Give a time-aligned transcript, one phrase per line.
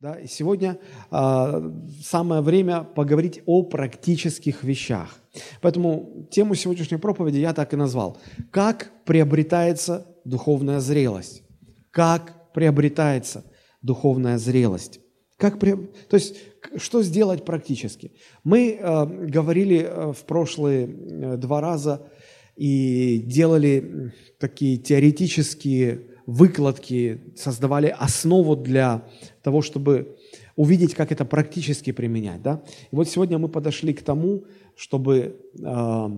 [0.00, 0.14] Да?
[0.20, 0.78] И сегодня
[1.10, 1.70] э,
[2.02, 5.18] самое время поговорить о практических вещах.
[5.62, 8.18] Поэтому тему сегодняшней проповеди я так и назвал.
[8.50, 11.42] Как приобретается духовная зрелость?
[11.90, 13.44] Как приобретается
[13.80, 15.00] духовная зрелость?
[15.38, 15.72] Как при...
[15.74, 16.36] То есть,
[16.76, 18.12] что сделать практически?
[18.44, 22.06] Мы э, говорили э, в прошлые э, два раза
[22.54, 29.04] и делали такие теоретические выкладки, создавали основу для
[29.42, 30.16] того, чтобы
[30.56, 32.42] увидеть, как это практически применять.
[32.42, 32.62] Да?
[32.90, 34.44] И вот сегодня мы подошли к тому,
[34.74, 36.08] чтобы э,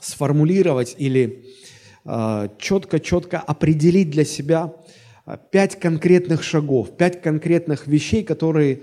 [0.00, 1.44] сформулировать или
[2.04, 4.74] э, четко-четко определить для себя
[5.26, 8.82] э, пять конкретных шагов, пять конкретных вещей, которые,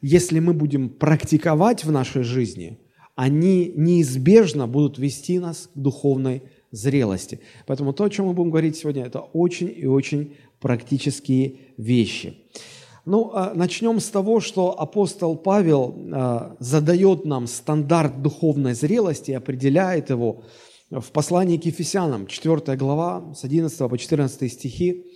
[0.00, 2.78] если мы будем практиковать в нашей жизни,
[3.16, 7.40] они неизбежно будут вести нас к духовной зрелости.
[7.66, 12.36] Поэтому то, о чем мы будем говорить сегодня, это очень и очень практические вещи.
[13.06, 20.10] Ну, а, начнем с того, что апостол Павел а, задает нам стандарт духовной зрелости, определяет
[20.10, 20.42] его
[20.90, 25.06] в послании к Ефесянам, 4 глава, с 11 по 14 стихи.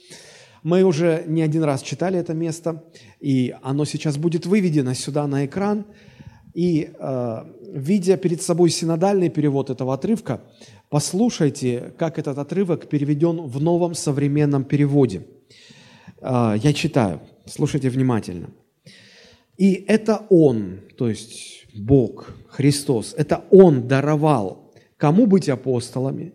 [0.62, 2.84] Мы уже не один раз читали это место,
[3.20, 5.84] и оно сейчас будет выведено сюда на экран.
[6.54, 10.40] И э, видя перед собой синодальный перевод этого отрывка,
[10.90, 15.26] послушайте, как этот отрывок переведен в новом современном переводе.
[16.20, 18.50] Э, я читаю, слушайте внимательно.
[19.56, 26.32] «И это Он, то есть Бог, Христос, это Он даровал, кому быть апостолами,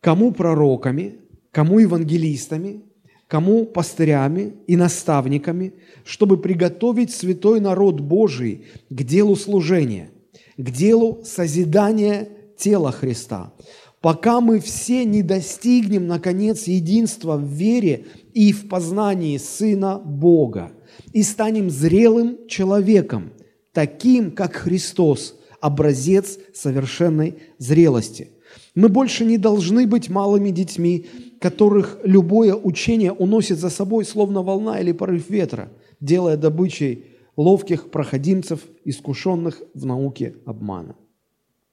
[0.00, 1.16] кому пророками,
[1.50, 2.82] кому евангелистами,
[3.26, 5.74] кому пастырями и наставниками,
[6.04, 10.10] чтобы приготовить святой народ Божий к делу служения,
[10.56, 13.52] к делу созидания тела Христа,
[14.00, 20.72] пока мы все не достигнем, наконец, единства в вере и в познании Сына Бога,
[21.12, 23.32] и станем зрелым человеком,
[23.72, 28.30] таким, как Христос, образец совершенной зрелости.
[28.74, 31.06] Мы больше не должны быть малыми детьми,
[31.40, 35.68] которых любое учение уносит за собой, словно волна или порыв ветра,
[36.00, 37.06] делая добычей
[37.36, 40.96] ловких проходимцев, искушенных в науке обмана.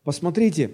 [0.05, 0.71] Посмотрите,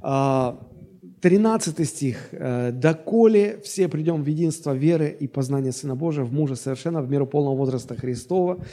[0.00, 2.30] 13 а, стих.
[2.32, 7.08] «Э, «Доколе все придем в единство веры и познания Сына Божия, в мужа совершенно, в
[7.08, 8.64] меру полного возраста Христова».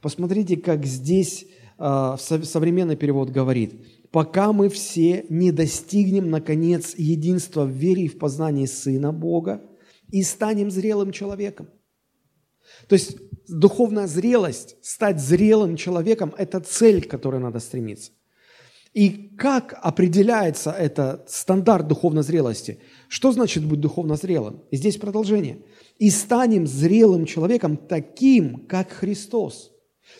[0.00, 1.46] Посмотрите, как здесь
[1.76, 3.74] а, современный перевод говорит–
[4.16, 9.62] пока мы все не достигнем, наконец, единства в вере и в познании Сына Бога
[10.10, 11.68] и станем зрелым человеком.
[12.88, 18.12] То есть духовная зрелость, стать зрелым человеком– это цель, к которой надо стремиться.
[18.96, 22.78] И как определяется этот стандарт духовной зрелости?
[23.08, 24.62] Что значит быть духовно зрелым?
[24.70, 25.58] И здесь продолжение.
[25.98, 29.70] «И станем зрелым человеком таким, как Христос».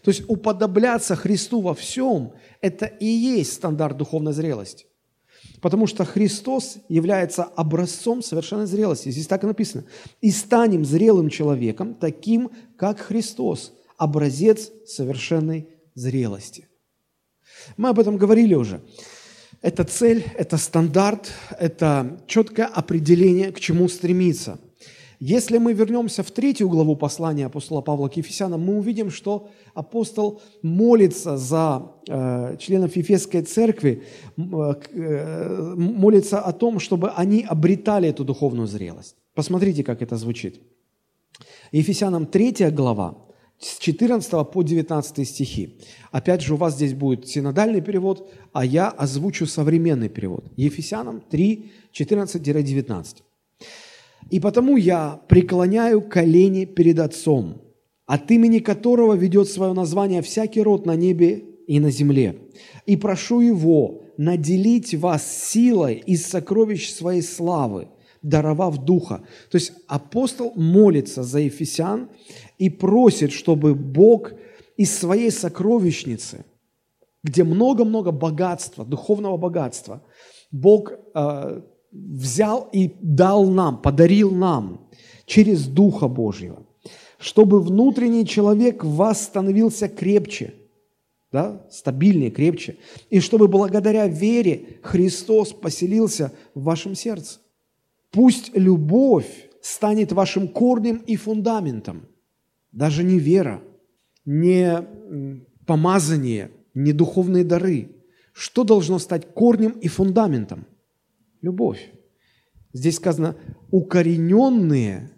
[0.02, 4.84] То есть уподобляться Христу во всем– это и есть стандарт духовной зрелости.
[5.62, 9.08] Потому что Христос является образцом совершенной зрелости.
[9.08, 9.84] Здесь так и написано.
[10.20, 16.68] «И станем зрелым человеком, таким, как Христос, образец совершенной зрелости».
[17.76, 18.80] Мы об этом говорили уже.
[19.62, 24.58] Это цель, это стандарт, это четкое определение, к чему стремиться–
[25.20, 30.42] если мы вернемся в третью главу послания апостола Павла к Ефесянам, мы увидим, что апостол
[30.62, 34.02] молится за э, членов Ефесской церкви,
[34.36, 39.16] э, э, молится о том, чтобы они обретали эту духовную зрелость.
[39.34, 40.60] Посмотрите, как это звучит.
[41.72, 43.16] Ефесянам 3 глава,
[43.58, 45.78] с 14 по 19 стихи.
[46.10, 50.44] Опять же, у вас здесь будет синодальный перевод, а я озвучу современный перевод.
[50.56, 53.22] Ефесянам 3, 14-19.
[54.30, 57.62] И потому я преклоняю колени перед Отцом,
[58.06, 62.38] от имени которого ведет свое название всякий род на небе и на земле.
[62.86, 67.88] И прошу Его наделить вас силой из сокровищ своей славы,
[68.26, 69.22] даровав Духа.
[69.50, 72.08] То есть апостол молится за Ефесян
[72.58, 74.32] и просит, чтобы Бог
[74.76, 76.44] из своей сокровищницы,
[77.22, 80.02] где много-много богатства, духовного богатства,
[80.50, 81.60] Бог э,
[81.92, 84.88] взял и дал нам, подарил нам
[85.24, 86.66] через Духа Божьего,
[87.18, 90.54] чтобы внутренний человек в вас становился крепче,
[91.30, 92.76] да, стабильнее, крепче,
[93.08, 97.38] и чтобы благодаря вере Христос поселился в вашем сердце.
[98.10, 102.08] Пусть любовь станет вашим корнем и фундаментом,
[102.72, 103.62] даже не вера,
[104.24, 104.86] не
[105.66, 107.90] помазание, не духовные дары.
[108.32, 110.66] Что должно стать корнем и фундаментом–
[111.40, 111.90] любовь.
[112.72, 113.36] Здесь сказано
[113.70, 115.10] укорененные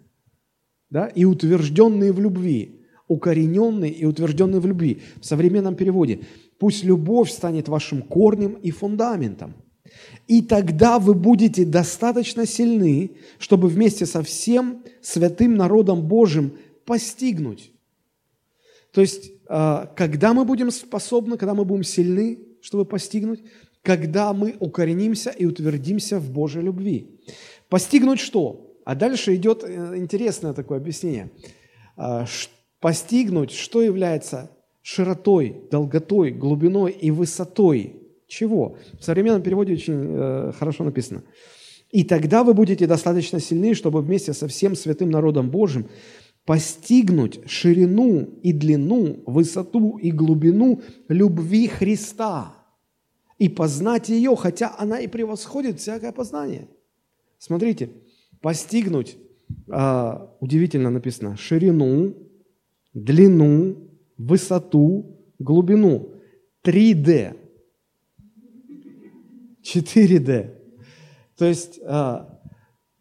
[0.89, 2.75] да, и утвержденные в любви.
[3.07, 5.01] укорененный и утвержденный в любви.
[5.19, 6.21] В современном переводе.
[6.59, 9.55] Пусть любовь станет вашим корнем и фундаментом.
[10.27, 17.71] И тогда вы будете достаточно сильны, чтобы вместе со всем святым народом Божьим постигнуть.
[18.91, 23.41] То есть, а, когда мы будем способны, когда мы будем сильны, чтобы постигнуть,
[23.81, 27.19] когда мы укоренимся и утвердимся в Божьей любви.
[27.69, 28.75] Постигнуть что?
[28.85, 31.31] А дальше идет э, интересное такое объяснение.
[31.95, 32.25] А,
[32.79, 34.51] постигнуть, что является
[34.81, 38.77] широтой, долготой, глубиной и высотой чего?
[38.99, 41.23] В современном переводе очень э, хорошо написано.
[41.91, 45.89] «И тогда вы будете достаточно сильны, чтобы вместе со всем святым народом Божьим
[46.45, 52.53] постигнуть ширину и длину, высоту и глубину любви Христа
[53.39, 56.67] и познать ее, хотя она и превосходит всякое познание».
[57.39, 57.89] Смотрите,
[58.41, 59.17] постигнуть,
[59.67, 62.13] э, удивительно написано, ширину,
[62.93, 66.11] длину, высоту, глубину.
[66.63, 67.48] 3D.
[69.75, 70.55] 4D.
[71.37, 72.39] То есть а,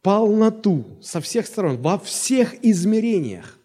[0.02, 3.58] полноту со всех сторон, во всех измерениях,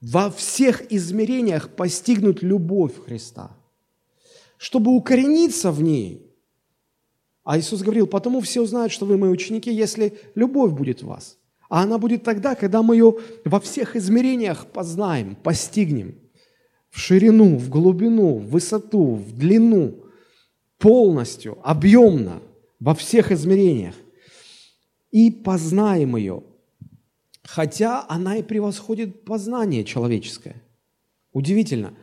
[0.00, 3.50] во всех измерениях постигнуть любовь Христа,
[4.56, 6.24] чтобы укорениться в ней.
[7.44, 11.38] А Иисус говорил, потому все узнают, что вы мои ученики, если любовь будет в вас.
[11.70, 16.18] А она будет тогда, когда мы ее во всех измерениях познаем, постигнем.
[16.90, 20.04] В ширину, в глубину, в высоту, в длину,
[20.78, 22.42] полностью, объемно
[22.80, 23.94] во всех измерениях.
[25.10, 26.42] И познаем ее,
[27.42, 30.62] хотя она и превосходит познание человеческое.
[31.32, 31.94] Удивительно.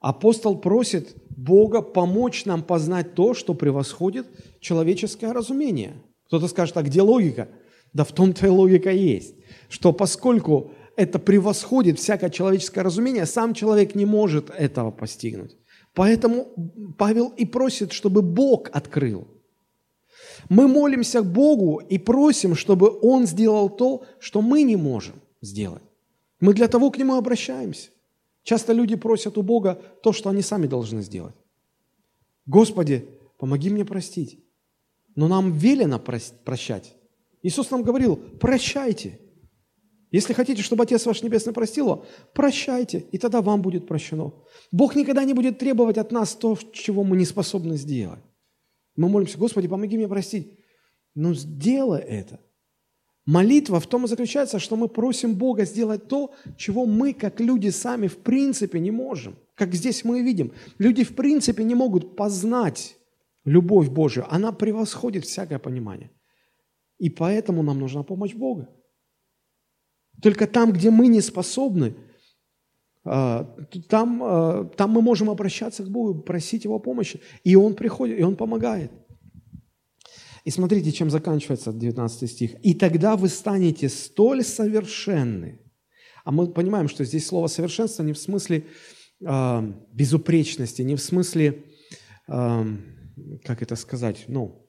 [0.00, 4.26] Апостол просит Бога помочь нам познать то, что превосходит
[4.60, 5.94] человеческое разумение.
[6.26, 7.48] Кто-то скажет, а где логика?
[7.92, 9.34] Да в том-то и логика есть,
[9.68, 15.56] что поскольку это превосходит всякое человеческое разумение, сам человек не может этого постигнуть.
[15.94, 16.48] Поэтому
[16.98, 19.26] Павел и просит, чтобы Бог открыл.
[20.48, 25.82] Мы молимся Богу и просим, чтобы Он сделал то, что мы не можем сделать.
[26.40, 27.90] Мы для того к Нему обращаемся.
[28.42, 31.34] Часто люди просят у Бога то, что они сами должны сделать.
[32.46, 34.38] Господи, помоги мне простить.
[35.14, 36.96] Но нам велено прощать.
[37.42, 39.20] Иисус нам говорил, прощайте.
[40.12, 42.04] Если хотите, чтобы Отец ваш Небесный простил
[42.34, 44.32] прощайте, и тогда вам будет прощено.
[44.70, 48.20] Бог никогда не будет требовать от нас то, чего мы не способны сделать.
[48.94, 50.58] Мы молимся, Господи, помоги мне простить.
[51.14, 52.40] Ну, сделай это.
[53.24, 57.70] Молитва в том и заключается, что мы просим Бога сделать то, чего мы, как люди,
[57.70, 59.36] сами в принципе не можем.
[59.54, 60.52] Как здесь мы видим.
[60.78, 62.96] Люди в принципе не могут познать
[63.46, 64.26] любовь Божию.
[64.28, 66.10] Она превосходит всякое понимание.
[66.98, 68.68] И поэтому нам нужна помощь Бога.
[70.22, 71.94] Только там, где мы не способны,
[73.04, 73.44] а,
[73.88, 77.20] там, а, там мы можем обращаться к Богу, просить Его помощи.
[77.44, 78.92] И Он приходит, и Он помогает.
[80.44, 82.54] И смотрите, чем заканчивается 19 стих.
[82.64, 85.60] «И тогда вы станете столь совершенны».
[86.24, 88.64] А мы понимаем, что здесь слово «совершенство» не в смысле
[89.24, 91.64] э, безупречности, не в смысле,
[92.28, 92.64] э,
[93.44, 94.66] как это сказать, ну,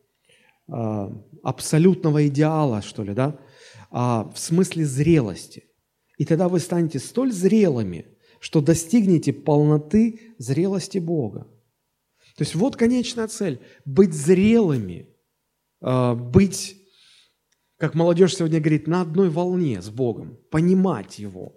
[0.67, 1.09] э,
[1.43, 3.39] абсолютного идеала, что ли, да?
[3.93, 5.65] А, в смысле зрелости.
[6.17, 8.07] И тогда вы станете столь зрелыми,
[8.39, 11.47] что достигнете полноты зрелости Бога.
[12.35, 15.09] То есть вот конечная цель– быть зрелыми,
[15.79, 16.75] а, быть,
[17.77, 21.53] как молодежь сегодня говорит, на одной волне с Богом, понимать Его,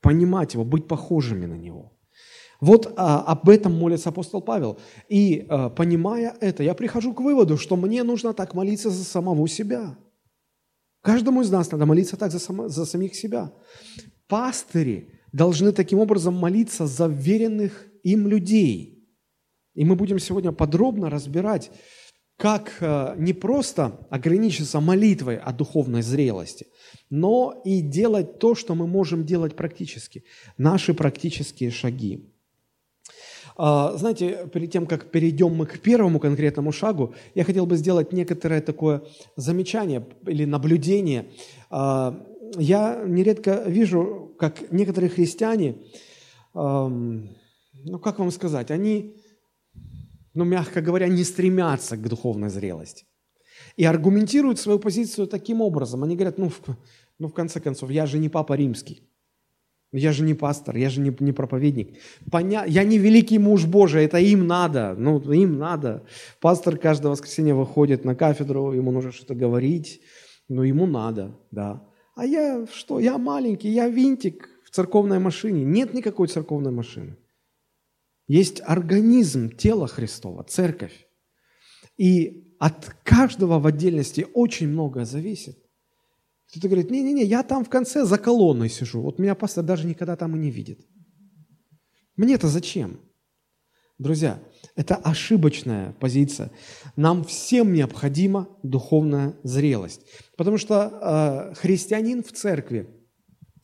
[0.00, 1.96] понимать Его, быть похожими на Него.
[2.60, 4.80] Вот а, об этом молится апостол Павел.
[5.08, 9.46] И а, понимая это, я прихожу к выводу, что мне нужно так молиться за самого
[9.46, 9.96] себя–
[11.04, 13.52] Каждому из нас надо молиться так за, само, за самих себя.
[14.26, 19.06] Пастыри должны таким образом молиться за веренных им людей.
[19.74, 21.70] И мы будем сегодня подробно разбирать,
[22.38, 26.68] как э, не просто ограничиться молитвой о духовной зрелости,
[27.10, 30.24] но и делать то, что мы можем делать практически,
[30.56, 32.33] наши практические шаги.
[33.56, 38.12] А, знаете, перед тем, как перейдем мы к первому конкретному шагу, я хотел бы сделать
[38.12, 39.02] некоторое такое
[39.36, 41.26] замечание или наблюдение.
[41.70, 42.20] А,
[42.56, 45.76] я нередко вижу, как некоторые христиане,
[46.54, 49.16] ну как вам сказать, они,
[50.34, 53.06] ну мягко говоря, не стремятся к духовной зрелости.
[53.76, 56.04] И аргументируют свою позицию таким образом.
[56.04, 56.52] Они говорят, ну,
[57.18, 59.02] ну в конце концов, я же не папа римский.
[59.96, 61.96] Я же не пастор, я же не, не проповедник.
[62.28, 62.64] Поня...
[62.64, 64.96] Я не великий муж Божий, это им надо.
[64.98, 66.04] Ну, им надо.
[66.40, 70.00] Пастор каждое воскресенье выходит на кафедру, ему нужно что-то говорить,
[70.48, 71.88] но ему надо, да.
[72.16, 72.98] А я что?
[72.98, 75.62] Я маленький, я винтик в церковной машине.
[75.62, 77.16] Нет никакой церковной машины.
[78.26, 81.06] Есть организм тела Христова, церковь.
[81.96, 85.63] И от каждого в отдельности очень многое зависит.
[86.54, 89.00] Кто-то говорит, не-не-не, я там в конце за колонной сижу.
[89.00, 90.86] Вот меня пастор даже никогда там и не видит.
[92.16, 93.00] Мне-то зачем?
[93.98, 94.38] Друзья,
[94.76, 96.52] это ошибочная позиция.
[96.94, 100.02] Нам всем необходима духовная зрелость.
[100.36, 102.88] Потому что э, христианин в церкви,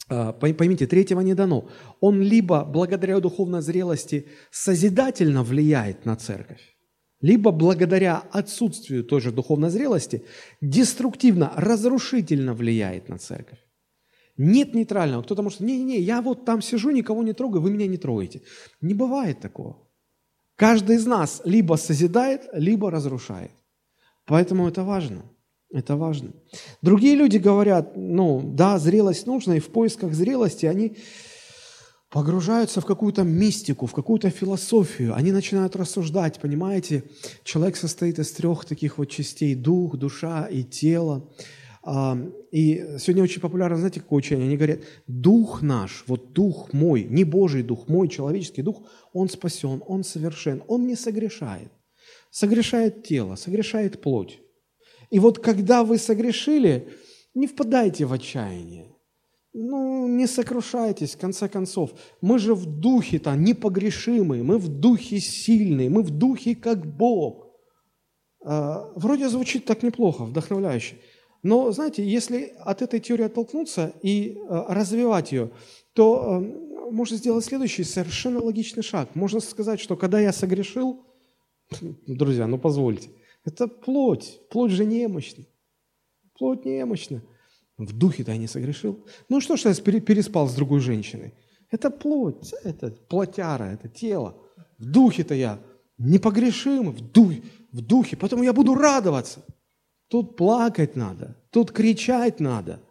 [0.08, 1.68] э, поймите, третьего не дано,
[2.00, 6.76] он либо благодаря духовной зрелости созидательно влияет на церковь,
[7.20, 10.24] либо благодаря отсутствию той же духовной зрелости
[10.60, 13.58] деструктивно, разрушительно влияет на церковь.
[14.36, 15.22] Нет нейтрального.
[15.22, 18.40] Кто-то может, не-не-не, я вот там сижу, никого не трогаю, вы меня не трогаете.
[18.80, 19.76] Не бывает такого.
[20.56, 23.52] Каждый из нас либо созидает, либо разрушает.
[24.24, 25.22] Поэтому это важно.
[25.72, 26.32] Это важно.
[26.82, 30.96] Другие люди говорят, ну да, зрелость нужна, и в поисках зрелости они
[32.10, 35.14] погружаются в какую-то мистику, в какую-то философию.
[35.14, 37.04] Они начинают рассуждать, понимаете?
[37.44, 41.32] Человек состоит из трех таких вот частей– дух, душа и тело.
[41.82, 42.18] А,
[42.50, 44.46] и сегодня очень популярно, знаете, какое учение?
[44.46, 49.82] Они говорят, дух наш, вот дух мой, не Божий дух, мой человеческий дух, он спасен,
[49.86, 51.70] он совершен, он не согрешает.
[52.30, 54.40] Согрешает тело, согрешает плоть.
[55.10, 56.88] И вот когда вы согрешили,
[57.34, 58.88] не впадайте в отчаяние.
[59.52, 61.90] Ну, не сокрушайтесь, в конце концов.
[62.20, 67.48] Мы же в духе-то непогрешимые, мы в духе сильные, мы в духе как Бог.
[68.44, 70.96] А, вроде звучит так неплохо, вдохновляюще.
[71.42, 75.50] Но, знаете, если от этой теории оттолкнуться и а, развивать ее,
[75.94, 76.40] то а,
[76.90, 79.14] можно сделать следующий совершенно логичный шаг.
[79.14, 81.04] Можно сказать, что когда я согрешил,
[82.06, 83.10] друзья, ну позвольте,
[83.44, 85.44] это плоть, плоть же немощна.
[86.38, 87.22] Плоть немощна.
[87.86, 89.06] В духе-то я не согрешил.
[89.30, 91.32] Ну что ж я переспал с другой женщиной?
[91.70, 94.34] Это плоть, это плотяра, это тело.
[94.78, 95.58] В духе-то я
[95.96, 98.16] непогрешим, в, духе, в духе.
[98.16, 99.40] Поэтому я буду радоваться.
[100.08, 102.82] Тут плакать надо, тут кричать надо.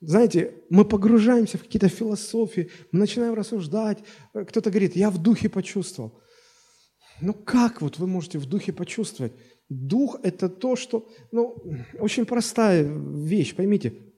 [0.00, 3.98] Знаете, мы погружаемся в какие-то философии, мы начинаем рассуждать.
[4.32, 6.20] Кто-то говорит, я в духе почувствовал.
[7.20, 9.32] Ну как вот вы можете в духе почувствовать?
[9.68, 11.08] Дух– это то, что…
[11.32, 11.56] Ну,
[11.98, 14.09] очень простая вещь, поймите.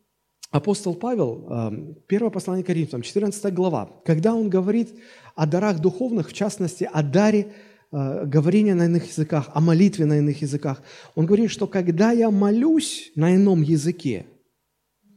[0.53, 4.91] Апостол Павел, э, первое послание Коринфянам, 14 глава, когда он говорит
[5.35, 7.55] о дарах духовных, в частности, о даре
[7.91, 10.83] э, говорения на иных языках, о молитве на иных языках,
[11.15, 14.27] он говорит, что когда я молюсь на ином языке,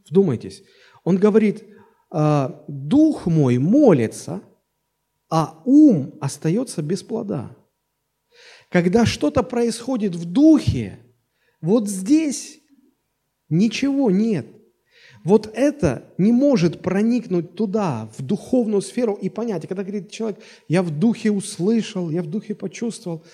[0.08, 0.62] вдумайтесь,
[1.04, 1.64] он говорит,
[2.10, 4.40] «Э, дух мой молится,
[5.28, 7.54] а ум остается без плода.
[8.70, 10.98] Когда что-то происходит в духе,
[11.60, 12.58] вот здесь
[13.50, 14.55] ничего нет.
[15.26, 19.64] Вот это не может проникнуть туда, в духовную сферу и понять.
[19.64, 23.24] И когда говорит человек, я в духе услышал, я в духе почувствовал,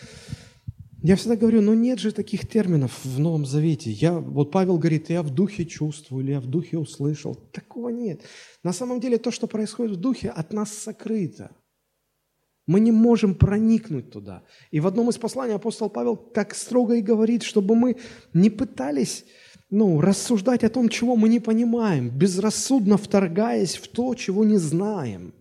[1.03, 3.91] я всегда говорю, ну нет же таких терминов в Новом Завете.
[3.91, 7.35] Я, вот Павел говорит, я в духе чувствую, или я в духе услышал.
[7.35, 8.23] Такого нет.
[8.63, 11.51] На самом деле то, что происходит в духе, от нас сокрыто.
[12.67, 14.45] Мы не можем проникнуть туда.
[14.71, 17.99] И в одном из посланий апостол Павел так строго и говорит, чтобы мы
[18.33, 19.27] не пытались
[19.73, 25.33] ну, рассуждать о том, чего мы не понимаем, безрассудно вторгаясь в то, чего не знаем.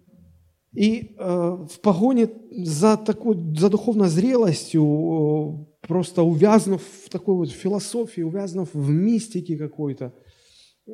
[0.74, 7.52] И э, в погоне за, такой, за духовной зрелостью, э, просто увязнув в такой вот
[7.52, 10.14] философии, увязнув в мистике какой-то,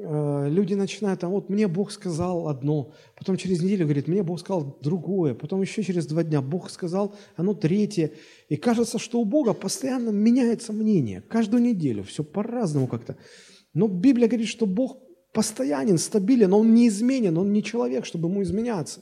[0.03, 4.77] люди начинают, а вот мне Бог сказал одно, потом через неделю говорит, мне Бог сказал
[4.81, 8.11] другое, потом еще через два дня Бог сказал оно третье.
[8.49, 13.17] И кажется, что у Бога постоянно меняется мнение, каждую неделю, все по-разному как-то.
[13.73, 14.97] Но Библия говорит, что Бог
[15.33, 19.01] постоянен, стабилен, Он неизменен, Он не человек, чтобы Ему изменяться.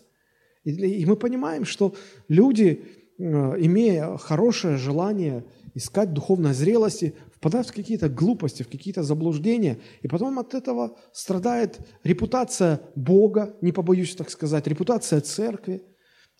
[0.63, 1.93] И мы понимаем, что
[2.27, 2.83] люди,
[3.17, 10.07] э, имея хорошее желание искать духовной зрелости, впадают в какие-то глупости, в какие-то заблуждения, и
[10.07, 15.83] потом от этого страдает репутация Бога, не побоюсь так сказать, репутация церкви,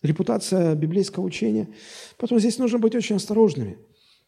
[0.02, 1.68] репутация библейского учения.
[2.16, 3.78] Поэтому здесь нужно быть очень осторожными.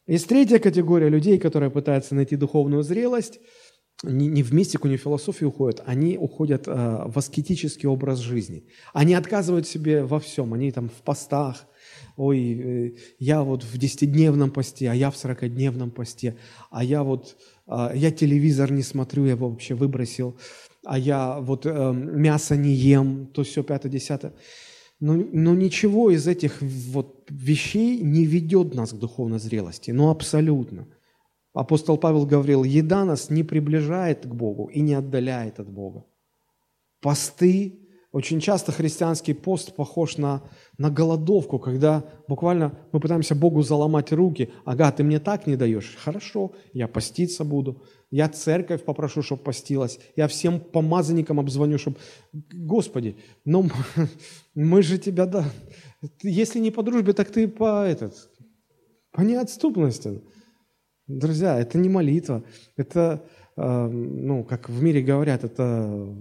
[0.07, 3.41] Есть третья категория людей, которые пытаются найти духовную зрелость,
[4.05, 8.65] не в мистику, не в философию уходят, они уходят э, в аскетический образ жизни.
[8.93, 11.67] Они отказывают себе во всем, они там в постах–
[12.19, 16.37] ой, э, я вот в десятидневном посте, а я в сорокадневном посте,
[16.71, 20.37] а я вот, а, я телевизор не смотрю, я его вообще выбросил,
[20.85, 24.35] а я вот э, мясо не ем, то все пятое, десятое.
[25.01, 30.89] Но, но ничего из этих вот вещей не ведет нас к духовной зрелости, ну абсолютно.
[31.55, 36.05] Апостол Павел говорил, еда нас не приближает к Богу и не отдаляет от Бога.
[37.01, 37.78] Посты,
[38.11, 40.43] очень часто христианский пост похож на,
[40.79, 44.51] на голодовку, когда буквально мы пытаемся Богу заломать руки.
[44.65, 45.95] Ага, ты мне так не даешь.
[46.03, 47.83] Хорошо, я поститься буду.
[48.11, 50.01] Я церковь попрошу, чтобы постилась.
[50.17, 51.99] Я всем помазанникам обзвоню, чтобы...
[52.33, 53.69] Господи, ну
[54.55, 55.27] мы же тебя...
[55.27, 55.45] Да...
[56.23, 58.31] Если не по дружбе, так ты по, этот,
[59.13, 60.23] по неотступности.
[61.07, 62.43] Друзья, это не молитва.
[62.77, 63.23] Это,
[63.57, 66.17] э, ну, как в мире говорят, это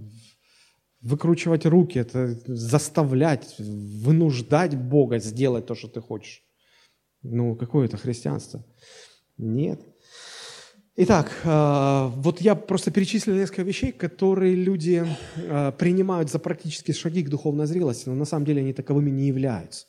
[1.00, 6.42] выкручивать руки, это заставлять, вынуждать Бога сделать то, что ты хочешь.
[7.22, 8.64] Ну, какое это христианство?
[9.36, 9.80] Нет.
[11.00, 17.22] Итак, э, вот я просто перечислил несколько вещей, которые люди э, принимают за практические шаги
[17.22, 19.86] к духовной зрелости, но на самом деле они таковыми не являются.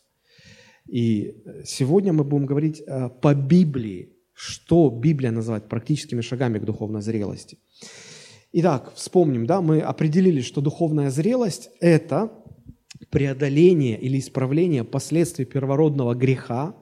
[0.88, 1.36] И
[1.66, 7.58] сегодня мы будем говорить э, по Библии, что Библия называет практическими шагами к духовной зрелости.
[8.51, 12.32] Итак, вспомним, да, мы определили, что духовная зрелость– это
[13.12, 16.75] преодоление или исправление последствий первородного греха,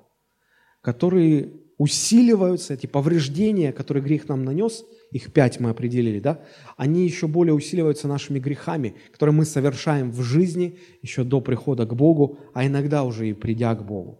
[0.82, 6.40] которые усиливаются, эти повреждения, которые грех нам нанес, их пять мы определили, да,
[6.78, 11.94] они еще более усиливаются нашими грехами, которые мы совершаем в жизни еще до прихода к
[11.94, 14.20] Богу, а иногда уже и придя к Богу.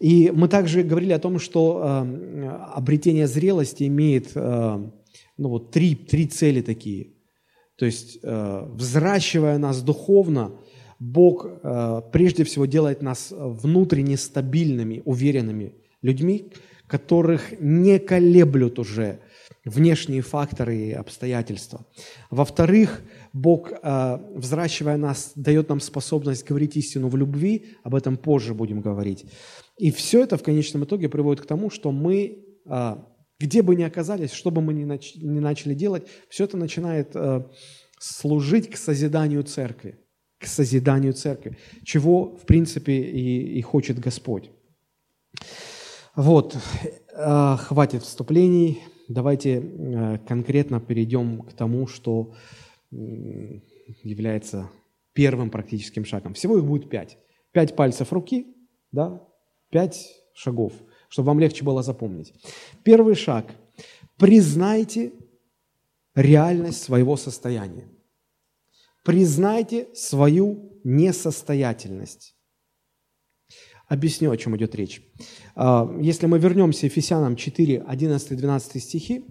[0.00, 4.90] И мы также говорили о том, что э, обретение зрелости имеет э,
[5.38, 7.14] ну вот три, три цели такие.
[7.76, 10.52] То есть, э, взращивая нас духовно,
[10.98, 16.52] Бог э, прежде всего делает нас внутренне стабильными, уверенными людьми,
[16.88, 19.20] которых не колеблют уже
[19.64, 21.86] внешние факторы и обстоятельства.
[22.30, 23.02] Во-вторых,
[23.32, 28.80] Бог, э, взращивая нас, дает нам способность говорить истину в любви, об этом позже будем
[28.80, 29.24] говорить.
[29.76, 32.96] И все это в конечном итоге приводит к тому, что мы э,
[33.38, 37.14] где бы ни оказались, что бы мы ни, нач- ни начали делать, все это начинает
[37.14, 37.44] э,
[37.98, 39.98] служить к созиданию церкви,
[40.38, 44.50] к созиданию церкви, чего, в принципе, и, и хочет Господь.
[46.16, 46.56] Вот,
[47.12, 52.34] э, хватит вступлений, давайте э, конкретно перейдем к тому, что
[52.90, 52.96] э,
[54.02, 54.68] является
[55.12, 56.34] первым практическим шагом.
[56.34, 57.18] Всего их будет пять.
[57.52, 58.46] Пять пальцев руки,
[58.90, 59.22] да,
[59.70, 60.72] пять шагов–
[61.08, 62.32] чтобы вам легче было запомнить.
[62.84, 63.46] Первый шаг.
[64.16, 65.12] Признайте
[66.14, 67.88] реальность своего состояния.
[69.04, 72.34] Признайте свою несостоятельность.
[73.86, 75.00] Объясню, о чем идет речь.
[75.54, 79.24] А, если мы вернемся Ефесянам 4, 11, 12 стихи,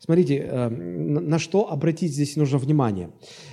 [0.00, 3.10] смотрите, э, на что обратить здесь нужно внимание.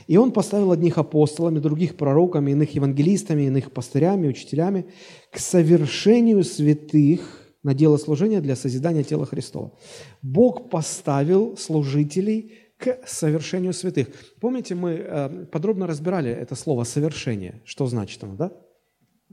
[0.08, 4.86] «И он поставил одних апостолами, других пророками, иных евангелистами, иных пастырями, учителями
[5.32, 9.74] к совершению святых, на дело служения для созидания тела Христова.
[10.22, 14.08] Бог поставил служителей к совершению святых.
[14.40, 17.62] Помните, мы э, подробно разбирали это слово «совершение».
[17.66, 18.52] Что значит оно, да?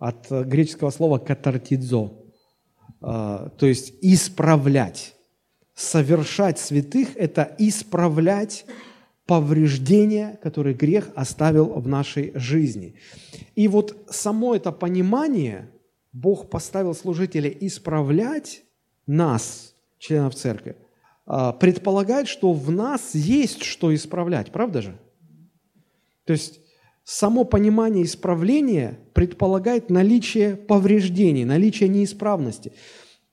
[0.01, 2.13] От э, греческого слова «катартидзо»,
[3.01, 5.15] э, то есть «исправлять».
[5.75, 8.65] Совершать святых– это исправлять
[9.27, 12.97] повреждения, которые грех оставил в нашей жизни.
[13.55, 15.71] И вот само это понимание–
[16.17, 18.63] Бог поставил служителей исправлять
[19.07, 20.77] нас, членов церкви,
[21.27, 24.99] а, предполагает, что в нас есть что исправлять, правда же?
[26.25, 26.61] То есть
[27.05, 32.73] само понимание исправления предполагает наличие повреждений, наличие неисправности.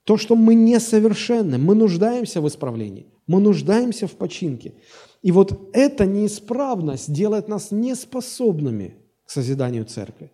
[0.04, 4.74] То, что мы несовершенны, мы нуждаемся в исправлении, мы нуждаемся в починке.
[5.22, 10.30] И вот эта неисправность делает нас неспособными к созиданию церкви.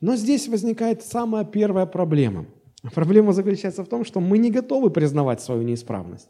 [0.00, 2.46] Но здесь возникает самая первая проблема.
[2.94, 6.28] Проблема заключается в том, что мы не готовы признавать свою неисправность.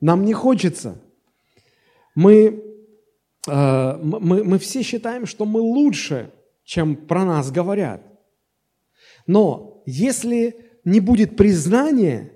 [0.00, 1.00] Нам не хочется.
[2.14, 2.62] Мы,
[3.48, 6.30] э, мы, мы все считаем, что мы лучше,
[6.64, 8.02] чем про нас говорят.
[9.26, 12.32] Но если не будет признания,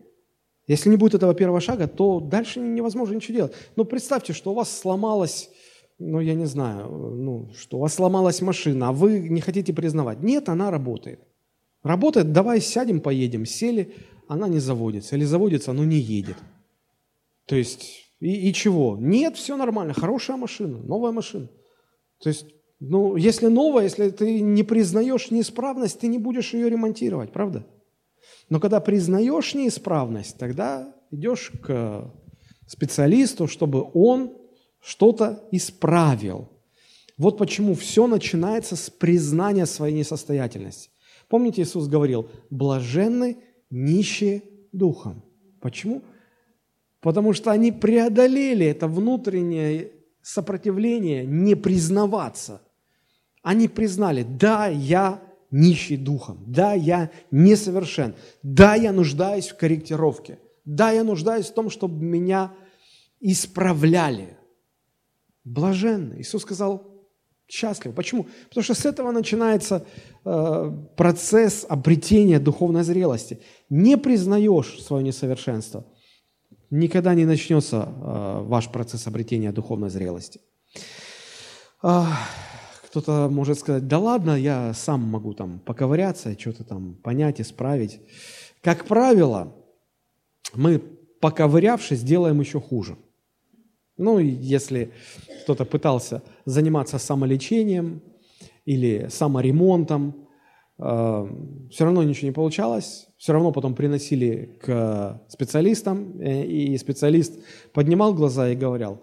[0.66, 3.52] если не будет этого первого шага, то дальше невозможно ничего делать.
[3.76, 5.50] Но представьте, что у вас сломалась
[5.98, 10.22] ну, я не знаю, ну, что у вас сломалась машина, а вы не хотите признавать.
[10.22, 11.20] Нет, она работает.
[11.82, 13.44] Работает, давай сядем, поедем.
[13.44, 13.94] Сели,
[14.28, 15.16] она не заводится.
[15.16, 16.36] Или заводится, но не едет.
[17.46, 18.96] То есть, и, и чего?
[18.98, 21.48] Нет, все нормально, хорошая машина, новая машина.
[22.20, 22.46] То есть,
[22.78, 27.66] ну, если новая, если ты не признаешь неисправность, ты не будешь ее ремонтировать, правда?
[28.50, 32.12] Но когда признаешь неисправность, тогда идешь к
[32.66, 34.37] специалисту, чтобы он
[34.88, 36.48] что-то исправил.
[37.18, 40.88] Вот почему все начинается с признания своей несостоятельности.
[41.28, 43.36] Помните, Иисус говорил, блаженны
[43.68, 45.22] нищие духом.
[45.60, 46.02] Почему?
[47.02, 52.62] Потому что они преодолели это внутреннее сопротивление не признаваться.
[53.42, 55.20] Они признали, да, я
[55.50, 61.68] нищий духом, да, я несовершен, да, я нуждаюсь в корректировке, да, я нуждаюсь в том,
[61.68, 62.54] чтобы меня
[63.20, 64.37] исправляли.
[65.44, 66.20] Блаженно.
[66.20, 66.98] Иисус сказал,
[67.48, 67.94] счастлив.
[67.94, 68.26] Почему?
[68.48, 69.86] Потому что с этого начинается
[70.24, 73.40] э, процесс обретения духовной зрелости.
[73.70, 75.86] Не признаешь свое несовершенство,
[76.70, 80.40] никогда не начнется э, ваш процесс обретения духовной зрелости.
[81.82, 82.04] Э,
[82.86, 88.00] кто-то может сказать, да ладно, я сам могу там поковыряться, что-то там понять, исправить.
[88.62, 89.54] Как правило,
[90.54, 90.78] мы,
[91.20, 92.98] поковырявшись, делаем еще хуже–
[93.98, 94.92] ну, если
[95.42, 98.00] кто-то пытался заниматься самолечением
[98.64, 100.28] или саморемонтом,
[100.78, 101.28] э,
[101.70, 107.34] все равно ничего не получалось, все равно потом приносили к специалистам, э, и специалист
[107.72, 109.00] поднимал глаза и говорил,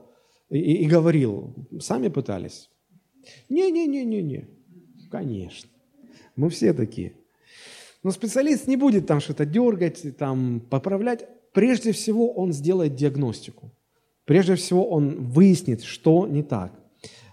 [0.49, 2.69] и, и говорил, сами пытались?
[3.49, 4.47] Не-не-не-не-не,
[5.11, 5.69] конечно,
[6.35, 7.13] мы все такие.
[8.03, 11.27] Но специалист не будет там что-то дергать, там поправлять.
[11.53, 13.71] Прежде всего он сделает диагностику.
[14.25, 16.71] Прежде всего, он выяснит, что не так,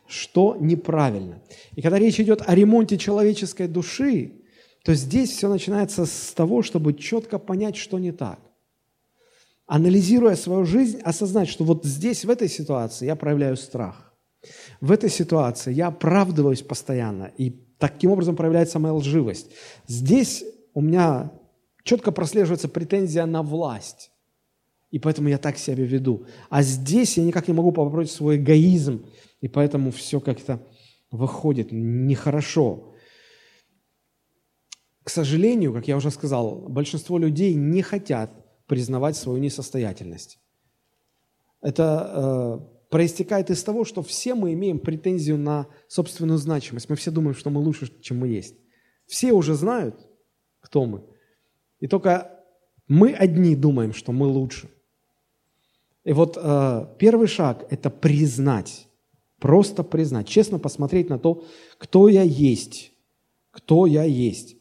[0.06, 1.42] что неправильно.
[1.74, 4.32] И когда речь идет о ремонте человеческой души,
[4.84, 8.38] то здесь все начинается с того, чтобы четко понять, что не так.
[9.66, 14.12] Анализируя свою жизнь, осознать, что вот здесь, в этой ситуации, я проявляю страх.
[14.80, 19.50] В этой ситуации я оправдываюсь постоянно, и таким образом проявляется моя лживость.
[19.86, 21.32] Здесь у меня
[21.84, 24.11] четко прослеживается претензия на власть
[24.92, 26.26] и поэтому я так себя веду.
[26.50, 29.06] А здесь я никак не могу побороть свой эгоизм,
[29.40, 30.62] и поэтому все как-то
[31.10, 32.94] выходит нехорошо.
[35.02, 38.30] К сожалению, как я уже сказал, большинство людей не хотят
[38.66, 40.38] признавать свою несостоятельность.
[41.62, 46.90] Это э, проистекает из того, что все мы имеем претензию на собственную значимость.
[46.90, 48.56] Мы все думаем, что мы лучше, чем мы есть.
[49.06, 50.06] Все уже знают,
[50.60, 51.02] кто мы.
[51.80, 52.44] И только
[52.88, 54.68] мы одни думаем, что мы лучше–
[56.04, 58.88] и вот э, первый шаг– это признать,
[59.38, 61.44] просто признать, честно посмотреть на то,
[61.78, 62.92] кто я есть,
[63.50, 64.56] кто я есть.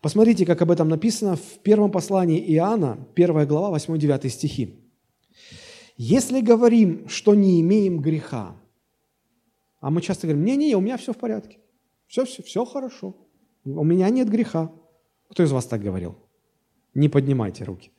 [0.00, 4.74] Посмотрите, как об этом написано в первом послании Иоанна, 1 глава, 8-9 стихи.
[5.96, 8.54] «Если говорим, что не имеем греха,
[9.80, 11.58] а мы часто говорим, не-не, у меня все в порядке,
[12.06, 13.16] все, все, все хорошо,
[13.64, 14.70] у меня нет греха.
[15.28, 16.16] Кто из вас так говорил?
[16.94, 17.90] Не поднимайте руки.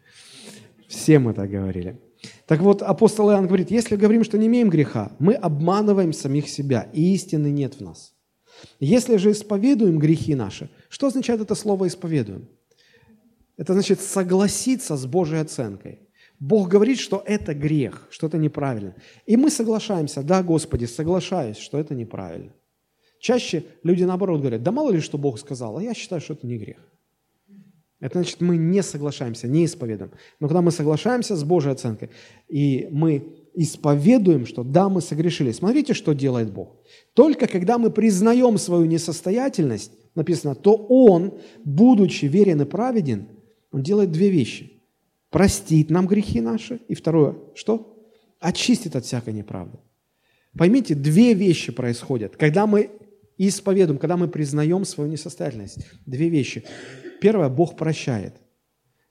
[0.88, 2.00] Все мы так говорили.
[2.46, 6.90] Так вот, апостол Иоанн говорит, если говорим, что не имеем греха, мы обманываем самих себя,
[6.94, 8.14] и истины нет в нас.
[8.80, 12.48] Если же исповедуем грехи наши, что означает это слово «исповедуем»?
[13.58, 16.08] Это значит согласиться с Божьей оценкой.
[16.40, 18.96] Бог говорит, что это грех, что это неправильно.
[19.26, 22.54] И мы соглашаемся, да, Господи, соглашаюсь, что это неправильно.
[23.20, 26.46] Чаще люди наоборот говорят, да мало ли, что Бог сказал, а я считаю, что это
[26.46, 26.78] не грех.
[28.00, 30.12] Это значит, мы не соглашаемся, не исповедуем.
[30.40, 32.10] Но когда мы соглашаемся с Божьей оценкой,
[32.48, 33.24] и мы
[33.56, 35.52] исповедуем, что да, мы согрешили.
[35.52, 36.76] Смотрите, что делает Бог.
[37.14, 43.28] Только когда мы признаем свою несостоятельность, написано, то Он, будучи верен и праведен,
[43.72, 44.74] Он делает две вещи.
[45.32, 46.80] Простит нам грехи наши.
[46.88, 47.98] И второе, что?
[48.40, 49.80] Очистит от всякой неправды.
[50.56, 52.36] Поймите, две вещи происходят.
[52.36, 52.92] Когда мы
[53.38, 55.80] исповедуем, когда мы признаем свою несостоятельность.
[56.06, 56.64] Две вещи.
[57.20, 58.36] Первое, Бог прощает.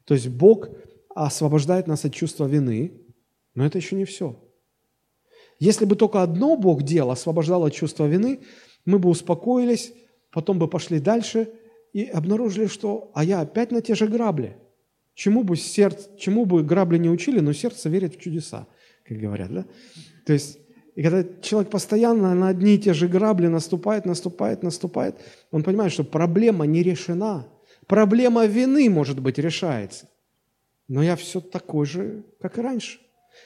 [0.04, 0.68] То есть Бог
[1.14, 2.92] освобождает нас от чувства вины,
[3.54, 4.38] но это еще не все.
[5.58, 8.40] Если бы только одно Бог делал, освобождал от чувства вины,
[8.84, 9.92] мы бы успокоились,
[10.30, 11.48] потом бы пошли дальше
[11.92, 14.56] и обнаружили, что «а я опять на те же грабли».
[15.14, 18.66] Чему бы, сердце, чему бы грабли не учили, но сердце верит в чудеса,
[19.02, 19.50] как говорят.
[19.50, 19.64] Да?
[20.26, 20.58] То есть,
[20.94, 25.16] и когда человек постоянно на одни и те же грабли наступает, наступает, наступает,
[25.50, 27.48] он понимает, что проблема не решена–
[27.86, 30.08] Проблема вины, может быть, решается.
[30.88, 32.98] Но я все такой же, как и раньше.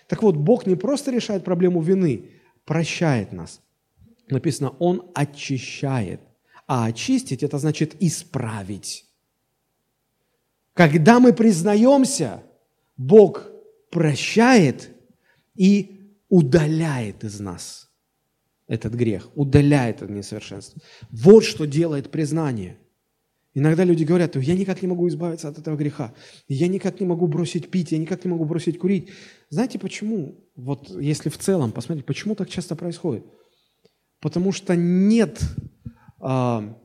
[0.07, 2.31] Так вот, Бог не просто решает проблему вины,
[2.65, 3.61] прощает нас.
[4.29, 6.21] Написано, Он очищает.
[6.67, 9.07] А очистить– это значит исправить.
[10.75, 12.43] Когда мы признаемся,
[12.97, 13.47] Бог
[13.91, 14.91] прощает
[15.57, 17.91] и удаляет из нас
[18.69, 20.81] этот грех, удаляет это несовершенство.
[21.11, 22.79] Вот что делает признание–
[23.53, 26.15] Иногда люди говорят, я никак не могу избавиться от этого греха,
[26.47, 29.11] я никак не могу бросить пить, я никак не могу бросить курить.
[29.49, 30.45] Знаете почему?
[30.55, 33.25] Вот если в целом посмотреть, почему так часто происходит?
[34.21, 35.41] Потому что нет
[36.21, 36.77] а,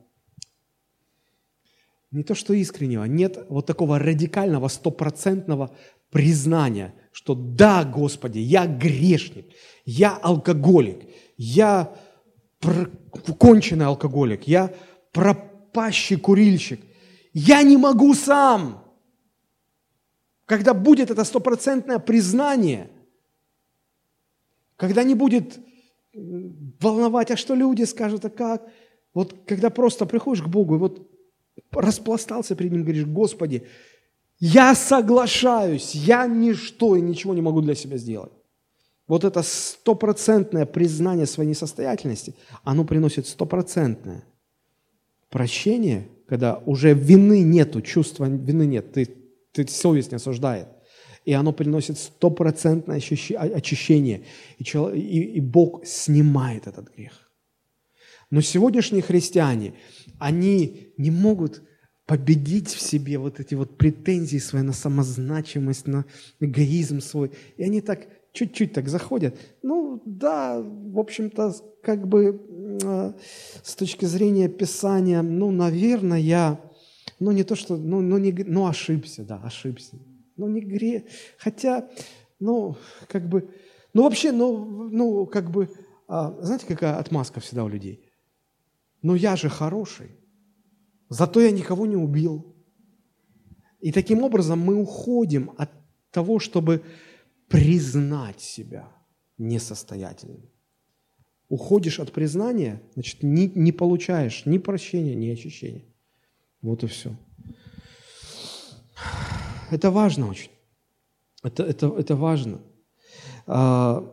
[2.10, 5.74] не то что искреннего, нет вот такого радикального, стопроцентного
[6.10, 9.46] признания, что да, Господи, я грешник,
[9.84, 11.94] я алкоголик, я
[13.38, 14.72] конченый алкоголик, я
[15.76, 16.80] пропащий курильщик.
[17.34, 18.82] Я не могу сам.
[20.46, 22.88] Когда будет это стопроцентное признание,
[24.76, 25.58] когда не будет
[26.80, 28.62] волновать, а что люди скажут, а как,
[29.14, 31.10] вот когда просто приходишь к Богу и вот
[31.72, 33.62] распластался перед Ним, говоришь, Господи,
[34.38, 38.32] я соглашаюсь, я ничто и ничего не могу для себя сделать.
[39.08, 42.34] Вот это стопроцентное признание своей несостоятельности,
[42.64, 44.24] оно приносит стопроцентное
[45.30, 49.08] прощение, когда уже вины нету, чувства вины нет, ты,
[49.52, 50.68] ты совесть не осуждает.
[51.24, 54.24] И оно приносит стопроцентное очищение.
[54.58, 57.30] И, и, и Бог снимает этот грех.
[58.30, 59.74] Но сегодняшние христиане,
[60.18, 61.62] они не могут
[62.06, 66.04] победить в себе вот эти вот претензии свои на самозначимость, на
[66.38, 67.32] эгоизм свой.
[67.56, 69.34] И они так чуть-чуть так заходят.
[69.62, 72.40] Ну да, в общем-то, как бы
[72.82, 73.12] э,
[73.62, 76.60] с точки зрения Писания, ну, наверное, я,
[77.18, 79.96] ну не то что, ну, ну, не, ну ошибся, да, ошибся.
[80.36, 81.04] Ну не грех,
[81.38, 81.88] хотя,
[82.38, 82.76] ну,
[83.08, 83.48] как бы,
[83.94, 85.70] ну вообще, ну, ну как бы,
[86.06, 88.12] а, знаете, какая отмазка всегда у людей?
[89.00, 90.10] Ну я же хороший,
[91.08, 92.54] зато я никого не убил.
[93.80, 95.70] И таким образом мы уходим от
[96.10, 96.82] того, чтобы
[97.48, 98.88] признать себя
[99.38, 100.48] несостоятельным.
[101.48, 105.84] Уходишь от признания, значит, не, не получаешь ни прощения, ни очищения.
[106.60, 107.16] Вот и все.
[109.70, 110.50] Это важно очень.
[111.42, 112.60] Это, это, это важно.
[113.46, 114.12] А,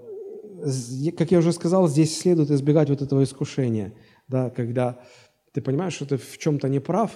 [1.17, 3.93] как я уже сказал, здесь следует избегать вот этого искушения,
[4.27, 4.99] да, когда
[5.51, 7.11] ты понимаешь, что ты в чем-то не прав,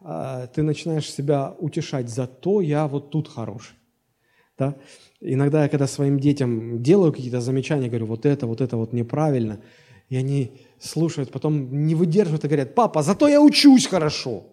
[0.00, 3.75] а, ты начинаешь себя утешать, зато я вот тут хороший.
[4.58, 4.76] Да?
[5.20, 9.60] Иногда я, когда своим детям делаю какие-то замечания, говорю, вот это, вот это вот неправильно,
[10.08, 14.44] и они слушают, потом не выдерживают и говорят, папа, зато я учусь хорошо.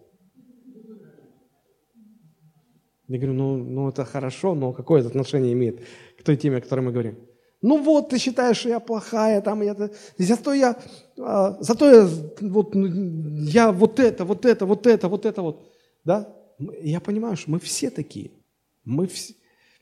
[3.08, 5.80] Я говорю, ну, ну это хорошо, но какое это отношение имеет
[6.18, 7.18] к той теме, о которой мы говорим?
[7.60, 9.76] Ну вот, ты считаешь, что я плохая, там, я,
[10.18, 10.76] зато я,
[11.18, 12.08] а, зато я
[12.40, 12.86] вот, ну,
[13.46, 15.72] я вот это, вот это, вот это, вот это вот,
[16.04, 16.34] да?
[16.82, 18.32] Я понимаю, что мы все такие.
[18.84, 19.34] Мы все,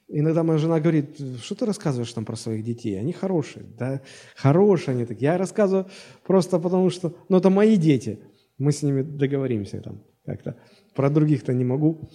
[0.08, 2.98] Иногда моя жена говорит, что ты рассказываешь там про своих детей?
[2.98, 3.64] Они хорошие.
[3.78, 4.02] Да,
[4.36, 5.26] хорошие они такие.
[5.26, 5.86] Я рассказываю
[6.26, 8.18] просто потому, что, ну, это мои дети.
[8.58, 10.56] Мы с ними договоримся там как-то.
[10.94, 12.10] Про других-то не могу.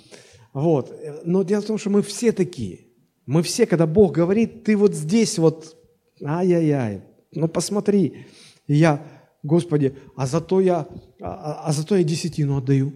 [0.54, 0.93] Вот.
[1.23, 2.88] Но дело в том, что мы все такие.
[3.26, 5.76] Мы все, когда Бог говорит, ты вот здесь вот,
[6.23, 7.02] ай-яй-яй,
[7.34, 8.26] ну посмотри.
[8.67, 9.04] И я,
[9.43, 10.88] Господи, а зато я,
[11.19, 12.93] а, а зато я десятину отдаю.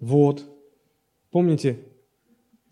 [0.00, 0.44] Вот.
[1.30, 1.78] Помните,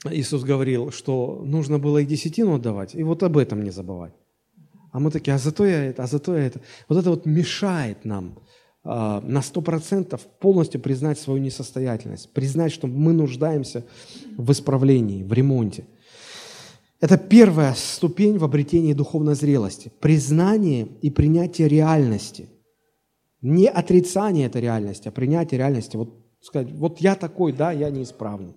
[0.04, 4.12] Иисус говорил, что нужно было и десятину отдавать, и вот об этом не забывать.
[4.92, 6.60] А мы такие, а зато я это, а зато я это.
[6.88, 8.38] Вот это вот мешает нам
[8.84, 13.84] э, на сто процентов полностью признать свою несостоятельность, признать, что мы нуждаемся
[14.36, 15.84] в исправлении, в ремонте.
[17.00, 19.92] Это первая ступень в обретении духовной зрелости.
[20.00, 22.48] Признание и принятие реальности.
[23.40, 25.96] Не отрицание этой реальности, а принятие реальности.
[25.96, 28.54] Вот сказать, вот я такой, да, я неисправный.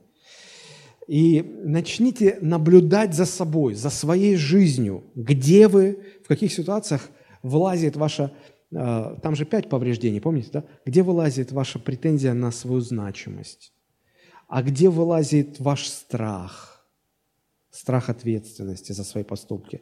[1.08, 7.10] И начните наблюдать за собой, за своей жизнью, где вы, в каких ситуациях
[7.44, 8.32] вылазит ваша,
[8.72, 10.64] э, там же пять повреждений, помните, да?
[10.86, 13.74] Где вылазит ваша претензия на свою значимость?
[14.48, 16.86] А где вылазит ваш страх?
[17.72, 19.82] Страх ответственности за свои поступки.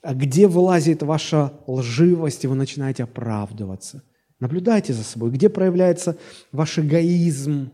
[0.00, 4.02] А где вылазит ваша лживость, и вы начинаете оправдываться?
[4.40, 5.30] Наблюдайте за собой.
[5.30, 6.18] Где проявляется
[6.50, 7.70] ваш эгоизм,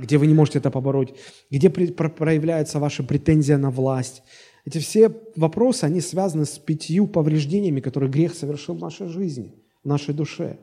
[0.00, 1.14] где вы не можете это побороть,
[1.50, 4.22] где проявляется ваша претензия на власть.
[4.64, 9.88] Эти все вопросы, они связаны с пятью повреждениями, которые грех совершил в нашей жизни, в
[9.88, 10.58] нашей душе.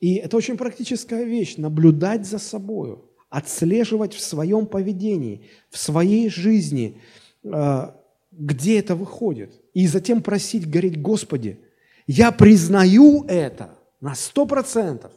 [0.00, 2.98] И это очень практическая вещь– наблюдать за собой,
[3.30, 7.00] отслеживать в своем поведении, в своей жизни,
[7.44, 7.90] э,
[8.32, 9.52] где это выходит.
[9.74, 11.58] И затем просить, говорить, Господи,
[12.06, 15.12] я признаю это на сто процентов.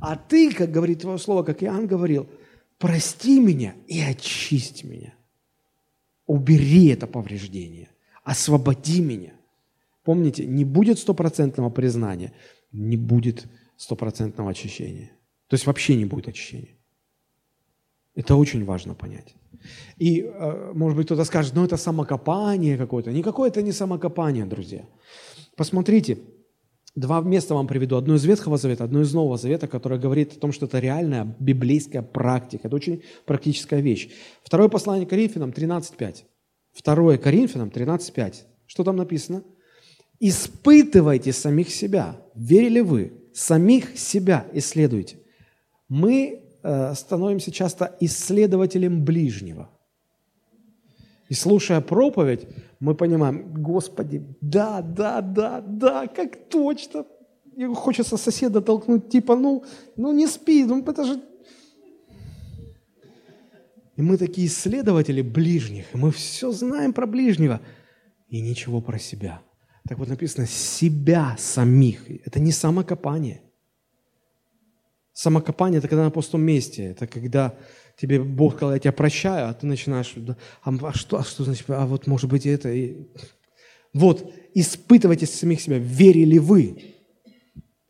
[0.00, 2.28] А ты, как говорит Твое Слово, как Иоанн говорил,
[2.78, 5.14] прости меня и очисть меня.
[6.26, 7.88] Убери это повреждение,
[8.22, 9.32] освободи меня.
[10.04, 12.32] Помните, не будет стопроцентного признания,
[12.72, 15.12] не будет стопроцентного очищения.
[15.48, 16.76] То есть вообще не будет очищения.
[18.14, 19.34] Это очень важно понять.
[19.96, 23.12] И, э, может быть, кто-то скажет, ну это самокопание какое-то.
[23.12, 24.84] Никакое это не самокопание, друзья.
[25.56, 26.18] Посмотрите,
[26.94, 27.96] Два места вам приведу.
[27.96, 31.36] Одно из Ветхого Завета, одно из Нового Завета, которое говорит о том, что это реальная
[31.38, 32.68] библейская практика.
[32.68, 34.10] Это очень практическая вещь.
[34.42, 36.24] Второе послание Коринфянам 13.5.
[36.72, 38.34] Второе Коринфянам 13.5.
[38.66, 39.44] Что там написано?
[40.20, 42.16] Испытывайте самих себя.
[42.34, 43.12] Верили вы?
[43.32, 45.18] Самих себя исследуйте.
[45.88, 49.70] Мы э, становимся часто исследователем ближнего.
[51.28, 52.46] И слушая проповедь,
[52.80, 57.04] мы понимаем, Господи, да, да, да, да, как точно.
[57.56, 59.64] И хочется соседа толкнуть, типа, ну,
[59.96, 61.20] ну не спи, ну это же...
[63.96, 67.60] И мы такие исследователи ближних, и мы все знаем про ближнего,
[68.28, 69.42] и ничего про себя.
[69.88, 72.08] Так вот написано, себя самих.
[72.24, 73.42] Это не самокопание.
[75.12, 76.84] Самокопание– это когда на пустом месте.
[76.84, 77.56] Это когда
[77.98, 80.14] тебе Бог сказал, я тебя прощаю, а ты начинаешь,
[80.62, 82.70] а, а, что, а что значит, а вот может быть это.
[82.70, 83.08] И...
[83.92, 86.94] Вот, испытывайте самих себя, верили вы.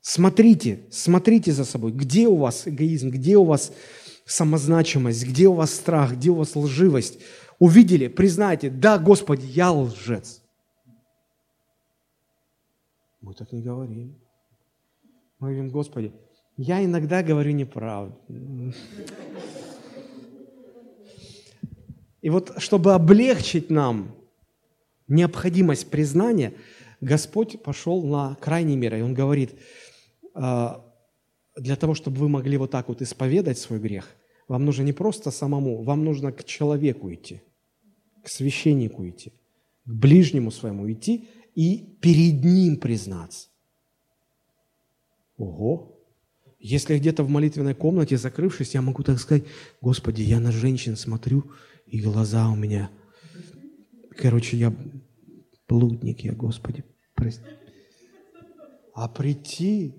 [0.00, 3.72] Смотрите, смотрите за собой, где у вас эгоизм, где у вас
[4.24, 7.18] самозначимость, где у вас страх, где у вас лживость.
[7.58, 10.42] Увидели, признайте, да, Господи, я лжец.
[13.20, 14.18] Мы так не говорим.
[15.38, 16.12] Мы говорим, Господи,
[16.56, 18.18] я иногда говорю неправду.
[22.20, 24.14] И вот, чтобы облегчить нам
[25.06, 26.54] необходимость признания,
[27.00, 29.52] Господь пошел на крайний мир, и Он говорит,
[30.34, 30.84] «А,
[31.56, 34.08] для того, чтобы вы могли вот так вот исповедать свой грех,
[34.48, 37.42] вам нужно не просто самому, вам нужно к человеку идти,
[38.24, 39.32] к священнику идти,
[39.84, 43.48] к ближнему своему идти и перед ним признаться.
[45.36, 45.94] Ого!
[46.60, 49.44] Если где-то в молитвенной комнате, закрывшись, я могу так сказать,
[49.80, 51.52] Господи, я на женщин смотрю,
[51.90, 52.90] и глаза у меня.
[54.16, 54.74] Короче, я
[55.68, 57.44] блудник, я, Господи, прости.
[58.94, 59.94] А прийти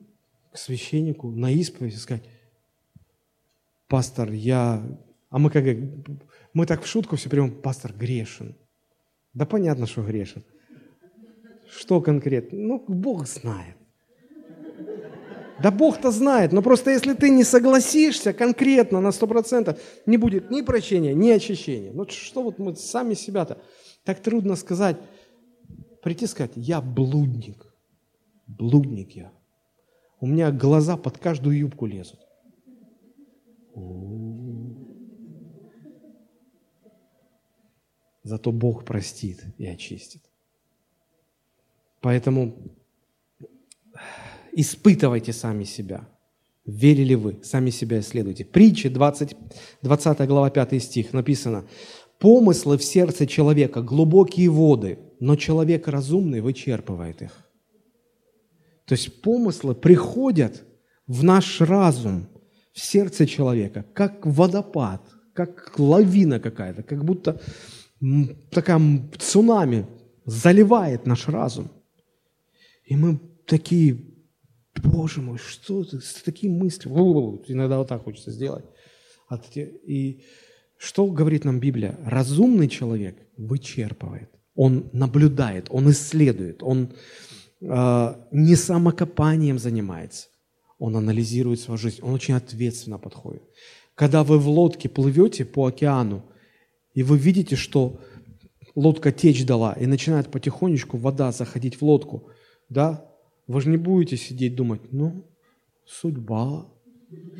[0.51, 2.29] к священнику на исповедь и сказать,
[3.87, 4.83] пастор, я...
[5.29, 5.65] А мы как...
[6.53, 8.55] Мы так в шутку все прямо, пастор грешен.
[9.33, 10.43] Да понятно, что грешен.
[11.69, 12.57] Что конкретно?
[12.57, 13.77] Ну, Бог знает.
[15.61, 20.61] Да Бог-то знает, но просто если ты не согласишься конкретно на 100%, не будет ни
[20.61, 21.91] прощения, ни очищения.
[21.91, 23.57] Ну что вот мы сами себя-то,
[24.03, 24.97] так трудно сказать,
[26.01, 27.73] прийти сказать, я блудник,
[28.47, 29.31] блудник я.
[30.21, 32.19] У меня глаза под каждую юбку лезут.
[38.23, 40.21] Зато Бог простит и очистит.
[42.01, 42.55] Поэтому
[44.53, 46.07] испытывайте сами себя.
[46.65, 48.45] Верили вы, сами себя исследуйте.
[48.45, 49.35] Притча 20,
[49.81, 51.65] 20 глава 5 стих написано.
[52.19, 57.31] «Помыслы в сердце человека– глубокие воды, но человек разумный вычерпывает их».
[58.85, 60.63] То есть помыслы приходят
[61.07, 62.27] в наш разум,
[62.73, 65.01] в сердце человека, как водопад,
[65.33, 67.41] как лавина какая-то, как будто
[68.51, 68.81] такая
[69.17, 69.85] цунами
[70.25, 71.69] заливает наш разум.
[72.85, 73.97] И мы такие
[74.83, 76.95] Боже мой, что ты, с такими мыслями,
[77.47, 78.65] иногда вот так хочется сделать.
[79.55, 80.21] И
[80.77, 81.97] что говорит нам Библия?
[82.05, 86.93] Разумный человек вычерпывает, он наблюдает, он исследует, он
[87.61, 90.27] э, не самокопанием занимается,
[90.77, 93.43] он анализирует свою жизнь, он очень ответственно подходит.
[93.95, 96.23] Когда вы в лодке плывете по океану,
[96.93, 97.99] и вы видите, что
[98.75, 102.29] лодка течь дала, и начинает потихонечку вода заходить в лодку,
[102.69, 103.08] да,
[103.49, 105.25] вы же не будете сидеть думать, ну,
[105.83, 106.67] судьба.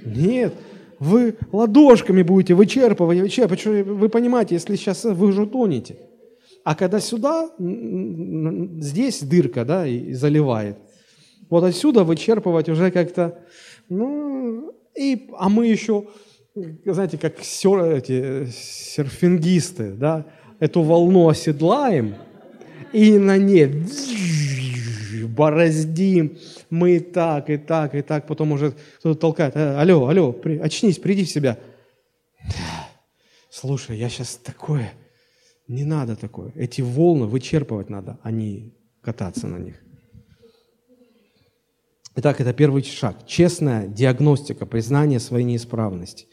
[0.03, 0.55] Нет,
[0.97, 3.63] вы ладошками будете вычерпывать, вычерпывать.
[3.85, 5.97] Вы понимаете, если сейчас вы уже тонете.
[6.63, 10.77] А когда сюда, здесь дырка, да, и заливает.
[11.47, 13.43] Вот отсюда вычерпывать уже как-то,
[13.87, 16.07] ну, и, а мы еще,
[16.85, 20.25] знаете, как сер, эти серфингисты, да,
[20.59, 22.15] эту волну оседлаем,
[22.93, 23.67] и на ней
[25.27, 26.37] бороздим,
[26.69, 30.99] мы так, и так, и так, потом уже кто-то толкает, «Э, алло, алло, при, очнись,
[30.99, 31.57] приди в себя.
[33.49, 34.93] Слушай, я сейчас такое,
[35.67, 36.51] не надо такое.
[36.55, 39.75] Эти волны вычерпывать надо, а не кататься на них.
[42.15, 43.25] Итак, это первый шаг.
[43.25, 46.27] Честная диагностика, признание своей неисправности.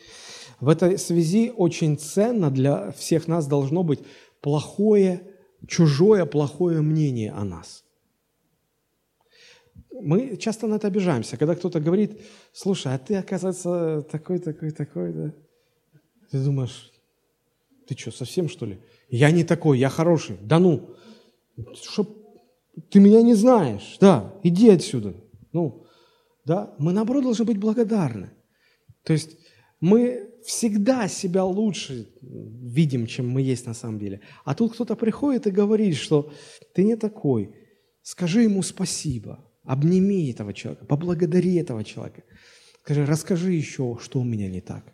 [0.59, 4.01] В этой связи очень ценно для всех нас должно быть
[4.41, 5.23] плохое,
[5.69, 7.85] чужое плохое мнение о нас.
[10.01, 12.21] Мы часто на это обижаемся, когда кто-то говорит,
[12.53, 15.35] слушай, а ты, оказывается, такой, такой, такой, да?
[16.31, 16.93] Ты думаешь,
[17.87, 18.79] ты что, совсем что ли?
[19.09, 20.37] Я не такой, я хороший.
[20.43, 20.91] Да ну,
[21.75, 22.07] что,
[22.91, 25.15] ты меня не знаешь, да, иди отсюда.
[25.53, 25.87] Ну,
[26.45, 28.31] да, мы наоборот должны быть благодарны.
[29.03, 29.39] То есть
[29.81, 34.21] мы всегда себя лучше видим, чем мы есть на самом деле.
[34.45, 36.33] А тут кто-то приходит и говорит, что
[36.75, 37.55] ты не такой,
[38.07, 42.23] Скажи ему спасибо, обними этого человека, поблагодари этого человека.
[42.83, 44.85] Скажи, расскажи еще, что у меня не так.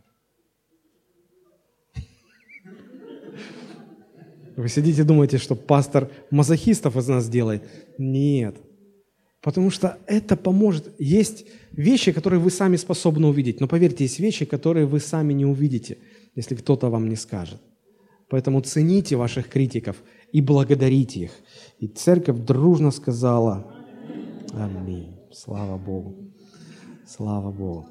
[4.57, 7.63] Вы сидите и думаете, что пастор мазохистов из нас делает?
[7.99, 8.57] Нет.
[9.41, 10.95] Потому что это поможет.
[10.99, 13.61] Есть вещи, которые вы сами способны увидеть.
[13.61, 15.99] Но поверьте, есть вещи, которые вы сами не увидите,
[16.35, 17.61] если кто-то вам не скажет.
[18.29, 19.97] Поэтому цените ваших критиков
[20.33, 21.33] и благодарите их.
[21.81, 23.82] И церковь дружно сказала
[24.53, 25.19] Аминь.
[25.33, 26.33] Слава Богу.
[27.07, 27.89] Слава Богу.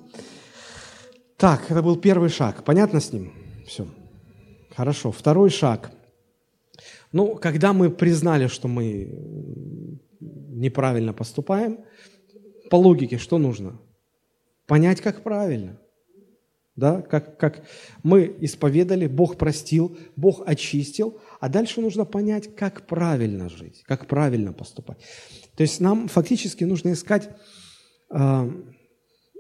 [1.38, 2.64] Так, это был первый шаг.
[2.64, 3.34] Понятно с ним?
[3.68, 3.88] Все.
[4.76, 5.12] Хорошо.
[5.12, 5.92] Второй шаг–
[7.12, 11.80] ну, когда мы признали, что мы неправильно поступаем,
[12.70, 13.80] по логике что нужно?
[14.66, 15.78] Понять, как правильно.
[16.78, 17.02] Да?
[17.02, 17.64] Как, как
[18.02, 24.54] мы исповедали, Бог простил, Бог очистил, а дальше нужно понять, как правильно жить, как правильно
[24.54, 25.00] поступать.
[25.62, 27.30] То есть нам фактически нужно искать,
[28.10, 28.52] э,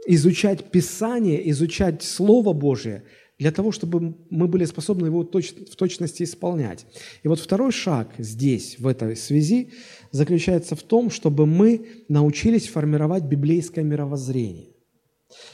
[0.05, 3.05] изучать Писание, изучать Слово Божие–
[3.39, 6.85] для того, чтобы мы были способны его в точности исполнять.
[7.23, 9.71] И вот второй шаг здесь, в этой связи,
[10.11, 14.75] заключается в том, чтобы мы научились формировать библейское мировоззрение.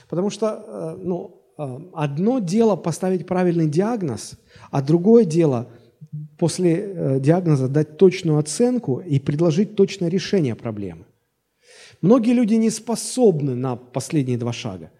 [0.09, 4.34] Потому что э, ну, э, одно дело поставить правильный диагноз,
[4.70, 5.70] а другое дело
[6.38, 11.05] после э, диагноза дать точную оценку и предложить точное решение проблемы.
[12.01, 14.91] Многие люди не способны на последние два шага.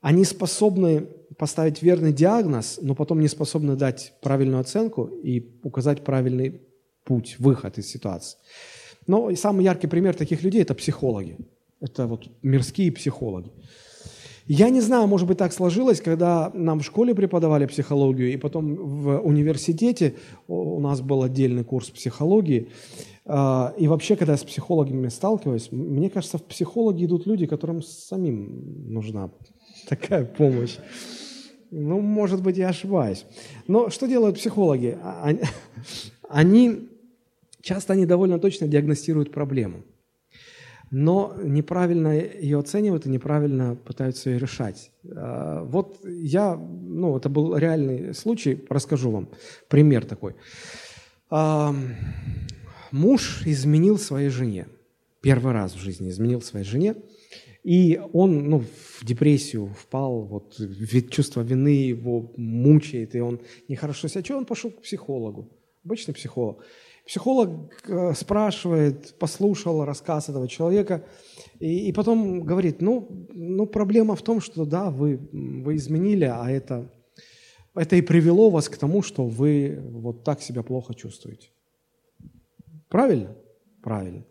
[0.00, 1.06] Они способны
[1.36, 6.62] поставить верный диагноз, но потом не способны дать правильную оценку и указать правильный
[7.04, 8.38] путь, выход из ситуации.
[9.06, 11.36] Но самый яркий пример таких людей– это психологи.
[11.80, 13.50] Это вот мирские психологи.
[14.52, 18.74] Я не знаю, может быть, так сложилось, когда нам в школе преподавали психологию, и потом
[18.74, 20.16] в университете
[20.48, 22.68] у нас был отдельный курс психологии.
[23.24, 27.80] А, и вообще, когда я с психологами сталкиваюсь, мне кажется, в психологи идут люди, которым
[27.80, 29.30] самим нужна
[29.88, 30.78] такая помощь.
[31.70, 33.26] Ну, может быть, я ошибаюсь.
[33.68, 34.98] Но что делают психологи?
[35.00, 35.32] А,
[36.28, 36.88] они,
[37.62, 39.84] часто они довольно точно диагностируют проблему,
[40.90, 44.90] но неправильно ее оценивают и неправильно пытаются ее решать.
[45.14, 49.28] А, вот я, ну, это был реальный случай, расскажу вам
[49.68, 50.34] пример такой.
[51.30, 51.74] А,
[52.90, 54.66] муж изменил своей жене.
[55.20, 56.96] Первый раз в жизни изменил своей жене–
[57.62, 60.58] и он ну, в депрессию впал, вот,
[61.10, 64.40] чувство вины его мучает, и он нехорошо себя чувствует.
[64.40, 65.48] Он пошел к психологу,
[65.84, 66.64] обычный психолог.
[67.06, 71.04] Психолог э, спрашивает, послушал рассказ этого человека,
[71.58, 76.50] и, и потом говорит, ну, ну, проблема в том, что да, вы, вы изменили, а
[76.50, 76.90] это,
[77.74, 81.48] это и привело вас к тому, что вы вот так себя плохо чувствуете.
[82.88, 83.36] Правильно?
[83.82, 84.24] Правильно.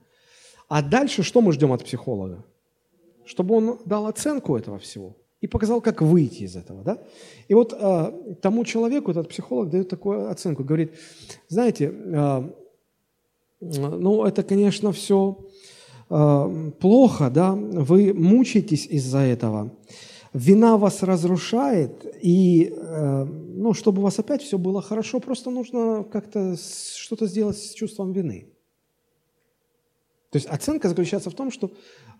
[0.67, 2.45] А дальше что мы ждем от психолога?
[3.29, 6.83] чтобы он дал оценку этого всего и показал, как выйти из этого.
[6.83, 6.97] Да?
[7.47, 10.93] И вот э, тому человеку этот психолог дает такую оценку, говорит,
[11.47, 12.51] знаете, э,
[13.61, 15.37] ну это, конечно, все
[16.09, 19.71] э, плохо, да, вы мучаетесь из-за этого,
[20.33, 26.03] вина вас разрушает, и, э, ну, чтобы у вас опять все было хорошо, просто нужно
[26.03, 28.47] как-то что-то сделать с чувством вины.
[30.31, 31.71] То есть оценка заключается в том, что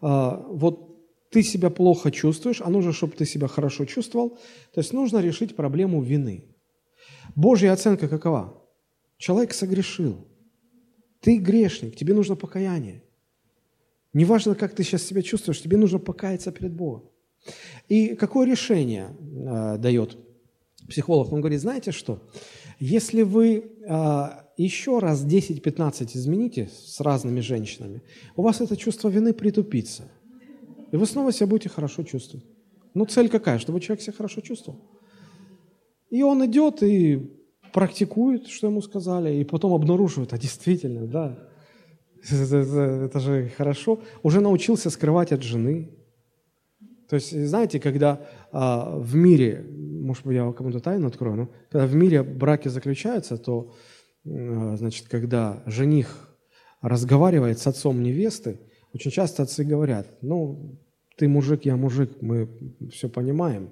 [0.02, 0.89] э, вот
[1.30, 4.38] ты себя плохо чувствуешь, а нужно, чтобы ты себя хорошо чувствовал.
[4.74, 6.46] То есть нужно решить проблему вины.
[7.36, 8.64] Божья оценка какова?
[9.18, 10.28] Человек согрешил.
[11.22, 13.04] Ты грешник, тебе нужно покаяние.
[14.14, 17.10] Неважно, как ты сейчас себя чувствуешь, тебе нужно покаяться перед Богом.
[17.90, 20.18] И какое решение э, дает
[20.88, 21.32] психолог?
[21.32, 22.28] Он говорит, знаете что?
[22.80, 28.02] Если вы э, еще раз 10-15 измените с разными женщинами,
[28.36, 30.12] у вас это чувство вины притупится–
[30.92, 32.46] и вы снова себя будете хорошо чувствовать.
[32.94, 33.60] Ну, цель какая?
[33.60, 34.80] Чтобы человек себя хорошо чувствовал.
[36.10, 37.32] И он идет и
[37.72, 41.38] практикует, что ему сказали, и потом обнаруживает, а действительно, да,
[42.30, 44.02] это, это же хорошо.
[44.24, 45.92] Уже научился скрывать от жены.
[47.10, 48.22] То есть, знаете, когда
[48.52, 53.38] а, в мире, может быть, я кому-то тайну открою, но когда в мире браки заключаются,
[53.38, 53.74] то,
[54.26, 56.30] а, значит, когда жених
[56.82, 58.60] разговаривает с отцом невесты,
[58.94, 60.78] очень часто отцы говорят, ну,
[61.16, 62.50] ты мужик, я мужик, мы
[62.92, 63.70] все понимаем.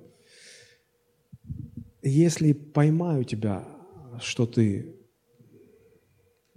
[2.03, 3.67] Если поймаю тебя,
[4.19, 4.95] что ты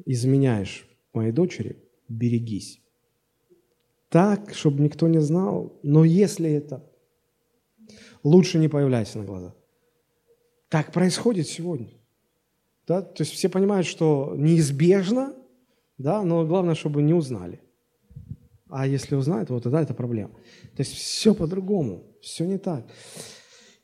[0.04, 1.76] изменяешь моей дочери,
[2.08, 2.80] берегись.
[4.08, 6.84] Так, чтобы никто не знал, но если это,
[8.22, 9.54] лучше не появляйся на глаза.
[10.68, 11.90] Так происходит сегодня.
[12.86, 13.02] Да?
[13.02, 15.34] То есть все понимают, что неизбежно,
[15.98, 17.60] да, но главное, чтобы не узнали–
[18.70, 20.32] А если узнает, вот тогда это проблема.
[20.76, 22.86] То есть все по-другому, все не так.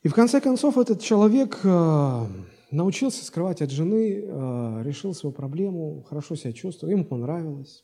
[0.03, 2.25] И в конце концов этот человек э,
[2.71, 7.83] научился скрывать от жены, э, решил свою проблему, хорошо себя чувствовал, ему понравилось.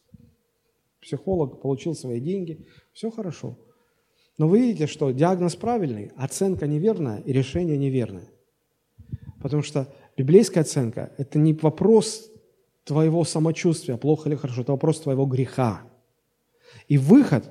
[1.02, 3.58] Психолог получил свои деньги, все хорошо.
[4.38, 8.30] Но вы видите, что диагноз правильный, оценка неверная и решение неверное.
[9.42, 12.32] Потому что библейская оценка– это не вопрос
[12.86, 15.82] твоего самочувствия, плохо или хорошо, это вопрос твоего греха.
[16.88, 17.50] И выход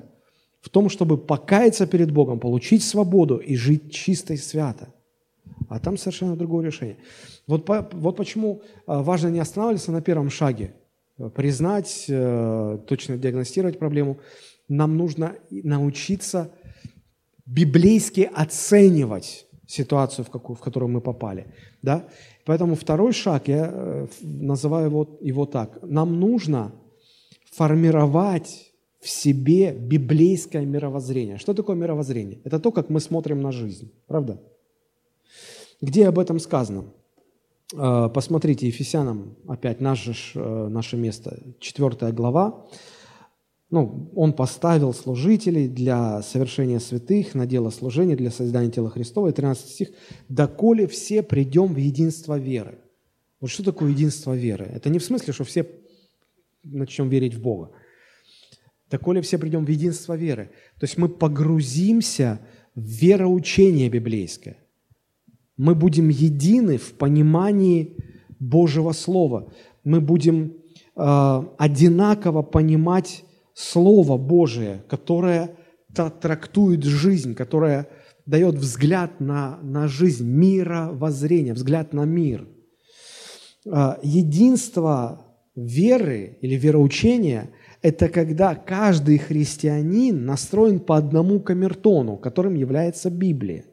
[0.61, 4.87] в том, чтобы покаяться перед Богом, получить свободу и жить чисто и свято.
[5.69, 6.97] А там совершенно другое решение.
[7.47, 10.73] Вот, по, вот почему а, важно не останавливаться на первом шаге,
[11.35, 14.19] признать, э, точно диагностировать проблему.
[14.67, 16.51] Нам нужно научиться
[17.45, 21.47] библейски оценивать ситуацию, в, какую, в которую мы попали.
[21.81, 22.07] Да?
[22.45, 25.79] Поэтому второй шаг, я э, называю его, его так.
[25.83, 26.73] Нам нужно
[27.51, 28.72] формировать
[29.03, 31.37] в себе библейское мировоззрение.
[31.37, 32.39] Что такое мировоззрение?
[32.45, 33.91] Это то, как мы смотрим на жизнь.
[34.07, 34.41] Правда?
[35.81, 36.85] Где об этом сказано?
[37.73, 42.65] Э, посмотрите, Ефесянам, опять наше, э, наше место, 4 глава,
[43.69, 49.27] ну, он поставил служителей для совершения святых на дело служения, для создания тела Христова.
[49.27, 49.89] И 13 стих.
[50.29, 52.77] «Доколе все придем в единство веры».
[53.41, 54.65] Вот что такое единство веры?
[54.73, 55.67] Это не в смысле, что все
[56.63, 57.71] начнем верить в Бога.
[58.93, 60.51] «Доколе все придем в единство веры».
[60.79, 62.39] То есть мы погрузимся
[62.75, 64.57] в вероучение библейское.
[65.57, 67.97] Мы будем едины в понимании
[68.39, 69.51] Божьего Слова.
[69.83, 70.53] Мы будем
[70.95, 73.23] э, одинаково понимать
[73.55, 75.55] Слово Божие, которое
[75.95, 77.87] трактует жизнь, которое
[78.27, 82.47] дает взгляд на, на жизнь, мировоззрение, взгляд на мир.
[83.67, 85.25] А, единство
[85.55, 87.49] веры или вероучения–
[87.83, 93.65] это когда каждый христианин настроен по одному камертону, которым является Библия.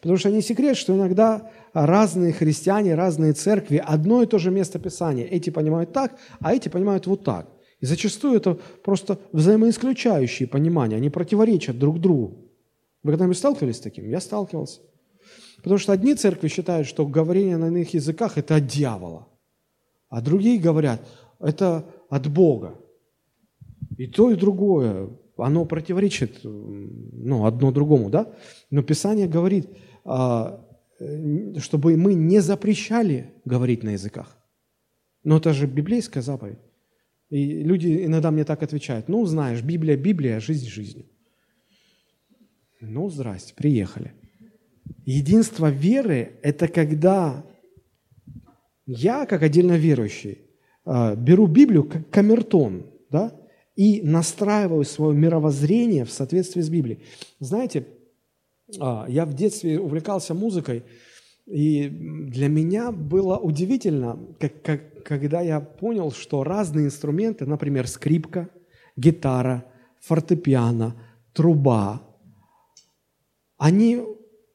[0.00, 4.78] Потому что не секрет, что иногда разные христиане, разные церкви, одно и то же место
[4.78, 5.24] Писания.
[5.24, 7.48] Эти понимают так, а эти понимают вот так.
[7.80, 12.52] И зачастую это просто взаимоисключающие понимания, они противоречат друг другу.
[13.02, 14.08] Вы когда-нибудь сталкивались с таким?
[14.08, 14.80] Я сталкивался.
[15.56, 19.28] Потому что одни церкви считают, что говорение на иных языках– это от дьявола,
[20.08, 21.00] а другие говорят,
[21.38, 22.78] это от Бога.
[23.98, 28.32] И то, и другое, оно противоречит ну, одно другому, да?
[28.70, 29.68] Но Писание говорит,
[30.04, 30.64] а,
[31.58, 34.36] чтобы мы не запрещали говорить на языках.
[35.24, 36.58] Но это же библейская заповедь.
[37.28, 41.06] И люди иногда мне так отвечают, ну, знаешь, Библия, Библия, жизнь жизнью.
[42.80, 44.12] Ну, здрасте, приехали.
[45.04, 47.44] Единство веры– это когда
[48.86, 50.45] я, как отдельно верующий, а,
[50.86, 53.32] беру Библию как камертон, да,
[53.76, 57.00] и настраиваю свое мировоззрение в соответствии с Библией.
[57.40, 57.86] Знаете,
[58.80, 60.82] а, я в детстве увлекался музыкой,
[61.46, 68.48] и для меня было удивительно, как, как, когда я понял, что разные инструменты, например, скрипка,
[68.96, 69.64] гитара,
[70.00, 70.96] фортепиано,
[71.32, 72.02] труба,
[73.58, 74.02] они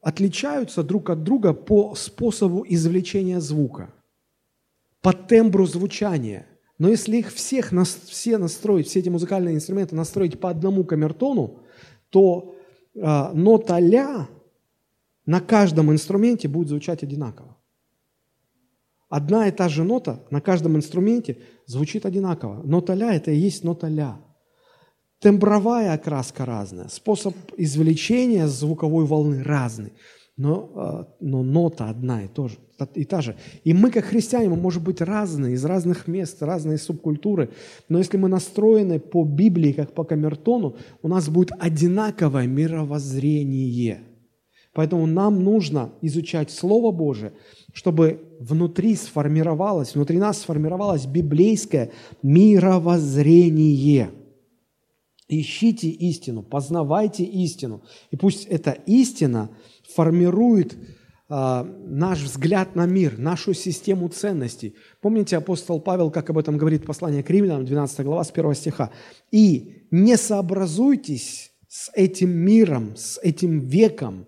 [0.02, 3.94] отличаются друг от друга по способу извлечения звука,
[5.02, 6.46] по тембру звучания.
[6.78, 11.60] Но если их всех все настроить, все эти музыкальные инструменты настроить по одному камертону,
[12.10, 12.54] то
[12.94, 14.28] э, нота ля
[15.26, 17.56] на каждом инструменте будет звучать одинаково.
[19.08, 22.62] Одна и та же нота на каждом инструменте звучит одинаково.
[22.62, 24.18] Нота ля– это и есть нота ля.
[25.20, 29.92] Тембровая окраска разная, способ извлечения звуковой волны разный,
[30.36, 32.56] но, а, но нота одна и, тоже,
[32.94, 33.36] и та же.
[33.64, 37.50] И мы, как христиане, мы можем быть разные, из разных мест, разные субкультуры,
[37.88, 44.00] но если мы настроены по Библии, как по камертону, у нас будет одинаковое мировоззрение–
[44.74, 47.32] Поэтому нам нужно изучать Слово Божие,
[47.74, 54.10] чтобы внутри сформировалось, внутри нас сформировалось библейское мировоззрение.
[55.28, 57.82] Ищите истину, познавайте истину.
[58.10, 59.50] И пусть эта истина
[59.94, 64.74] формирует э, наш взгляд на мир, нашу систему ценностей.
[65.00, 68.90] Помните, апостол Павел, как об этом говорит послание к римлянам, 12 глава, с 1 стиха.
[69.30, 74.26] «И не сообразуйтесь с этим миром, с этим веком,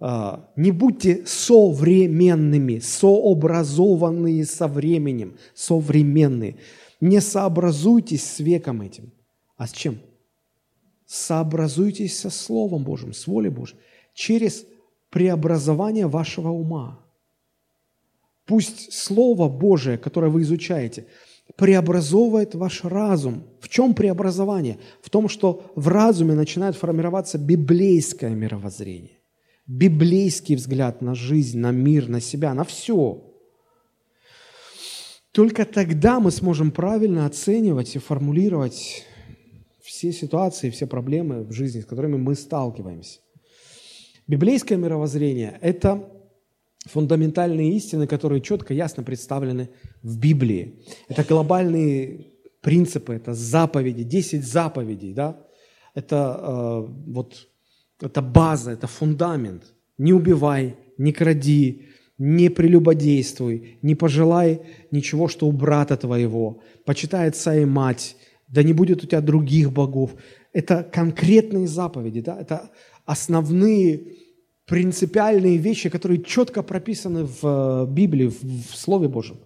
[0.00, 6.56] а, не будьте современными, сообразованные со временем, современные.
[7.00, 9.12] Не сообразуйтесь с веком этим.
[9.56, 9.98] А с чем?
[11.04, 13.78] Сообразуйтесь со Словом Божьим, с волей Божьей,
[14.18, 14.66] через
[15.10, 16.98] преобразование вашего ума.
[18.46, 21.06] Пусть Слово Божие, которое вы изучаете,
[21.54, 23.44] преобразовывает ваш разум.
[23.60, 24.78] В чем преобразование?
[25.02, 29.18] В том, что в разуме начинает формироваться библейское мировоззрение,
[29.68, 33.22] библейский взгляд на жизнь, на мир, на себя, на все.
[35.30, 39.04] Только тогда мы сможем правильно оценивать и формулировать
[39.80, 43.20] все ситуации, все проблемы в жизни, с которыми мы сталкиваемся.
[44.28, 46.06] Библейское мировоззрение– это
[46.84, 49.70] фундаментальные истины, которые четко, ясно представлены
[50.02, 50.84] в Библии.
[51.08, 52.26] Это глобальные
[52.60, 55.38] принципы, это заповеди, 10 заповедей, да?
[55.94, 57.48] это, э, вот,
[58.02, 59.72] это база, это фундамент.
[59.96, 61.86] Не убивай, не кради,
[62.18, 64.60] не прелюбодействуй, не пожелай
[64.90, 68.16] ничего, что у брата твоего, почитай отца и мать,
[68.46, 70.10] да не будет у тебя других богов.
[70.52, 72.38] Это конкретные заповеди, да?
[72.38, 72.70] это
[73.08, 74.00] основные
[74.66, 79.38] принципиальные вещи, которые четко прописаны в э, Библии, в Слове Божьем.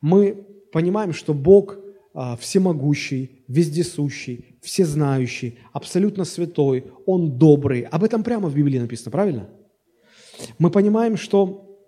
[0.00, 1.78] Мы понимаем, что Бог
[2.12, 7.82] а, всемогущий, вездесущий, всезнающий, абсолютно святой, Он добрый.
[7.82, 9.48] Об этом прямо в Библии написано, правильно?
[10.58, 11.78] Мы понимаем, что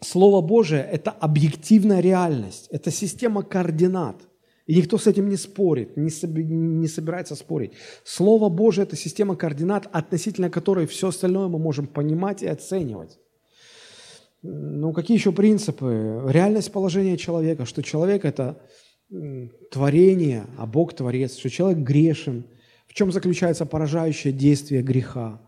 [0.00, 4.16] Слово Божие– это объективная реальность, это система координат.
[4.70, 6.12] И никто с этим не спорит, не,
[6.44, 7.72] не собирается спорить.
[8.04, 13.18] Слово Божие– это система координат, относительно которой все остальное мы можем понимать и оценивать.
[14.42, 16.22] Ну, какие еще принципы?
[16.28, 18.62] Реальность положения человека, что человек– это
[19.72, 22.44] творение, а Бог– творец, что человек грешен.
[22.86, 25.40] В чем заключается поражающее действие греха?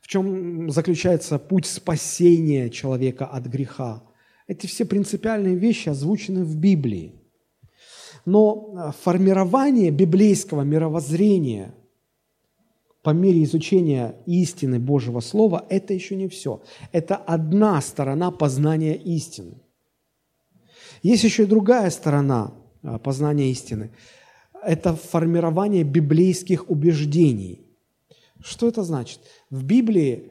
[0.00, 4.02] В чем заключается путь спасения человека от греха?
[4.46, 7.18] Эти все принципиальные вещи озвучены в Библии–
[8.24, 11.74] но э, формирование библейского мировоззрения
[13.02, 16.62] по мере изучения истины Божьего Слова– это еще не все.
[16.92, 19.54] Это одна сторона познания истины.
[21.02, 22.52] Есть еще и другая сторона
[22.82, 23.90] э, познания истины.
[24.62, 27.66] Это формирование библейских убеждений.
[28.40, 29.20] Что это значит?
[29.50, 30.30] В Библии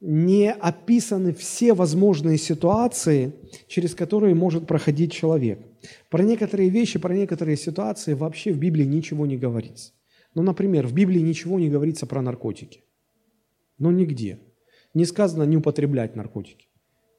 [0.00, 3.32] не описаны все возможные ситуации,
[3.68, 5.60] через которые может проходить человек.
[6.10, 9.92] Про некоторые вещи, про некоторые ситуации вообще в Библии ничего не говорится.
[10.34, 12.82] Ну, например, в Библии ничего не говорится про наркотики.
[13.78, 14.40] Ну, нигде.
[14.94, 16.66] Не сказано не употреблять наркотики.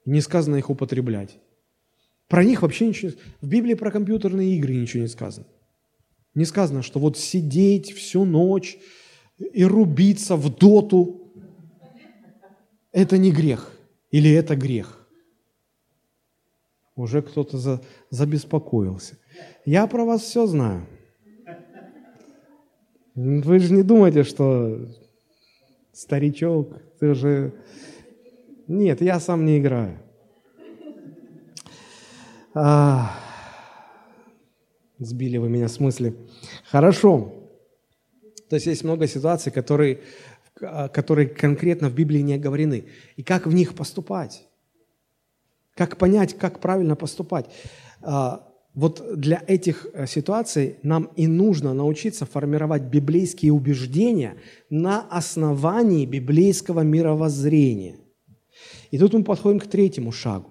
[0.06, 1.40] Не сказано их употреблять.
[2.28, 5.48] Про них вообще ничего В Библии про компьютерные игры ничего не сказано.
[6.36, 8.78] Не сказано, что вот сидеть всю ночь
[9.38, 11.34] и рубиться в доту
[12.92, 13.74] это не грех
[14.12, 14.99] или это грех?
[17.00, 19.18] Уже кто-то за, забеспокоился.
[19.64, 20.86] Я про вас все знаю.
[23.16, 24.86] Вы же не думаете, что
[25.94, 27.54] старичок, ты же...
[28.68, 29.98] Нет, я сам не играю.
[32.54, 33.18] А...
[34.98, 36.18] Сбили вы меня с мысли.
[36.66, 37.34] Хорошо.
[38.50, 40.02] То есть есть много ситуаций, которые
[40.62, 42.84] а, которые конкретно в Библии не оговорены.
[43.16, 44.49] И как в них поступать?
[45.80, 47.46] Как понять, как правильно поступать?
[48.02, 54.36] А, вот для этих э, ситуаций нам и нужно научиться формировать библейские убеждения
[54.70, 57.96] на основании библейского мировоззрения.
[58.92, 60.50] И тут мы подходим к третьему шагу.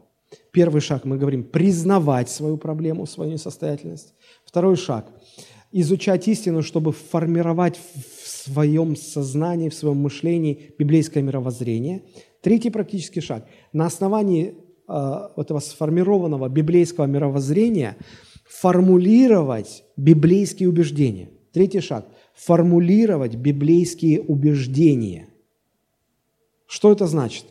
[0.51, 4.15] Первый шаг мы говорим признавать свою проблему, свою несостоятельность.
[4.47, 5.13] Второй шаг–
[5.73, 7.79] изучать истину, чтобы формировать
[8.25, 12.05] своем сознании, в своем мышлении библейское мировоззрение.
[12.41, 13.47] Третий практический шаг.
[13.75, 14.55] На основании
[14.89, 17.97] этого сформированного библейского мировоззрения
[18.49, 21.31] формулировать библейские убеждения.
[21.53, 22.07] Третий шаг.
[22.35, 25.29] Формулировать библейские убеждения.
[26.67, 27.45] Что это значит?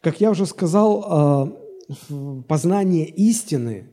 [0.00, 3.90] Как я уже сказал, э, познание истины,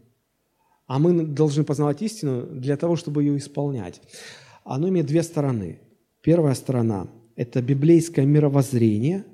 [0.87, 4.01] а мы должны познавать истину для того, чтобы ее исполнять,
[4.63, 5.79] оно имеет две стороны.
[6.21, 9.25] Первая сторона– это библейское мировоззрение,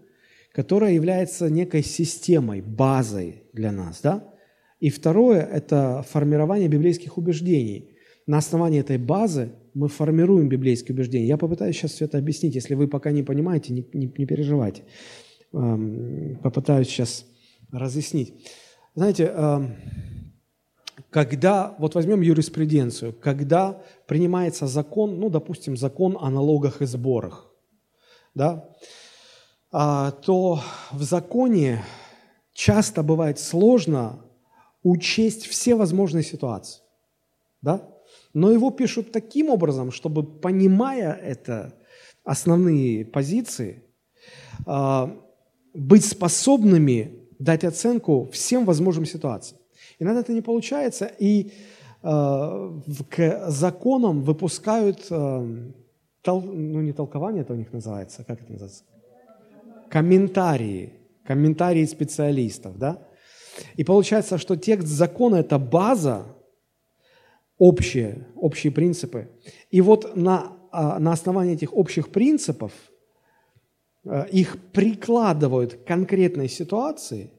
[0.56, 4.00] которое является некой системой, базой для нас.
[4.02, 4.34] Да?
[4.80, 7.98] И второе– это формирование библейских убеждений.
[8.26, 11.28] На основании этой базы мы формируем библейские убеждения.
[11.28, 12.56] Я попытаюсь сейчас все это объяснить.
[12.56, 14.84] Если вы пока не понимаете, не, не, не переживайте.
[15.52, 17.26] Эм, попытаюсь сейчас
[17.74, 18.34] разъяснить.
[18.96, 19.76] Знаете, эм,
[21.10, 27.52] когда, вот возьмем юриспруденцию, когда принимается закон, ну, допустим, закон о налогах и сборах,
[28.34, 28.70] да,
[29.76, 30.62] то
[30.92, 31.84] в законе
[32.54, 34.22] часто бывает сложно
[34.84, 36.82] учесть все возможные ситуации,
[37.62, 37.82] да,
[38.34, 41.74] но его пишут таким образом, чтобы, понимая это,
[42.24, 43.84] основные позиции,
[44.66, 45.14] а,
[45.74, 49.60] быть способными дать оценку всем возможным ситуациям.
[50.00, 51.52] Иногда это не получается, и
[52.02, 55.74] к законам выпускают, ну
[56.26, 58.84] не толкование это у них называется, как это называется?
[59.90, 60.94] Комментарии,
[61.26, 63.08] комментарии специалистов, да?
[63.76, 66.26] И получается, что текст закона– это база,
[67.58, 69.30] общие, общие принципы.
[69.70, 72.72] И вот на, а, на основании этих общих принципов
[74.04, 77.32] э, их прикладывают к конкретной ситуации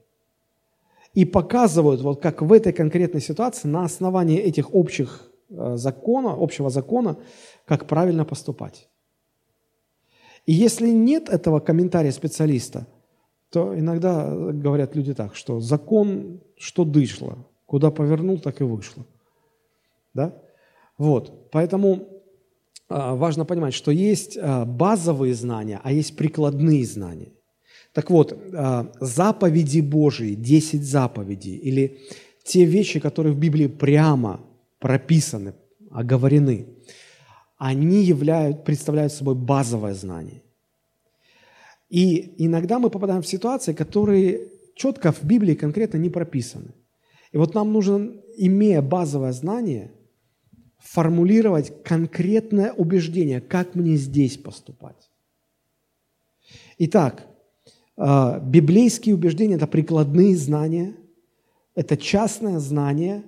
[1.12, 6.70] и показывают, вот как в этой конкретной ситуации на основании этих общих э, закона, общего
[6.70, 7.16] закона,
[7.66, 8.88] как правильно поступать.
[10.46, 12.86] И если нет этого комментария специалиста,
[13.50, 19.04] то иногда говорят люди так, что закон, что дышло, куда повернул, так и вышло.
[20.14, 20.40] Да?
[20.98, 22.08] Вот, поэтому
[22.88, 27.32] а, важно понимать, что есть а, базовые знания, а есть прикладные знания.
[27.92, 31.98] Так вот, а, заповеди Божии, 10 заповедей, или
[32.44, 34.40] те вещи, которые в Библии прямо
[34.78, 35.54] прописаны,
[35.90, 36.66] оговорены,
[37.56, 40.42] они являют, представляют собой базовое знание.
[41.88, 46.74] И иногда мы попадаем в ситуации, которые четко в Библии конкретно не прописаны.
[47.32, 49.92] И вот нам нужно, имея базовое знание,
[50.78, 55.10] формулировать конкретное убеждение, как мне здесь поступать.
[56.78, 57.26] Итак,
[57.96, 60.94] а, библейские убеждения– это прикладные знания,
[61.74, 63.24] это частное знание,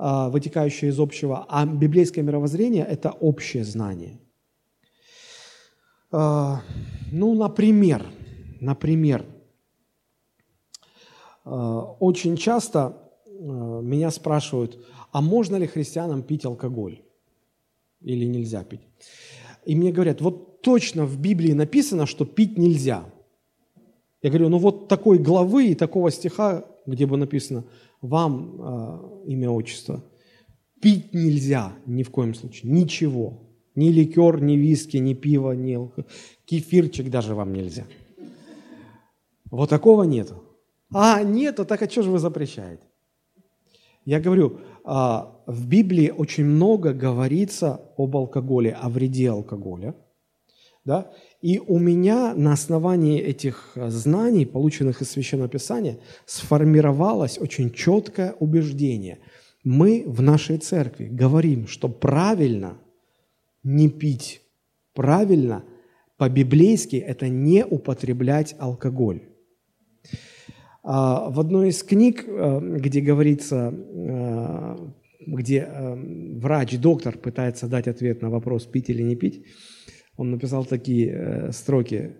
[0.00, 4.18] вытекающее из общего, а библейское мировоззрение– это общее знание.
[6.10, 6.62] А,
[7.12, 8.06] ну, например,
[8.60, 9.26] например,
[11.44, 12.96] очень часто
[13.28, 14.78] меня спрашивают–
[15.12, 17.02] а можно ли христианам пить алкоголь?
[18.00, 18.80] Или нельзя пить?
[19.66, 23.04] И мне говорят, вот точно в Библии написано, что пить нельзя.
[24.22, 27.64] Я говорю, ну вот такой главы и такого стиха, где бы написано
[28.00, 30.02] «Вам э, имя, отчество»,
[30.80, 33.46] пить нельзя ни в коем случае, ничего.
[33.76, 35.78] Ни ликер, ни виски, ни пиво, ни.
[36.44, 37.84] Кефирчик даже вам нельзя.
[39.50, 40.42] Вот такого нету.
[40.92, 42.82] А, нету, так а что же вы запрещаете?
[44.04, 49.94] Я говорю, а, в Библии очень много говорится об алкоголе, о вреде алкоголя.
[50.84, 51.12] Да?
[51.40, 59.18] И у меня на основании этих знаний, полученных из Священного Писания, сформировалось очень четкое убеждение.
[59.64, 62.78] Мы в нашей церкви говорим, что правильно
[63.62, 64.42] не пить,
[64.94, 65.64] правильно
[66.18, 69.22] по-библейски это не употреблять алкоголь.
[70.82, 74.76] А, в одной из книг, э, где говорится, э,
[75.26, 75.94] где э,
[76.38, 79.44] врач, доктор пытается дать ответ на вопрос, пить или не пить,
[80.20, 82.16] он написал такие строки.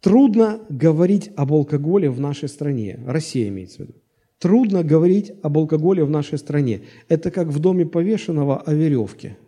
[0.00, 3.00] Трудно говорить об алкоголе в нашей стране.
[3.06, 3.94] Россия имеется в виду.
[4.38, 6.82] Трудно говорить об алкоголе в нашей стране.
[7.08, 9.38] Это как в доме повешенного о веревке.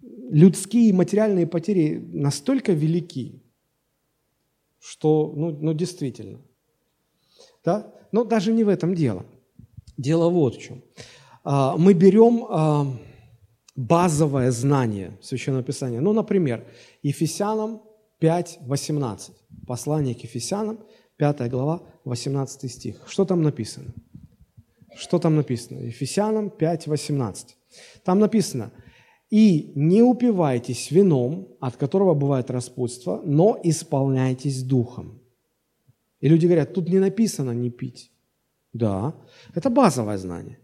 [0.00, 3.42] Людские материальные потери настолько велики,
[4.80, 6.40] что, ну, ну действительно–
[7.64, 7.92] да?
[8.10, 9.24] Но даже не в этом дело.
[9.96, 10.82] Дело вот в чем.
[11.44, 12.86] А, мы берем а,
[13.88, 16.00] базовое знание Священного Писания.
[16.00, 16.64] Ну, например,
[17.02, 17.80] Ефесянам
[18.18, 19.34] 5, 18.
[19.66, 20.78] Послание к Ефесянам,
[21.16, 23.02] 5 глава, 18 стих.
[23.06, 23.92] Что там написано?
[24.96, 25.80] Что там написано?
[25.80, 27.56] Ефесянам 5, 18.
[28.04, 28.70] Там написано,
[29.30, 35.20] «И не упивайтесь вином, от которого бывает распутство, но исполняйтесь духом».
[36.20, 38.12] И люди говорят, тут не написано не пить.
[38.72, 39.14] Да,
[39.54, 40.58] это базовое знание.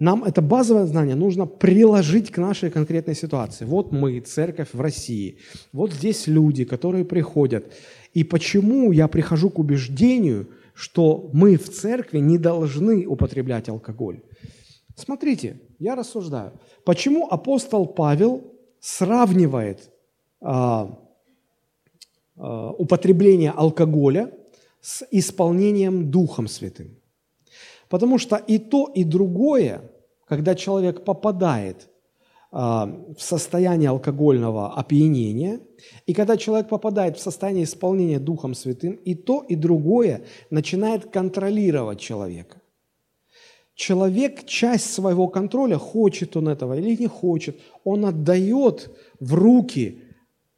[0.00, 3.66] Нам это базовое знание нужно приложить к нашей конкретной ситуации.
[3.66, 5.38] Вот мы, церковь в России,
[5.72, 7.72] вот здесь люди, которые приходят.
[8.12, 14.22] И почему я прихожу к убеждению, что мы в церкви не должны употреблять алкоголь?
[14.96, 16.52] Смотрите, я рассуждаю.
[16.84, 18.42] Почему апостол Павел
[18.80, 19.90] сравнивает
[20.40, 20.98] а,
[22.36, 24.32] а, употребление алкоголя
[24.80, 26.96] с исполнением Духом Святым.
[27.90, 29.89] Потому что и то, и другое,
[30.30, 31.88] когда человек попадает
[32.52, 32.86] а,
[33.18, 35.58] в состояние алкогольного опьянения,
[36.06, 41.98] и когда человек попадает в состояние исполнения Духом Святым, и то, и другое начинает контролировать
[41.98, 42.62] человека.
[43.74, 49.98] Человек часть своего контроля, хочет он этого или не хочет, он отдает в руки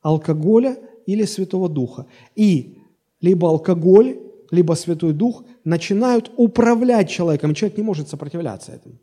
[0.02, 2.04] алкоголя или Святого Духа.
[2.36, 2.76] И
[3.22, 4.18] либо алкоголь,
[4.50, 8.98] либо Святой Дух начинают управлять человеком, и человек не может сопротивляться этому.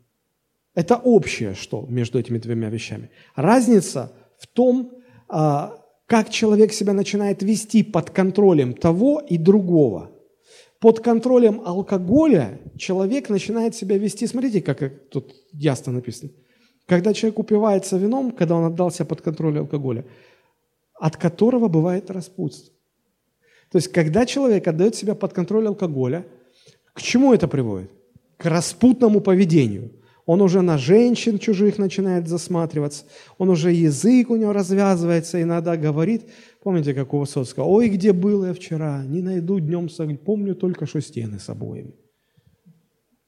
[0.74, 3.10] Это общее, что между этими двумя вещами.
[3.34, 4.92] Разница в том,
[5.28, 10.10] а, как человек себя начинает вести под контролем того и другого.
[10.80, 16.30] Под контролем алкоголя человек начинает себя вести, смотрите, как тут ясно написано.
[16.86, 20.04] Когда человек упивается вином, когда он отдался под контроль алкоголя,
[20.94, 22.74] от которого бывает распутство.
[23.70, 26.26] То есть, когда человек отдает себя под контроль алкоголя,
[26.92, 27.90] к чему это приводит?
[28.36, 29.92] К распутному поведению.
[30.32, 33.04] Он уже на женщин чужих начинает засматриваться,
[33.36, 36.22] он уже язык у него развязывается, иногда говорит,
[36.62, 41.00] помните, как у Высоцкого, «Ой, где был я вчера, не найду днем, помню только, что
[41.00, 41.94] стены с обоями».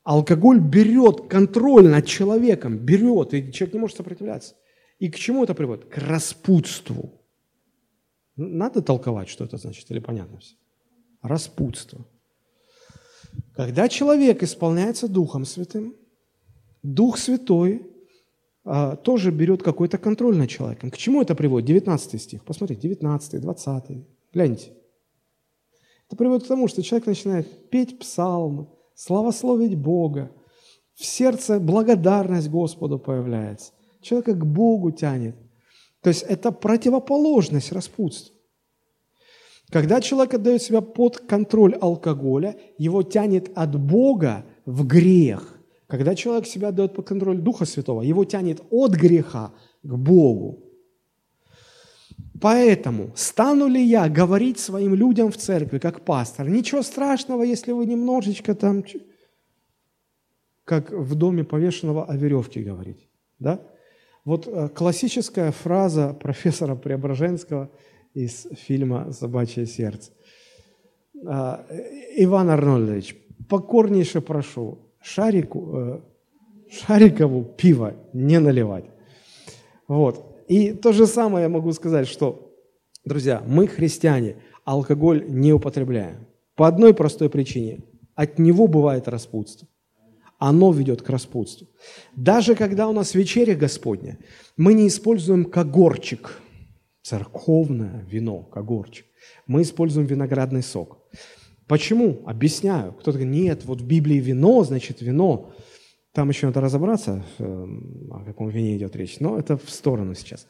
[0.04, 4.54] Алкоголь берет контроль над человеком, берет, и человек не может сопротивляться.
[5.00, 5.86] И к чему это приводит?
[5.86, 7.20] К распутству.
[8.36, 10.54] Надо толковать, что это значит, или понятно все?
[11.20, 12.06] Распутство.
[13.56, 15.96] Когда человек исполняется Духом Святым,
[16.82, 17.86] Дух Святой
[18.64, 20.90] а, тоже берет какой-то контроль над человеком.
[20.90, 21.66] К чему это приводит?
[21.68, 22.44] 19 стих.
[22.44, 23.84] Посмотрите, 19, 20.
[24.32, 24.72] Гляньте.
[26.06, 30.30] Это приводит к тому, что человек начинает петь псалмы, славословить Бога.
[30.94, 33.72] В сердце благодарность Господу появляется.
[34.00, 35.36] Человека к Богу тянет.
[36.02, 38.34] То есть это противоположность распутству.
[39.70, 45.51] Когда человек отдает себя под контроль алкоголя, его тянет от Бога в грех.
[45.92, 50.58] Когда человек себя отдает под контроль Духа Святого, его тянет от греха к Богу.
[52.40, 57.84] Поэтому стану ли я говорить своим людям в церкви, как пастор, ничего страшного, если вы
[57.84, 58.84] немножечко там,
[60.64, 63.60] как в доме повешенного о веревке говорить, да?
[64.24, 67.68] Вот э, классическая фраза профессора Преображенского
[68.14, 70.10] из фильма «Собачье сердце».
[71.26, 71.66] А,
[72.16, 73.14] Иван Арнольдович,
[73.46, 76.00] покорнейше прошу, шарику, э,
[76.70, 78.84] Шарикову пиво не наливать.
[79.88, 80.44] Вот.
[80.48, 82.54] И то же самое я могу сказать, что,
[83.04, 86.26] друзья, мы, христиане, алкоголь не употребляем.
[86.54, 87.80] По одной простой причине.
[88.14, 89.68] От него бывает распутство
[90.42, 91.68] оно ведет к распутству.
[92.16, 94.18] Даже когда у нас вечеря Господня,
[94.56, 96.40] мы не используем когорчик,
[97.00, 99.06] церковное вино, когорчик.
[99.46, 100.98] Мы используем виноградный сок.
[101.72, 102.20] Почему?
[102.26, 102.92] Объясняю.
[102.92, 105.54] Кто-то говорит, нет, вот в Библии вино, значит вино.
[106.12, 110.46] Там еще надо разобраться, эм, о каком вине идет речь, но это в сторону сейчас.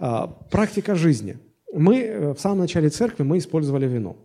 [0.00, 1.38] А, практика жизни.
[1.72, 4.16] Мы э, в самом начале церкви мы использовали вино.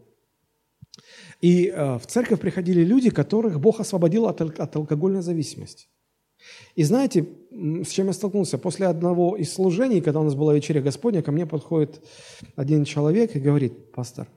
[1.39, 5.85] И э, в церковь приходили люди, которых Бог освободил от, от алкогольной зависимости.
[6.73, 8.57] И знаете, с чем я столкнулся?
[8.57, 12.01] После одного из служений, когда у нас была вечеря Господня, ко мне подходит
[12.55, 14.27] один человек и говорит, пастор,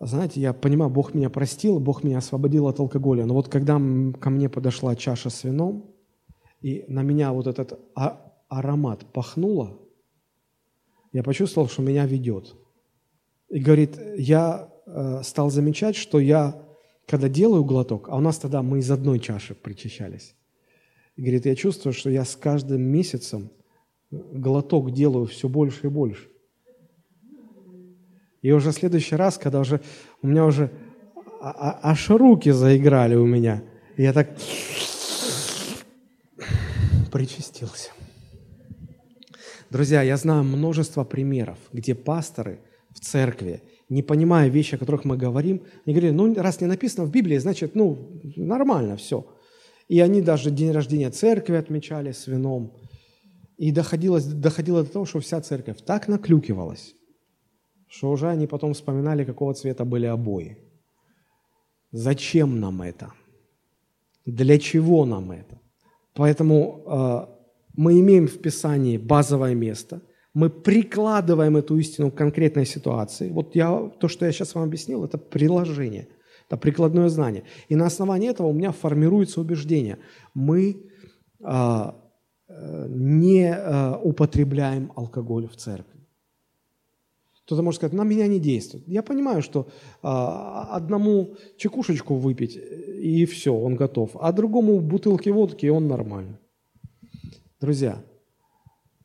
[0.00, 4.30] знаете, я понимаю, Бог меня простил, Бог меня освободил от алкоголя, но вот когда ко
[4.30, 5.90] мне подошла чаша с вином,
[6.60, 9.78] и на меня вот этот а, аромат пахнуло,
[11.12, 12.54] я почувствовал, что меня ведет.
[13.48, 16.62] И говорит, я Э, стал замечать, что я,
[17.06, 20.34] когда делаю глоток, а у нас тогда мы из одной чаши причащались,
[21.16, 23.50] и говорит, я чувствую, что я с каждым месяцем
[24.10, 26.28] глоток делаю все больше и больше.
[28.44, 29.80] И уже в следующий раз, когда уже
[30.22, 30.70] у меня уже
[31.40, 33.62] а, а, аж руки заиграли у меня,
[33.96, 34.28] я так
[37.10, 37.90] причастился.
[39.70, 45.16] Друзья, я знаю множество примеров, где пасторы в церкви– не понимая вещи, о которых мы
[45.16, 49.26] говорим, они говорили, ну, раз не написано в Библии, значит, ну, нормально все.
[49.88, 52.72] И они даже день рождения церкви отмечали с вином.
[53.56, 56.94] И доходило, доходило до того, что вся церковь так наклюкивалась,
[57.96, 60.56] что уже они потом вспоминали, какого цвета были обои.
[61.92, 63.12] Зачем нам это?
[64.26, 65.60] Для чего нам это?
[66.14, 67.26] Поэтому э,
[67.76, 70.00] мы имеем в Писании базовое место–
[70.34, 73.30] мы прикладываем эту истину к конкретной ситуации.
[73.30, 76.08] Вот я, то, что я сейчас вам объяснил, это приложение,
[76.48, 77.44] это прикладное знание.
[77.68, 79.98] И на основании этого у меня формируется убеждение.
[80.34, 80.90] Мы
[81.42, 81.94] а,
[82.48, 86.03] э, не а, употребляем алкоголь в церкви.
[87.44, 88.88] Кто-то может сказать, на меня не действует.
[88.88, 89.68] Я понимаю, что
[90.02, 96.38] а, одному чекушечку выпить, и все, он готов, а другому бутылки водки, и он нормально.
[97.60, 98.02] Друзья,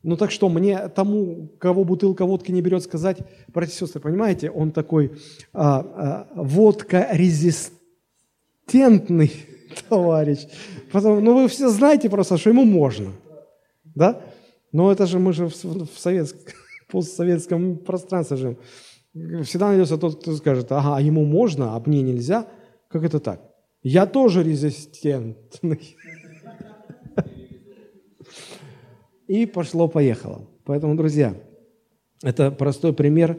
[0.02, 3.18] ну так что, мне тому, кого бутылка водки не берет, сказать,
[3.48, 5.12] братья и сестры, понимаете, он такой
[5.52, 9.32] а, а, водка-резистентный
[9.90, 10.46] товарищ.
[10.90, 13.12] Потому, ну вы все знаете просто, что ему можно.
[13.94, 14.22] Да?
[14.72, 16.54] Но это же мы же в, в советском,
[16.90, 18.58] постсоветском пространстве живем.
[19.44, 22.46] Всегда найдется тот, кто скажет, ага, а ему можно, а мне нельзя.
[22.88, 23.40] Как это так?
[23.82, 25.96] Я тоже резистентный.
[29.26, 30.48] И пошло-поехало.
[30.64, 31.34] Поэтому, друзья,
[32.22, 33.38] это простой пример,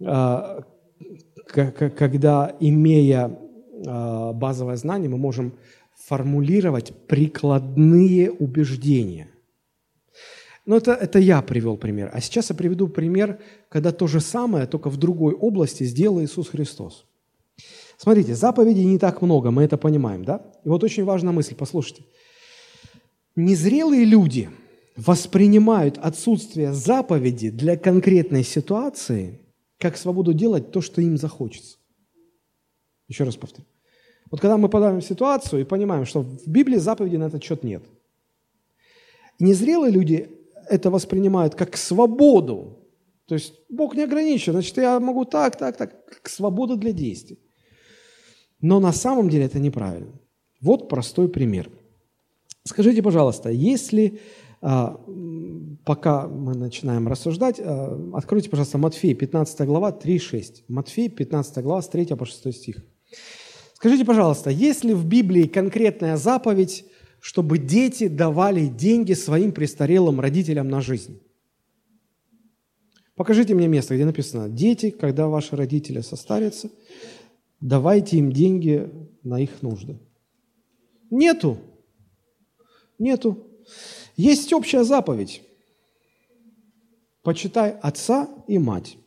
[0.00, 0.62] а,
[1.46, 3.38] когда, имея
[3.86, 5.54] а, базовое знание, мы можем
[6.06, 9.31] формулировать прикладные убеждения.
[10.64, 12.10] Но это, это я привел пример.
[12.12, 16.48] А сейчас я приведу пример, когда то же самое, только в другой области сделал Иисус
[16.50, 17.04] Христос.
[17.96, 20.42] Смотрите, заповедей не так много, мы это понимаем, да?
[20.64, 22.04] И вот очень важная мысль, послушайте.
[23.34, 24.50] Незрелые люди
[24.96, 29.40] воспринимают отсутствие заповеди для конкретной ситуации
[29.78, 31.78] как свободу делать то, что им захочется.
[33.08, 33.66] Еще раз повторю.
[34.30, 37.64] Вот когда мы попадаем в ситуацию и понимаем, что в Библии заповеди на этот счет
[37.64, 37.82] нет.
[39.38, 40.30] Незрелые люди
[40.68, 42.78] это воспринимают как свободу.
[43.26, 47.38] То есть Бог не ограничен, значит, я могу так, так, так, как свобода для действий.
[48.60, 50.12] Но на самом деле это неправильно.
[50.60, 51.70] Вот простой пример.
[52.64, 54.20] Скажите, пожалуйста, если
[54.60, 55.00] а,
[55.84, 60.62] пока мы начинаем рассуждать, а, откройте, пожалуйста, Матфея, 15 глава, 3-6.
[60.68, 62.76] Матфея, 15 глава, с 3 по 6 стих.
[63.74, 66.84] Скажите, пожалуйста, есть ли в Библии конкретная заповедь,
[67.22, 71.22] чтобы дети давали деньги своим престарелым родителям на жизнь?
[73.14, 76.68] Покажите мне место, где написано, дети, когда ваши родители состарятся,
[77.60, 78.90] давайте им деньги
[79.22, 80.00] на их нужды.
[81.10, 81.58] Нету.
[82.98, 83.46] Нету.
[84.16, 85.44] Есть общая заповедь.
[87.22, 88.98] Почитай отца и мать.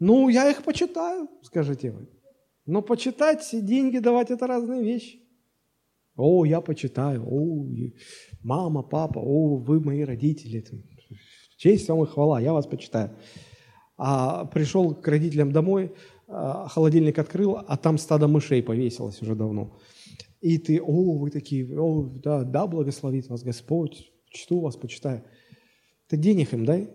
[0.00, 2.08] Ну, я их почитаю, скажите вы.
[2.66, 5.21] Но почитать и деньги давать– это разные вещи.
[6.16, 7.66] О, я почитаю, о,
[8.42, 10.64] мама, папа, о, вы мои родители.
[11.56, 13.16] Честь вам и хвала, я вас почитаю.
[13.96, 15.92] А пришел к родителям домой,
[16.28, 19.78] а, холодильник открыл, а там стадо мышей повесилось уже давно.
[20.40, 25.22] И ты, о, вы такие, о, да, да, благословит вас Господь, чту вас, почитаю.
[26.08, 26.90] Ты денег им дай,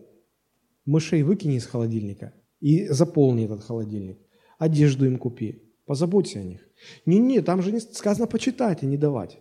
[0.85, 4.19] мышей выкини из холодильника и заполни этот холодильник.
[4.59, 6.61] Одежду им купи, позаботься о них.
[7.05, 9.39] Не-не, там же не сказано почитать, а не давать.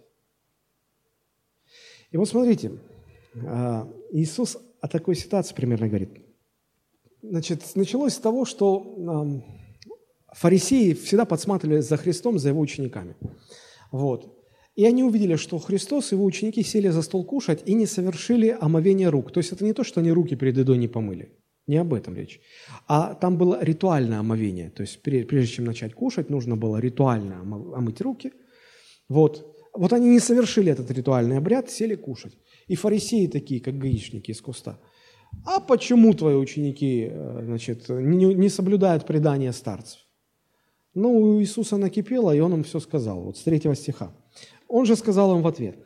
[2.12, 2.72] И вот смотрите,
[3.44, 6.10] а, Иисус о такой ситуации примерно говорит.
[7.20, 9.42] Значит, началось с того, что
[10.32, 13.16] фарисеи всегда подсматривали за Христом, за его учениками.
[13.90, 14.32] Вот.
[14.76, 18.56] И они увидели, что Христос и его ученики сели за стол кушать и не совершили
[18.60, 19.32] омовение рук.
[19.32, 21.32] То есть это не то, что они руки перед едой не помыли.
[21.66, 22.40] Не об этом речь.
[22.86, 24.70] А там было ритуальное омовение.
[24.70, 28.32] То есть прежде чем начать кушать, нужно было ритуально омыть руки.
[29.08, 29.52] Вот.
[29.72, 32.36] Вот они не совершили этот ритуальный обряд, сели кушать.
[32.68, 34.78] И фарисеи такие, как гаишники из куста.
[35.44, 40.00] А почему твои ученики э, значит, не, не соблюдают предания старцев?
[40.94, 44.12] Ну, у Иисуса накипело, и он им все сказал, вот с третьего стиха.
[44.68, 45.76] Он же сказал им в ответ,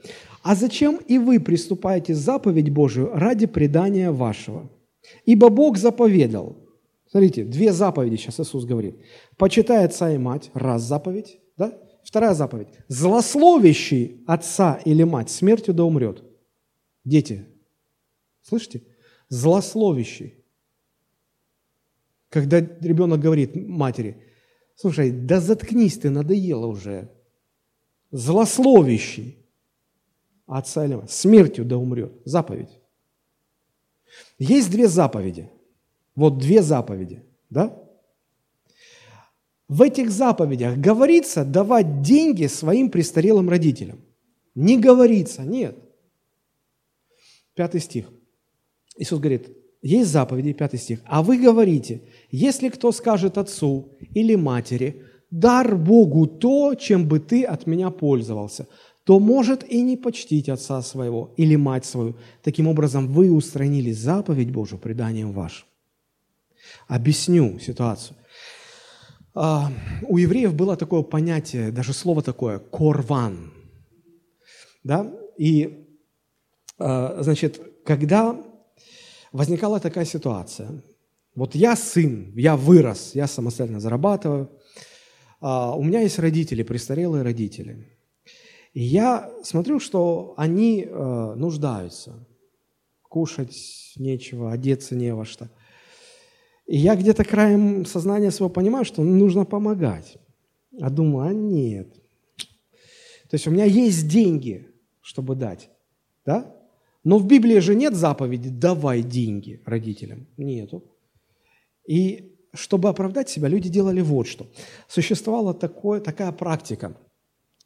[0.42, 4.70] «А зачем и вы приступаете заповедь Божию ради предания вашего?
[5.24, 6.56] Ибо Бог заповедал».
[7.06, 8.96] Смотрите, две заповеди сейчас Иисус говорит.
[9.36, 11.78] «Почитай отца и мать»– раз заповедь, да?
[12.04, 12.68] Вторая заповедь.
[12.88, 16.22] «Злословящий отца или мать смертью да умрет».
[17.04, 17.46] Дети,
[18.42, 18.82] слышите?
[19.28, 20.44] Злословящий.
[22.28, 24.22] Когда ребенок говорит матери–
[24.80, 27.10] Слушай, да заткнись ты, надоело уже.
[28.12, 29.46] Злословящий.
[30.46, 32.14] Отца или смертью да умрет.
[32.24, 32.79] Заповедь.
[34.40, 35.50] Есть две заповеди.
[36.16, 37.78] Вот две заповеди, да?
[39.68, 44.00] В этих заповедях говорится давать деньги своим престарелым родителям.
[44.54, 45.76] Не говорится, нет.
[47.54, 48.10] Пятый стих.
[48.96, 49.48] Иисус говорит,
[49.82, 51.00] есть заповеди, пятый стих.
[51.04, 57.44] А вы говорите, если кто скажет отцу или матери, дар Богу то, чем бы ты
[57.44, 58.66] от меня пользовался,
[59.10, 62.14] то может и не почтить отца своего или мать свою.
[62.42, 65.66] Таким образом, вы устранили заповедь Божию преданием вашим.
[66.86, 68.16] Объясню ситуацию.
[69.34, 73.52] А, у евреев было такое понятие, даже слово такое, корван.
[74.84, 75.12] Да?
[75.36, 75.88] И,
[76.78, 78.36] а, значит, когда
[79.32, 80.70] возникала такая ситуация.
[81.34, 84.48] Вот я сын, я вырос, я самостоятельно зарабатываю.
[85.40, 87.88] А, у меня есть родители, престарелые родители.
[88.72, 92.26] И я смотрю, что они э, нуждаются.
[93.02, 95.50] Кушать нечего, одеться не во что.
[96.66, 100.18] И я где-то краем сознания своего понимаю, что нужно помогать.
[100.80, 101.92] А думаю, а нет.
[103.28, 104.68] То есть у меня есть деньги,
[105.00, 105.68] чтобы дать.
[106.24, 106.56] Да?
[107.02, 110.28] Но в Библии же нет заповеди «давай деньги родителям».
[110.36, 110.84] Нету.
[111.86, 114.46] И чтобы оправдать себя, люди делали вот что.
[114.86, 116.96] Существовала такое, такая практика.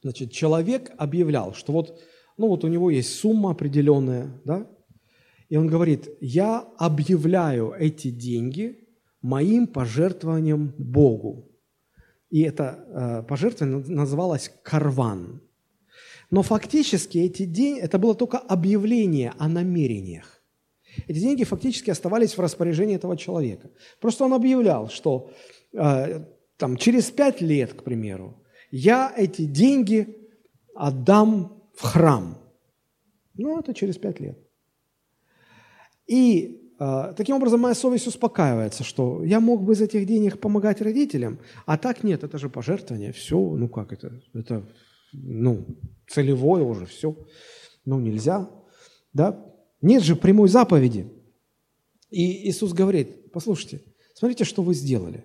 [0.04, 1.98] Значит, человек объявлял, что вот,
[2.36, 4.68] ну вот у него есть сумма определенная, да,
[5.48, 8.86] и он говорит, я объявляю эти деньги
[9.22, 11.50] моим пожертвованием Богу.
[12.28, 15.40] И это э, пожертвование называлось карван.
[16.30, 20.42] Но фактически эти деньги, это было только объявление о намерениях.
[21.08, 23.70] Эти деньги фактически оставались в распоряжении этого человека.
[24.00, 25.30] Просто он объявлял, что
[25.72, 26.26] э,
[26.58, 28.43] там, через пять лет, к примеру,
[28.76, 30.16] я эти деньги
[30.74, 32.36] отдам в храм.
[33.34, 34.36] Ну, это через пять лет.
[36.08, 40.80] И э, таким образом моя совесть успокаивается, что я мог бы из этих денег помогать
[40.80, 44.68] родителям, а так нет, это же пожертвование, все, ну как это, это,
[45.12, 45.64] ну,
[46.08, 47.16] целевое уже, все,
[47.84, 48.50] ну нельзя,
[49.12, 49.40] да,
[49.82, 51.12] нет же прямой заповеди.
[52.10, 53.82] И Иисус говорит, послушайте,
[54.14, 55.24] смотрите, что вы сделали.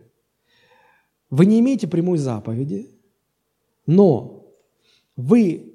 [1.32, 2.99] Вы не имеете прямой заповеди,
[3.90, 4.54] но
[5.16, 5.74] вы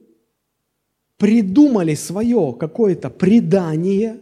[1.17, 4.21] придумали свое какое-то предание.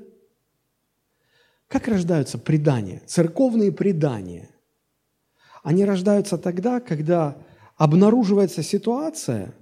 [1.69, 3.03] Как рождаются предания?
[3.05, 4.49] Церковные предания.
[5.63, 7.37] Они рождаются тогда, когда
[7.77, 9.55] обнаруживается ситуация,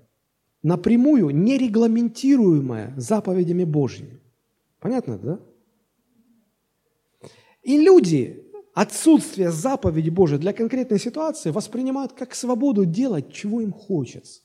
[0.63, 4.21] напрямую нерегламентируемая заповедями Божьими.
[4.79, 5.41] Понятно, да?
[7.65, 14.43] И люди отсутствие заповеди Божьей для конкретной ситуации воспринимают как свободу делать, чего им хочется.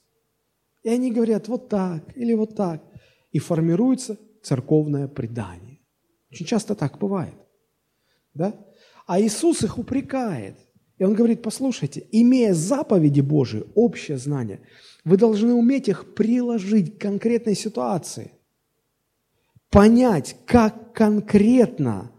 [0.83, 2.83] И они говорят вот так или вот так.
[3.31, 5.79] И формируется церковное предание.
[6.31, 7.35] Очень часто так бывает.
[8.33, 8.53] Да?
[9.07, 10.57] А Иисус их упрекает.
[10.97, 14.61] И Он говорит, послушайте, имея заповеди Божии, общее знание,
[15.03, 18.31] вы должны уметь их приложить к конкретной ситуации.
[19.69, 22.11] Понять, как конкретно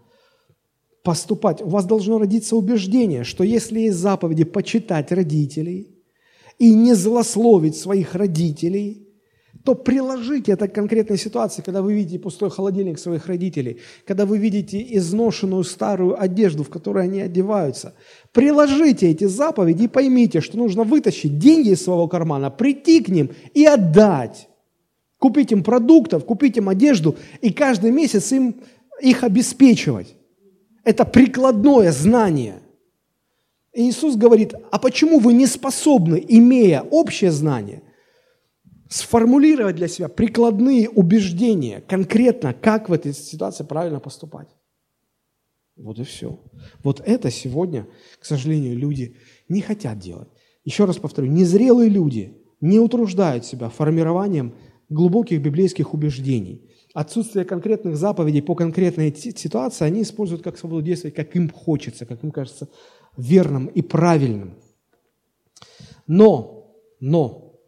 [1.07, 1.62] поступать.
[1.62, 5.86] У вас должно родиться убеждение, что если есть заповеди почитать родителей
[6.59, 9.07] и не злословить своих родителей,
[9.64, 14.38] то приложите это к конкретной ситуации, когда вы видите пустой холодильник своих родителей, когда вы
[14.38, 17.94] видите изношенную старую одежду, в которой они одеваются.
[18.32, 23.30] Приложите эти заповеди и поймите, что нужно вытащить деньги из своего кармана, прийти к ним
[23.54, 24.48] и отдать.
[25.18, 28.57] Купить им продуктов, купить им одежду и каждый месяц им
[29.00, 30.15] их обеспечивать.
[30.87, 32.62] Это прикладное знание.
[33.72, 37.82] И Иисус говорит, а почему вы не способны, имея общее знание,
[38.89, 44.47] сформулировать для себя прикладные убеждения, конкретно, как в этой ситуации правильно поступать?
[45.74, 46.39] Вот и все.
[46.84, 47.89] Вот это сегодня,
[48.20, 49.16] к сожалению, люди
[49.49, 50.28] не хотят делать.
[50.64, 54.55] Еще раз повторю, незрелые люди не утруждают себя формированием
[54.89, 56.65] глубоких библейских убеждений
[56.97, 62.24] отсутствие конкретных заповедей по конкретной ситуации они используют как свободу действовать, как им хочется, как
[62.24, 62.68] им кажется
[63.18, 64.55] верным и правильным.
[66.07, 67.61] Но, но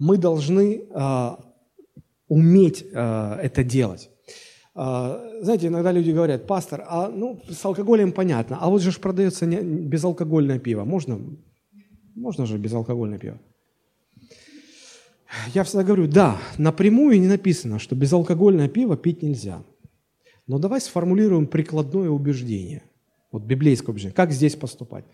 [0.00, 1.30] мы должны э,
[2.26, 4.10] уметь э, это делать.
[4.74, 9.46] Э, знаете, иногда люди говорят, пастор, а ну с алкоголем понятно, а вот же продается
[9.46, 11.20] не, безалкогольное пиво, можно?
[12.16, 13.38] Можно же безалкогольное пиво?
[15.54, 19.62] Я всегда говорю, да, напрямую не написано, что безалкогольное пиво пить нельзя.
[20.46, 22.82] Но давай сформулируем прикладное убеждение,
[23.32, 25.04] вот библейское убеждение, как здесь поступать.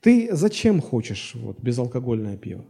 [0.00, 2.64] Ты зачем хочешь вот, безалкогольное пиво?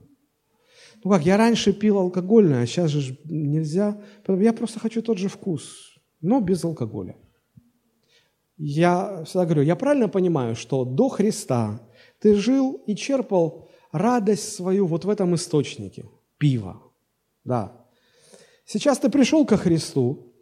[1.02, 4.00] Ну как, я раньше пил алкогольное, а сейчас же нельзя.
[4.26, 7.16] Я просто хочу тот же вкус, но без алкоголя.
[8.56, 11.80] Я всегда говорю, я правильно понимаю, что до Христа
[12.20, 16.04] ты жил и черпал радость свою вот в этом источнике–
[16.38, 16.80] пива.
[17.44, 17.72] Да.
[18.66, 20.32] Сейчас ты пришел ко Христу,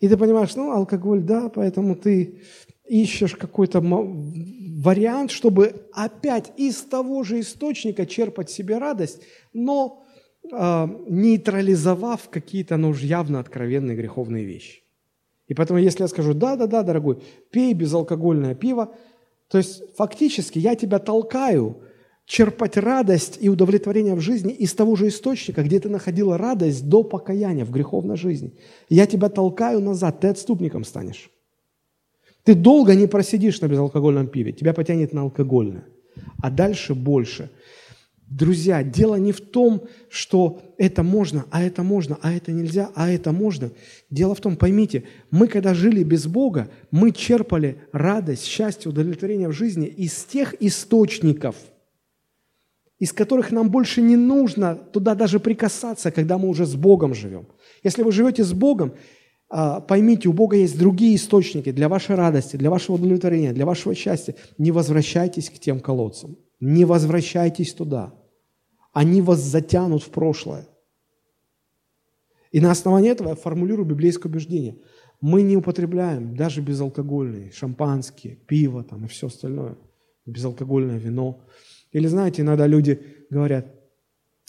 [0.00, 2.42] и ты понимаешь, ну, алкоголь, да, поэтому ты
[2.88, 9.22] ищешь какой-то вариант, чтобы опять из того же источника черпать себе радость,
[9.52, 10.04] но
[10.50, 14.82] э, нейтрализовав какие-то, ну, уж явно откровенные греховные вещи.
[15.46, 18.94] И поэтому, если я скажу, да-да-да, дорогой, пей безалкогольное пиво,
[19.48, 21.82] то есть фактически я тебя толкаю
[22.28, 27.02] черпать радость и удовлетворение в жизни из того же источника, где ты находила радость до
[27.02, 28.52] покаяния в греховной жизни.
[28.90, 31.30] Я тебя толкаю назад, ты отступником станешь.
[32.44, 35.86] Ты долго не просидишь на безалкогольном пиве, тебя потянет на алкогольное.
[36.42, 37.50] А дальше больше.
[38.26, 43.10] Друзья, дело не в том, что это можно, а это можно, а это нельзя, а
[43.10, 43.70] это можно.
[44.10, 49.52] Дело в том, поймите, мы когда жили без Бога, мы черпали радость, счастье, удовлетворение в
[49.52, 51.56] жизни из тех источников–
[52.98, 57.46] из которых нам больше не нужно туда даже прикасаться, когда мы уже с Богом живем.
[57.84, 58.94] Если вы живете с Богом,
[59.50, 63.94] а, поймите, у Бога есть другие источники для вашей радости, для вашего удовлетворения, для вашего
[63.94, 64.34] счастья.
[64.58, 66.36] Не возвращайтесь к тем колодцам.
[66.60, 68.14] Не возвращайтесь туда.
[68.92, 70.66] Они вас затянут в прошлое.
[72.50, 74.78] И на основании этого я формулирую библейское убеждение.
[75.20, 79.76] Мы не употребляем даже безалкогольные, шампанские, пиво там и все остальное–
[80.26, 81.40] безалкогольное вино.
[81.92, 83.00] Или, знаете, иногда люди
[83.30, 83.66] говорят,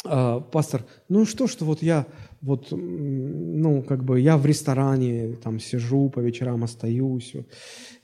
[0.05, 2.05] «А, пастор, ну что, что вот я
[2.41, 7.33] вот, ну, как бы я в ресторане там сижу, по вечерам остаюсь.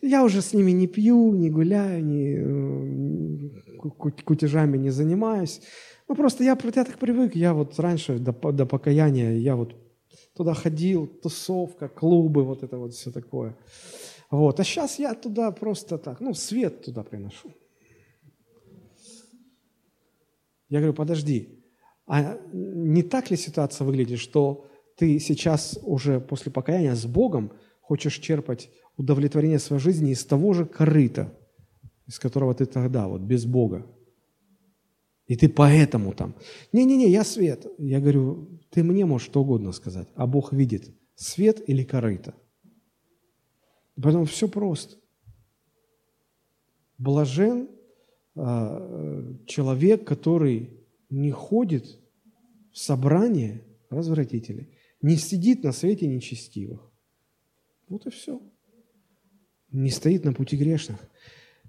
[0.02, 3.90] Я уже с ними не пью, не гуляю, не э,
[4.26, 5.62] кутежами не занимаюсь.
[6.10, 9.74] Ну, просто я, я так привык, я вот раньше до, до покаяния, я вот
[10.36, 13.56] туда ходил, тусовка, клубы, вот это вот все такое.
[14.30, 14.60] Вот.
[14.60, 17.54] А сейчас я туда просто так, ну, свет туда приношу.
[20.76, 21.64] Я говорю, подожди,
[22.06, 24.66] а не так ли ситуация выглядит, что
[24.98, 30.66] ты сейчас уже после покаяния с Богом хочешь черпать удовлетворение своей жизни из того же
[30.66, 31.34] корыта,
[32.08, 33.88] из которого ты тогда, вот без Бога.
[35.28, 36.36] И ты поэтому там.
[36.74, 37.66] Не-не-не, я свет.
[37.78, 42.36] Я говорю, ты мне можешь что угодно сказать, а Бог видит, свет или корыто.
[43.96, 44.98] Поэтому все просто.
[46.98, 47.70] Блажен
[48.36, 50.70] человек, который
[51.10, 51.86] не ходит
[52.72, 54.70] в собрание развратителей,
[55.02, 56.92] не сидит на свете нечестивых.
[57.88, 58.42] Вот и все.
[59.72, 60.98] Не стоит на пути грешных.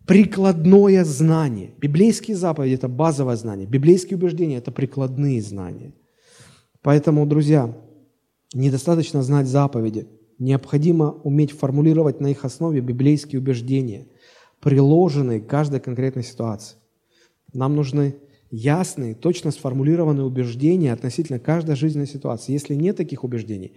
[0.07, 1.75] Прикладное знание.
[1.79, 3.67] Библейские заповеди– это базовое знание.
[3.67, 5.93] Библейские убеждения– это прикладные знания.
[6.83, 7.77] Поэтому, друзья,
[8.55, 10.07] недостаточно знать заповеди.
[10.39, 14.07] Необходимо уметь формулировать на их основе библейские убеждения,
[14.61, 16.77] приложенные к каждой конкретной ситуации.
[17.53, 18.17] Нам нужны
[18.51, 22.53] ясные, точно сформулированные убеждения относительно каждой жизненной ситуации.
[22.53, 23.73] Если нет таких убеждений,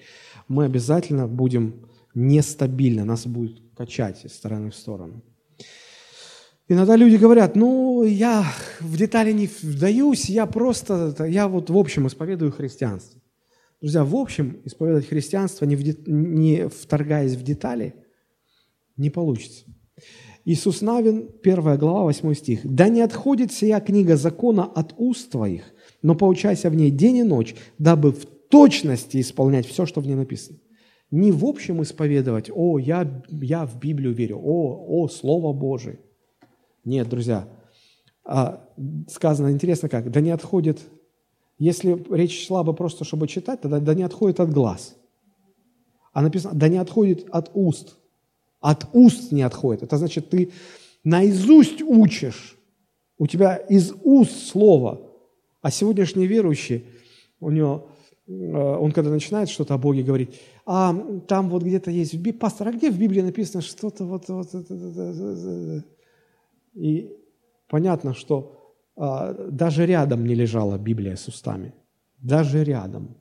[0.47, 5.23] мы обязательно будем нестабильны, нас будет качать из стороны в сторону.
[6.67, 8.45] Иногда люди говорят, ну, я
[8.79, 13.19] в детали не вдаюсь, я просто, я вот в общем исповедую христианство.
[13.81, 17.95] Друзья, в общем исповедовать христианство, не, в, не вторгаясь в детали,
[18.97, 19.65] не получится.
[20.49, 22.61] Иисус Навин, 1 глава, 8 стих.
[22.63, 25.63] «Да не отходит сия книга закона от уст твоих,
[26.01, 30.15] но поучайся в ней день и ночь, дабы в точности исполнять все, что в ней
[30.15, 30.57] написано».
[31.11, 35.99] Не в общем исповедовать, о, я, я в Библию верю, о, о, Слово Божие.
[36.83, 37.47] Нет, друзья,
[38.25, 38.67] а,
[39.07, 40.79] сказано интересно как, да не отходит,
[41.59, 44.95] если речь шла бы просто, чтобы читать, тогда да не отходит от глаз.
[46.11, 47.98] А написано, да не отходит от уст.
[48.59, 49.83] От уст не отходит.
[49.83, 50.51] Это значит, ты
[51.03, 52.57] наизусть учишь.
[53.17, 55.01] У тебя из уст слово.
[55.61, 56.85] А сегодняшний верующий,
[57.39, 57.89] у него,
[58.27, 60.95] э, он когда начинает что-то о Боге говорить, а
[61.27, 64.53] там вот где-то есть, в Библии, пастор, а где в Библии написано что-то вот, вот,
[64.53, 65.83] вот,
[66.73, 67.11] и
[67.67, 68.55] понятно, что
[68.95, 71.73] а, даже рядом не лежала Библия с устами.
[72.17, 73.15] Даже рядом.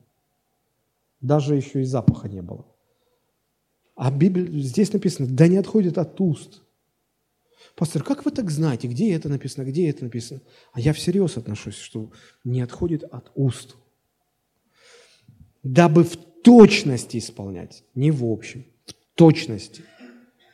[1.21, 2.65] Даже еще и запаха не было.
[3.99, 6.61] А Библия, здесь написано, да не отходит от уст.
[7.75, 10.39] Пастор, как вы так знаете, где это написано, где это написано?
[10.71, 12.09] А я всерьез отношусь, что
[12.45, 13.75] не отходит от уст.
[15.63, 19.83] Дабы в точности исполнять, не в общем, в точности.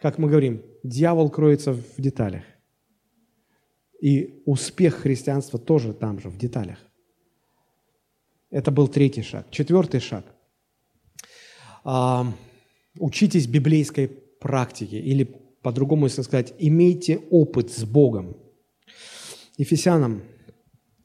[0.02, 2.46] Как мы говорим, дьявол кроется в деталях.
[4.02, 6.80] И успех христианства тоже там же, в деталях.
[8.50, 9.46] Это был третий шаг.
[9.52, 10.26] Четвертый шаг
[13.00, 14.08] учитесь библейской
[14.40, 15.24] практике, или
[15.62, 18.38] по-другому, если сказать, имейте опыт с Богом.
[19.58, 20.24] Ефесянам,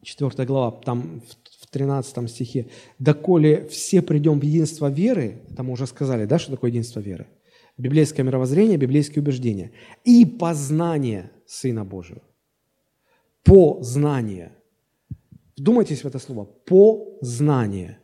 [0.03, 1.23] 4 глава, там
[1.61, 2.67] в 13 стихе,
[2.99, 7.27] «Доколе все придем в единство веры», это мы уже сказали, да, что такое единство веры?
[7.79, 9.73] Библейское мировоззрение, библейские убеждения.
[10.05, 12.21] И познание Сына Божьего.
[13.43, 14.53] Познание.
[15.57, 16.45] Вдумайтесь в это слово.
[16.45, 17.99] Познание.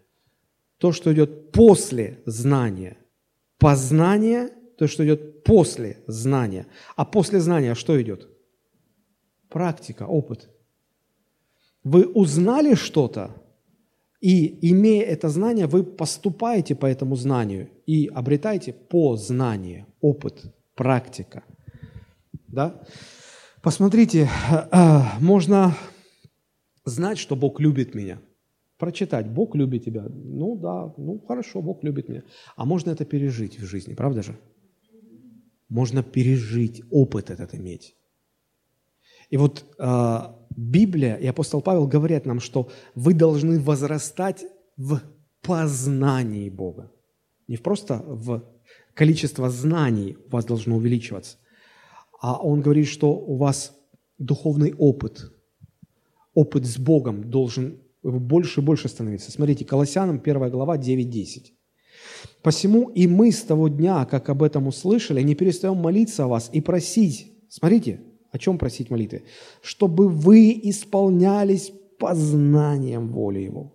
[0.79, 2.97] То, что идет после знания–
[3.59, 6.67] Познание, то, что идет после знания.
[6.97, 8.29] А после знания что идет?
[9.49, 10.51] Практика, опыт.
[11.83, 13.31] Вы узнали что-то,
[14.21, 20.43] и имея это знание, вы поступаете по этому знанию и обретаете познание, опыт,
[20.75, 21.45] практика.
[22.49, 22.83] Да?
[23.63, 24.29] Посмотрите,
[25.21, 25.77] можно
[26.85, 28.21] знать, что Бог любит меня–
[28.79, 30.07] прочитать, Бог любит тебя.
[30.09, 32.23] Ну да, ну хорошо, Бог любит меня.
[32.57, 34.37] А можно это пережить в жизни, правда же?
[35.69, 37.97] Можно пережить, опыт этот иметь.
[39.31, 40.19] И вот э,
[40.57, 44.45] Библия и апостол Павел говорят нам, что вы должны возрастать
[44.77, 45.01] в
[45.43, 46.93] познании Бога.
[47.49, 48.45] Не просто в
[48.95, 51.39] количество знаний у вас должно увеличиваться,
[52.21, 53.77] а он говорит, что у вас
[54.19, 55.33] духовный опыт,
[56.35, 57.79] опыт с Богом должен
[58.11, 59.31] больше и больше становиться.
[59.33, 61.53] Смотрите, Колоссянам 1 глава 9-10.
[62.43, 66.51] «Посему и мы с того дня, как об этом услышали, не перестаем молиться о вас
[66.53, 67.33] и просить».
[67.49, 68.01] Смотрите,
[68.33, 69.23] О чем просить молитвы?
[69.63, 73.73] Чтобы вы исполнялись познанием воли Его.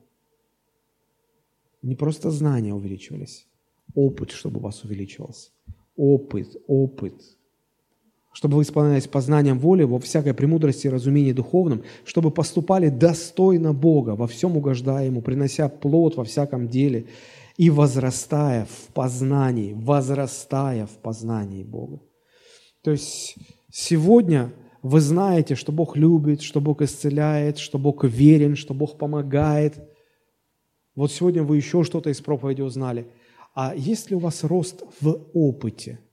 [1.81, 3.47] Не просто знания увеличивались,
[3.95, 5.49] опыт, чтобы у вас увеличивался.
[5.95, 7.15] Опыт, опыт.
[8.33, 14.11] Чтобы вы исполнялись познанием воли во всякой премудрости и разумении духовном, чтобы поступали достойно Бога,
[14.11, 17.07] во всем угождая Ему, принося плод во всяком деле
[17.57, 21.99] и возрастая в познании, возрастая в познании Бога.
[22.83, 23.35] То есть
[23.69, 29.75] сегодня вы знаете, что Бог любит, что Бог исцеляет, что Бог верен, что Бог помогает.
[30.95, 33.07] Вот сегодня вы еще что-то из проповеди узнали.
[33.53, 35.99] А есть ли у вас рост в опыте–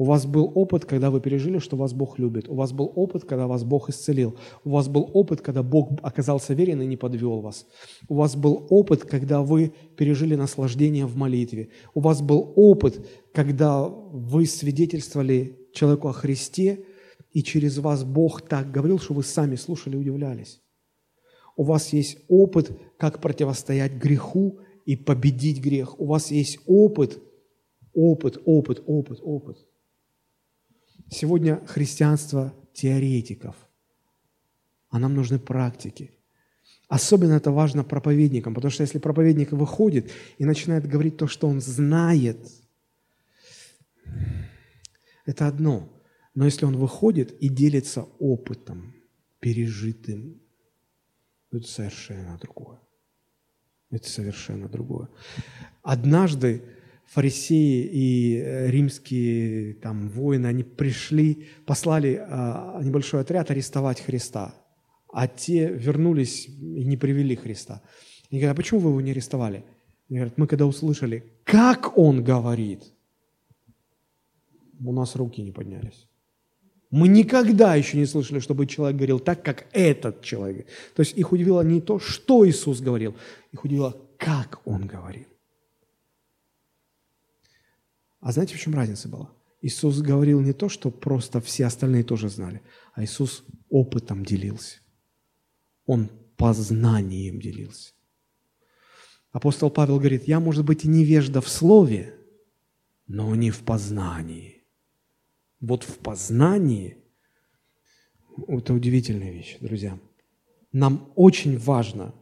[0.00, 2.48] у вас был опыт, когда вы пережили, что вас Бог любит.
[2.48, 4.34] У вас был опыт, когда вас Бог исцелил.
[4.64, 7.66] У вас был опыт, когда Бог оказался верен и не подвел вас.
[8.08, 11.68] У вас был опыт, когда вы пережили наслаждение в молитве.
[11.92, 16.82] У вас был опыт, когда вы свидетельствовали человеку о Христе,
[17.34, 20.62] и через вас Бог так говорил, что вы сами слушали и удивлялись.
[21.58, 26.00] У вас есть опыт, как противостоять греху и победить грех.
[26.00, 27.22] У вас есть опыт,
[27.92, 29.58] опыт, опыт, опыт, опыт.
[31.10, 33.56] Сегодня христианство теоретиков,
[34.90, 36.12] а нам нужны практики.
[36.88, 41.60] Особенно это важно проповедникам, потому что если проповедник выходит и начинает говорить то, что он
[41.60, 42.38] знает,
[45.26, 45.88] это одно.
[46.34, 48.94] Но если он выходит и делится опытом,
[49.40, 50.40] пережитым,
[51.50, 52.80] это совершенно другое.
[53.90, 55.08] Это совершенно другое.
[55.82, 56.64] Однажды
[57.10, 64.54] фарисеи и э, римские там, воины, они пришли, послали а, небольшой отряд арестовать Христа,
[65.12, 67.82] а те вернулись и не привели Христа.
[68.30, 69.64] Они говорят, а почему вы его не арестовали?
[70.08, 72.84] Они говорят, мы когда услышали, как он говорит,
[74.84, 76.06] у нас руки не поднялись.
[76.92, 80.66] Мы никогда еще не слышали, чтобы человек говорил так, как этот человек.
[80.94, 83.16] То есть их удивило не то, что Иисус говорил,
[83.52, 85.29] их удивило, как Он говорил.
[88.20, 89.30] А знаете, в чем разница была?
[89.62, 92.62] Иисус говорил не то, что просто все остальные тоже знали,
[92.94, 94.78] а Иисус опытом делился.
[95.86, 97.92] Он познанием делился.
[99.32, 102.14] Апостол Павел говорит, я, может быть, и невежда в слове,
[103.06, 104.64] но не в познании.
[105.60, 106.96] Вот в познании–
[108.48, 109.98] это удивительная вещь, друзья.
[110.72, 112.14] Нам очень важно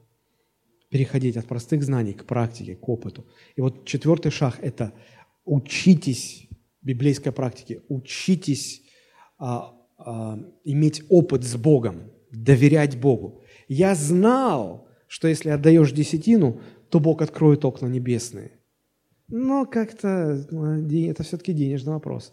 [0.90, 3.26] переходить от простых знаний к практике, к опыту.
[3.56, 4.92] И вот четвертый шаг– это
[5.48, 6.48] учитесь
[6.82, 8.82] библейской практике, учитесь
[9.38, 13.42] а, а, иметь опыт с Богом, доверять Богу.
[13.66, 16.60] Я знал, что если отдаешь десятину,
[16.90, 18.52] то Бог откроет окна небесные.
[19.28, 22.32] Но как-то ну, это все-таки денежный вопрос.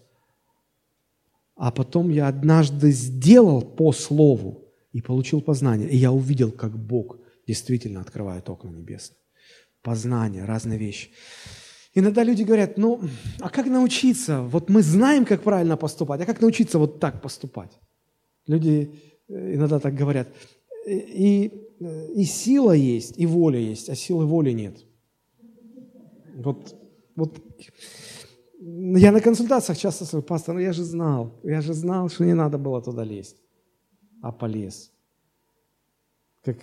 [1.56, 5.90] А потом я однажды сделал по слову и получил познание.
[5.90, 7.18] И я увидел, как Бог
[7.48, 9.18] действительно открывает окна небесные.
[9.82, 11.10] Познание, разные вещи.
[11.98, 13.00] Иногда люди говорят, ну,
[13.40, 14.42] а как научиться?
[14.42, 17.80] Вот мы знаем, как правильно поступать, а как научиться вот так поступать?
[18.48, 18.92] Люди
[19.30, 20.28] э, иногда так говорят.
[20.86, 21.52] И,
[22.16, 24.86] и сила есть, и воля есть, а силы воли нет.
[26.36, 26.76] Вот,
[27.16, 27.40] вот
[28.60, 32.36] я на консультациях часто слышу, пастор, ну я же знал, я же знал, что не
[32.36, 33.38] надо было туда лезть,
[34.22, 34.92] а полез.
[36.44, 36.58] Как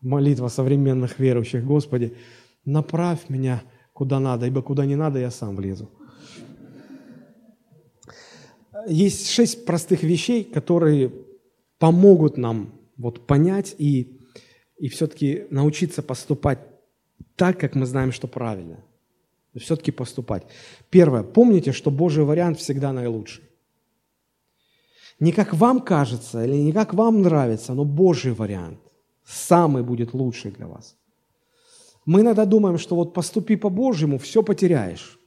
[0.00, 2.16] молитва современных верующих, Господи,
[2.64, 3.62] направь меня–
[3.94, 5.88] куда надо, ибо куда не надо, я сам влезу.
[8.86, 11.10] Есть шесть простых вещей, которые
[11.78, 14.20] помогут нам вот понять и,
[14.76, 16.58] и все-таки научиться поступать
[17.36, 18.84] так, как мы знаем, что правильно.
[19.56, 20.42] Все-таки поступать.
[20.90, 21.22] Первое.
[21.22, 23.44] Помните, что Божий вариант всегда наилучший.
[25.20, 28.80] Не как вам кажется или не как вам нравится, но Божий вариант
[29.24, 30.96] самый будет лучший для вас–
[32.06, 35.18] мы иногда думаем, что вот поступи по-божьему, все потеряешь.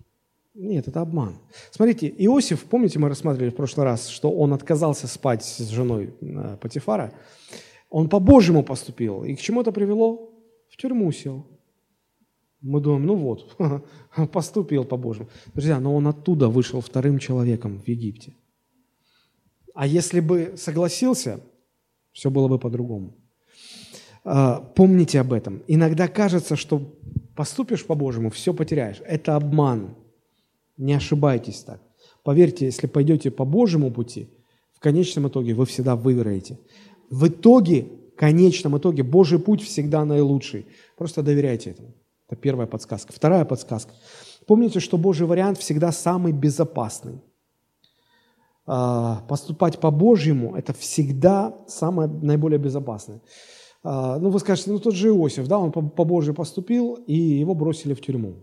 [0.53, 1.37] Нет, это обман.
[1.71, 6.57] Смотрите, Иосиф, помните, мы рассматривали в прошлый раз, что он отказался спать с женой э,
[6.59, 7.13] Патифара.
[7.89, 9.23] Он по-божьему поступил.
[9.23, 10.31] И к чему это привело?
[10.69, 11.45] В тюрьму сел.
[12.61, 13.55] Мы думаем, ну вот,
[14.31, 15.29] поступил по-божьему.
[15.53, 18.33] Друзья, но он оттуда вышел вторым человеком в Египте.
[19.75, 21.39] А если бы согласился,
[22.13, 23.13] все было бы по-другому.
[24.29, 25.63] А, помните об этом.
[25.67, 26.81] Иногда кажется, что
[27.33, 29.01] поступишь по-божьему, все потеряешь.
[29.05, 29.95] Это обман.
[30.75, 31.81] Не ошибайтесь так.
[32.23, 34.29] Поверьте, если пойдете по Божьему пути,
[34.73, 36.59] в конечном итоге вы всегда выиграете.
[37.09, 40.65] В итоге, в конечном итоге, Божий путь всегда наилучший.
[40.97, 41.93] Просто доверяйте этому.
[42.27, 43.13] Это первая подсказка.
[43.13, 43.93] Вторая подсказка.
[44.45, 47.21] Помните, что Божий вариант всегда самый безопасный.
[48.65, 53.21] а, поступать по-божьему, это всегда самое наиболее безопасное.
[53.83, 57.93] А, ну, вы скажете, ну, тот же Иосиф, да, он по-божьему поступил, и его бросили
[57.93, 58.35] в тюрьму.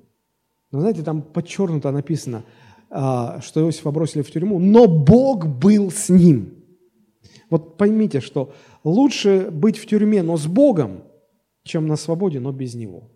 [0.71, 2.45] Но знаете, там подчеркнуто написано,
[2.91, 6.65] а, что Иосифа бросили в тюрьму, но Бог был с ним.
[7.51, 8.53] Вот поймите, что
[8.85, 11.05] лучше быть в тюрьме, но с Богом,
[11.63, 13.11] чем на свободе, но без Него.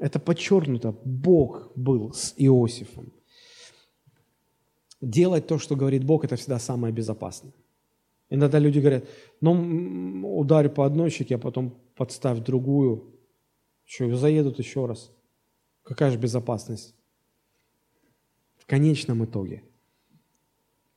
[0.00, 0.94] Это подчеркнуто.
[1.04, 3.12] Бог был с Иосифом.
[5.00, 7.52] Делать то, что говорит Бог, это всегда самое безопасное.
[8.30, 9.04] Иногда люди говорят,
[9.40, 13.12] ну, ударь по одной щеке, а потом подставь другую.
[13.84, 15.10] Что, заедут еще раз.
[15.82, 16.94] Какая же безопасность?
[18.56, 19.64] В конечном итоге.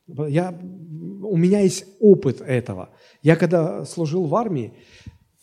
[0.06, 2.90] Я, у меня есть опыт этого.
[3.22, 4.74] Я когда служил в армии,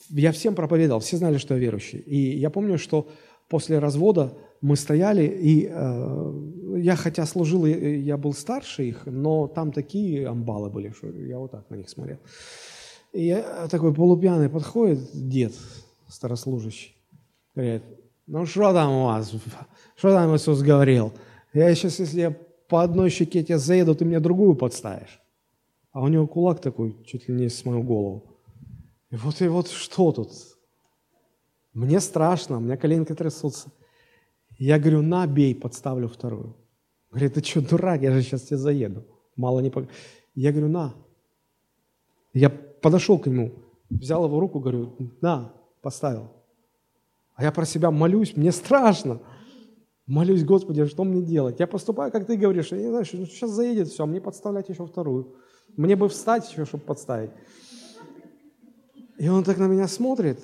[0.09, 1.99] я всем проповедовал, все знали, что я верующий.
[1.99, 3.09] И я помню, что
[3.49, 9.71] после развода мы стояли, и э, я хотя служил, я был старше их, но там
[9.71, 12.19] такие амбалы были, что я вот так на них смотрел.
[13.11, 15.53] И я такой полупьяный подходит дед,
[16.07, 16.95] старослужащий,
[17.55, 17.83] говорит,
[18.27, 19.33] ну что там у вас,
[19.95, 21.11] что там Иисус говорил?
[21.53, 22.38] Я сейчас, если я
[22.69, 25.19] по одной щеке тебя заеду, ты мне другую подставишь.
[25.91, 28.23] А у него кулак такой, чуть ли не с мою голову.
[29.09, 30.29] И вот, и вот что тут?
[31.73, 33.69] Мне страшно, у меня коленки трясутся.
[34.63, 36.55] Я говорю, на, бей, подставлю вторую.
[37.09, 39.03] Говорит, ты что, дурак, я же сейчас тебе заеду.
[39.35, 39.85] Мало не пог...
[40.35, 40.93] Я говорю, на.
[42.31, 43.53] Я подошел к нему,
[43.89, 45.51] взял его руку, говорю, на,
[45.81, 46.29] поставил.
[47.33, 49.19] А я про себя молюсь, мне страшно.
[50.05, 51.59] Молюсь, Господи, что мне делать?
[51.59, 54.85] Я поступаю, как ты говоришь, я не знаю, сейчас заедет все, а мне подставлять еще
[54.85, 55.38] вторую.
[55.75, 57.31] Мне бы встать еще, чтобы подставить.
[59.17, 60.39] И он так на меня смотрит,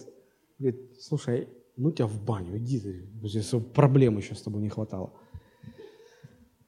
[0.57, 1.47] говорит, слушай,
[1.77, 2.81] ну тебя в баню, иди
[3.23, 5.13] здесь проблем еще с тобой не хватало.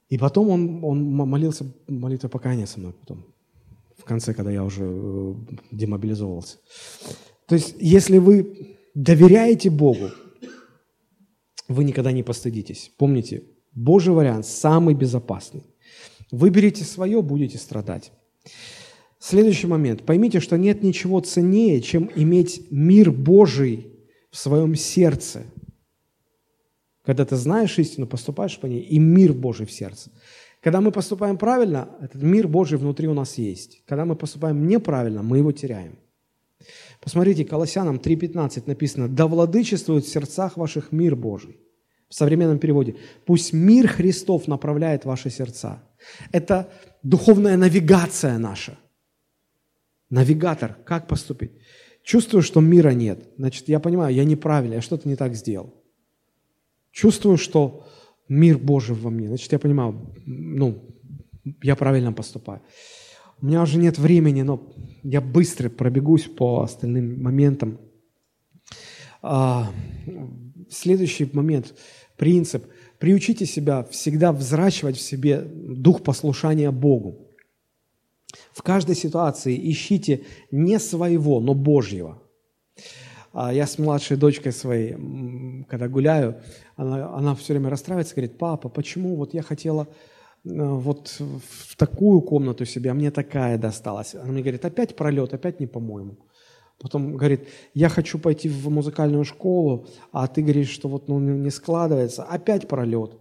[0.07, 3.25] И потом он, он молился молитвой покаяния со мной потом,
[3.97, 5.33] в конце, когда я уже э,
[5.71, 6.57] демобилизовался.
[7.47, 10.09] То есть, если вы доверяете Богу,
[11.67, 12.91] вы никогда не постыдитесь.
[12.97, 15.63] Помните, Божий вариант самый безопасный.
[16.31, 18.11] Выберите свое, будете страдать.
[19.19, 20.03] Следующий момент.
[20.03, 23.98] Поймите, что нет ничего ценнее, чем иметь мир Божий
[24.31, 25.43] в своем сердце.
[27.03, 30.11] Когда ты знаешь истину, поступаешь по ней, и мир Божий в сердце.
[30.61, 33.83] Когда мы поступаем правильно, этот мир Божий внутри у нас есть.
[33.85, 35.97] Когда мы поступаем неправильно, мы его теряем.
[37.01, 41.57] Посмотрите, Колоссянам 3.15 написано, «Да владычествует в сердцах ваших мир Божий».
[42.09, 42.97] В современном переводе.
[43.25, 45.81] «Пусть мир Христов направляет ваши сердца».
[46.31, 46.69] Это
[47.03, 48.77] духовная навигация наша.
[50.09, 51.51] Навигатор, как поступить?
[52.03, 53.27] Чувствую, что мира нет.
[53.37, 55.73] Значит, я понимаю, я неправильно, я что-то не так сделал.
[56.91, 57.85] Чувствую, что
[58.27, 59.27] мир Божий во мне.
[59.27, 60.83] Значит, я понимаю, ну,
[61.61, 62.61] я правильно поступаю.
[63.41, 64.73] У меня уже нет времени, но
[65.03, 67.79] я быстро пробегусь по остальным моментам.
[69.21, 69.71] А,
[70.69, 71.73] следующий момент,
[72.17, 72.65] принцип.
[72.97, 77.28] Приучите себя всегда взращивать в себе дух послушания Богу.
[78.59, 82.21] В каждой ситуации ищите не своего, но Божьего.
[83.31, 84.97] А я с младшей дочкой своей,
[85.69, 86.41] когда гуляю,
[86.75, 89.87] она, она все время расстраивается, говорит, папа, почему вот я хотела э,
[90.43, 94.13] вот в такую комнату себе, а мне такая досталась.
[94.13, 96.17] Она мне говорит, опять пролет, опять не по-моему.
[96.81, 101.49] Потом говорит, я хочу пойти в музыкальную школу, а ты говоришь, что вот ну, не
[101.49, 103.17] складывается, опять пролет.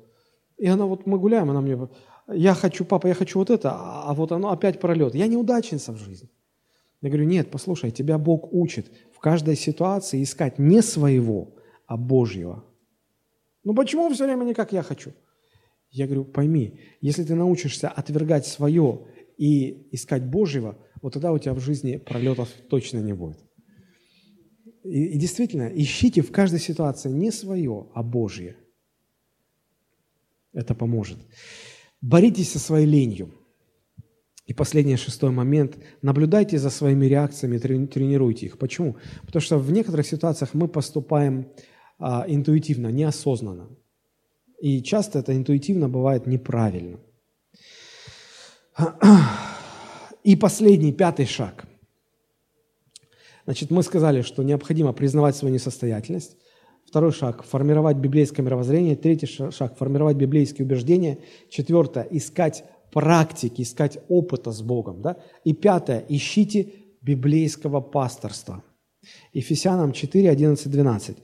[0.57, 1.89] И она вот, мы гуляем, она мне,
[2.33, 5.15] я хочу, папа, я хочу вот это, а вот оно опять пролет.
[5.15, 6.29] Я неудачница в жизни.
[7.01, 11.55] Я говорю, нет, послушай, тебя Бог учит в каждой ситуации искать не своего,
[11.87, 12.65] а Божьего.
[13.65, 15.13] Ну почему все время не как я хочу?
[15.91, 19.07] Я говорю, пойми, если ты научишься отвергать свое
[19.39, 23.39] и искать Божьего, вот тогда у тебя в жизни пролетов точно не будет.
[24.85, 28.57] И, и действительно, ищите в каждой ситуации не свое, а Божье.
[30.53, 31.19] Это поможет.
[32.01, 33.35] Боритесь со своей ленью.
[34.47, 35.79] И последний, шестой момент.
[36.01, 38.59] Наблюдайте за своими реакциями, тренируйте их.
[38.59, 38.97] Почему?
[39.27, 41.49] Потому что в некоторых ситуациях мы поступаем
[41.99, 43.69] а, интуитивно, неосознанно.
[44.61, 46.99] И часто это интуитивно бывает неправильно.
[50.25, 51.67] И последний, пятый шаг.
[53.45, 56.37] Значит, мы сказали, что необходимо признавать свою несостоятельность.
[56.89, 58.97] Второй шаг– формировать библейское мировоззрение.
[58.97, 61.19] Третий шаг– формировать библейские убеждения.
[61.51, 65.03] Четвертое– искать практики, искать опыта с Богом.
[65.03, 65.19] Да?
[65.45, 68.63] И пятое– ищите библейского пасторства.
[69.35, 71.17] Ефесянам 4, 11, 12.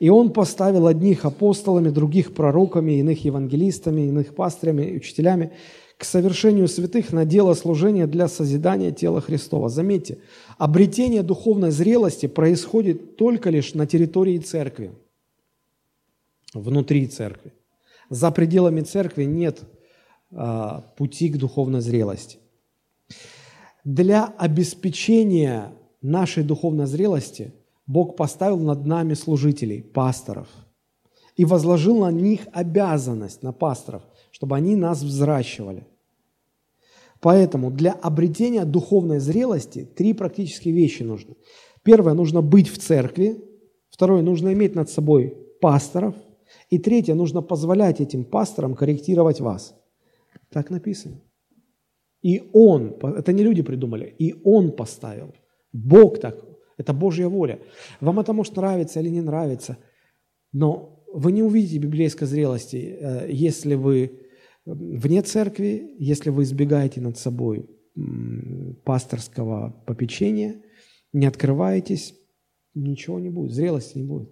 [0.00, 5.52] «И он поставил одних апостолами, других пророками, иных евангелистами, иных пастырями учителями,
[5.98, 9.68] к совершению святых на дело служения для созидания тела Христова.
[9.68, 10.18] Заметьте,
[10.58, 14.90] обретение духовной зрелости происходит только лишь на территории церкви,
[16.54, 17.52] внутри церкви.
[18.10, 19.62] За пределами церкви нет
[20.30, 22.38] а, пути к духовной зрелости.
[23.84, 25.72] Для обеспечения
[26.02, 27.52] нашей духовной зрелости
[27.86, 30.48] Бог поставил над нами служителей, пасторов,
[31.36, 35.86] и возложил на них обязанность, на пасторов, чтобы они нас взращивали.
[37.20, 41.36] Поэтому для обретения духовной зрелости три практические вещи нужны.
[41.82, 43.42] Первое, нужно быть в церкви.
[43.90, 46.14] Второе, нужно иметь над собой пасторов.
[46.72, 49.74] И третье, нужно позволять этим пасторам корректировать вас.
[50.48, 51.20] Так написано.
[52.22, 55.34] И Он, это не люди придумали, и Он поставил.
[55.74, 56.42] Бог так,
[56.78, 57.58] это Божья воля.
[58.00, 59.76] Вам это может нравиться или не нравиться,
[60.52, 64.22] но вы не увидите библейской зрелости, э, если вы
[64.64, 67.68] вне церкви, если вы избегаете над собой
[68.84, 70.62] пасторского попечения,
[71.12, 72.14] не открываетесь,
[72.72, 74.30] ничего не будет, зрелости не будет.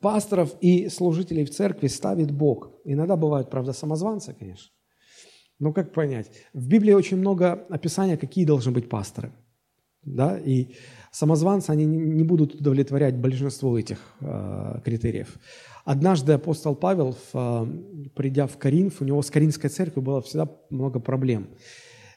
[0.00, 2.70] Пасторов и служителей в церкви ставит Бог.
[2.84, 4.70] Иногда бывают, правда, самозванцы, конечно.
[5.58, 6.30] Но как понять?
[6.52, 9.32] В Библии очень много описания, какие должны быть пасторы.
[10.02, 10.38] Да?
[10.38, 10.74] И
[11.10, 15.38] самозванцы, они не будут удовлетворять большинство этих э, критериев.
[15.86, 17.64] Однажды апостол Павел, а,
[18.16, 21.48] придя в Коринф, у него с Коринфской церковью было всегда много проблем.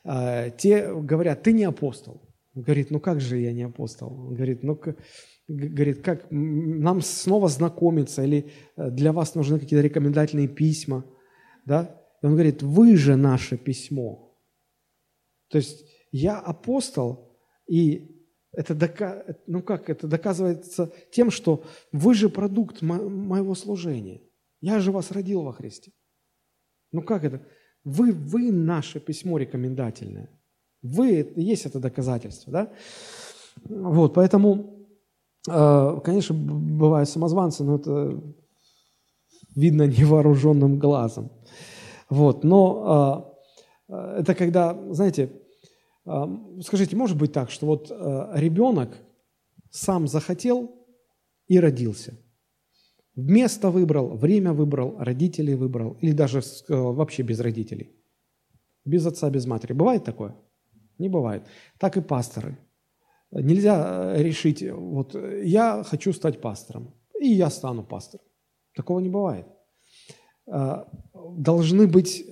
[0.03, 2.19] А, те говорят, ты не апостол.
[2.55, 4.11] Он говорит, ну как же я не апостол?
[4.11, 4.75] Он говорит, ну
[5.49, 11.03] говорит, как нам снова знакомиться, или э, для вас нужны какие-то рекомендательные письма,
[11.65, 11.95] да?
[12.21, 14.37] И он говорит, вы же наше письмо.
[15.49, 18.19] То есть я апостол, и
[18.51, 18.75] это,
[19.47, 24.21] ну как, это доказывается тем, что вы же продукт мо- моего служения.
[24.61, 25.91] Я же вас родил во Христе.
[26.91, 27.45] Ну как это?
[27.83, 30.29] Вы, вы наше письмо рекомендательное.
[30.81, 32.73] Вы, есть это доказательство, да?
[33.65, 34.78] Вот, поэтому,
[35.45, 38.21] конечно, бывают самозванцы, но это
[39.55, 41.31] видно невооруженным глазом.
[42.09, 43.35] Вот, но
[43.89, 45.29] э, э, это когда, знаете,
[46.61, 48.97] Скажите, может быть так, что вот э, ребенок
[49.69, 50.71] сам захотел
[51.47, 52.17] и родился?
[53.15, 57.95] Место выбрал, время выбрал, родителей выбрал, или даже э, вообще без родителей?
[58.85, 59.73] Без отца, без матери.
[59.73, 60.35] Бывает такое?
[60.97, 61.43] Не бывает.
[61.77, 62.57] Так и пасторы.
[63.31, 68.25] Нельзя э, решить, вот я хочу стать пастором, и я стану пастором.
[68.75, 69.45] Такого не бывает.
[70.45, 72.25] Должны быть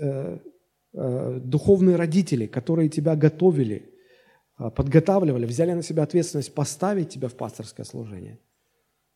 [1.00, 3.94] Э, духовные родители, которые тебя готовили,
[4.58, 8.40] э, подготавливали, взяли на себя ответственность поставить тебя в пасторское служение.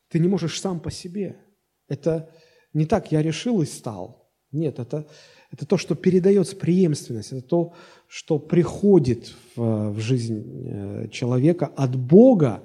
[0.10, 1.40] Ты не можешь сам по себе.
[1.88, 2.30] Это
[2.74, 4.21] не так, я решил и стал.
[4.52, 5.08] Нет, это,
[5.52, 7.74] это то, что передается преемственность, это то,
[8.08, 12.62] что приходит в, в жизнь э, человека от Бога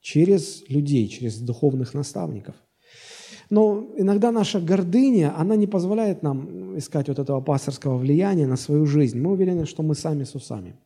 [0.00, 2.54] через людей, через духовных наставников–
[3.50, 8.86] но иногда наша гордыня, она не позволяет нам искать вот этого пасторского влияния на свою
[8.86, 9.18] жизнь.
[9.18, 10.76] Мы уверены, что мы сами с усами.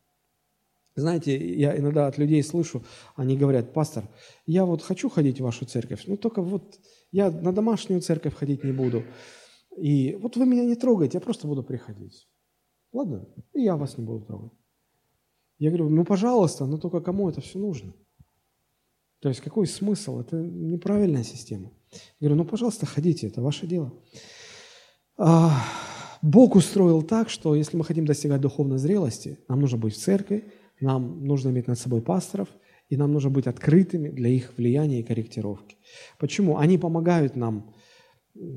[0.95, 2.83] Знаете, я иногда от людей слышу,
[3.15, 4.03] они говорят, пастор,
[4.45, 6.79] я вот хочу ходить в вашу церковь, но только вот
[7.11, 9.03] я на домашнюю церковь ходить не буду.
[9.77, 12.27] И вот вы меня не трогаете, я просто буду приходить.
[12.91, 13.27] Ладно?
[13.53, 14.53] И я вас не буду трогать.
[15.57, 17.93] Я говорю, ну, пожалуйста, но только кому это все нужно?
[19.19, 20.19] То есть какой смысл?
[20.19, 21.71] Это неправильная система.
[22.19, 23.93] Я говорю, ну, пожалуйста, ходите, это ваше дело.
[25.17, 25.51] А,
[26.21, 30.51] Бог устроил так, что если мы хотим достигать духовной зрелости, нам нужно быть в церкви,
[30.81, 32.49] нам нужно иметь над собой пасторов,
[32.89, 35.77] и нам нужно быть открытыми для их влияния и корректировки.
[36.19, 36.57] Почему?
[36.57, 37.73] Они помогают нам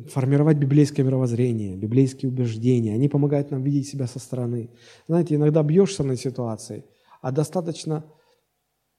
[0.09, 2.95] формировать библейское мировоззрение, библейские убеждения.
[2.95, 4.71] Они помогают нам видеть себя со стороны.
[5.07, 6.85] Знаете, иногда бьешься на ситуации,
[7.21, 8.05] а достаточно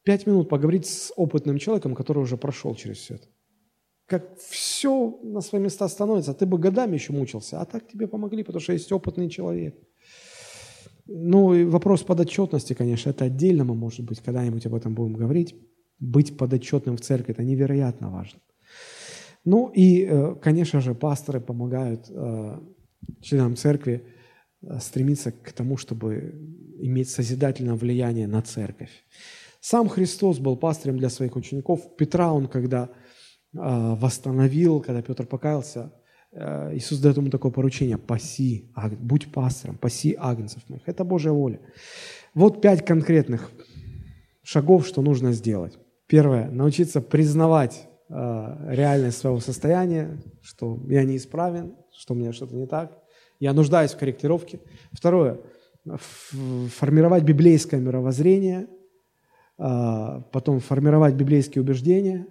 [0.04, 3.28] пять минут поговорить с опытным человеком, который уже прошел через все это.
[4.06, 8.44] Как все на свои места становится, ты бы годами еще мучился, а так тебе помогли,
[8.44, 9.76] потому что есть опытный человек.
[11.08, 15.56] Ну и вопрос подотчетности, конечно, это отдельно мы, может быть, когда-нибудь об этом будем говорить.
[16.00, 18.40] Быть подотчетным в церкви– это невероятно важно.
[19.50, 22.60] Ну и, э, конечно же, пасторы помогают э,
[23.22, 24.04] членам церкви
[24.62, 26.34] э, стремиться к тому, чтобы
[26.82, 28.90] иметь созидательное влияние на церковь.
[29.62, 31.96] Сам Христос был пастырем для своих учеников.
[31.96, 32.90] Петра он, когда
[33.54, 35.94] восстановил, когда Петр покаялся,
[36.74, 38.70] Иисус дает ему такое поручение– паси,
[39.00, 40.84] будь пастором, паси агнцев моих.
[40.90, 41.60] Это Божья воля.
[42.36, 43.50] Вот пять конкретных
[44.44, 45.80] шагов, что нужно сделать.
[46.08, 52.98] Первое– научиться признавать реальность своего состояния, что я неисправен, что у меня что-то не так.
[53.40, 54.60] Я нуждаюсь в корректировке.
[54.94, 55.40] Второе–
[55.88, 58.68] формировать библейское мировоззрение,
[59.58, 62.28] а, потом формировать библейские убеждения,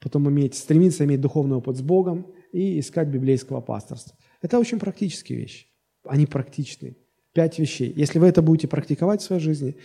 [0.00, 4.16] потом иметь, стремиться иметь духовный опыт с Богом и искать библейского пасторства.
[4.42, 5.66] Это очень практические вещи.
[6.04, 6.96] Они практичные.
[7.32, 7.92] Пять вещей.
[7.94, 9.76] Если вы это будете практиковать в своей жизни,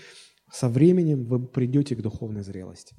[0.51, 2.95] со временем вы придете к духовной зрелости.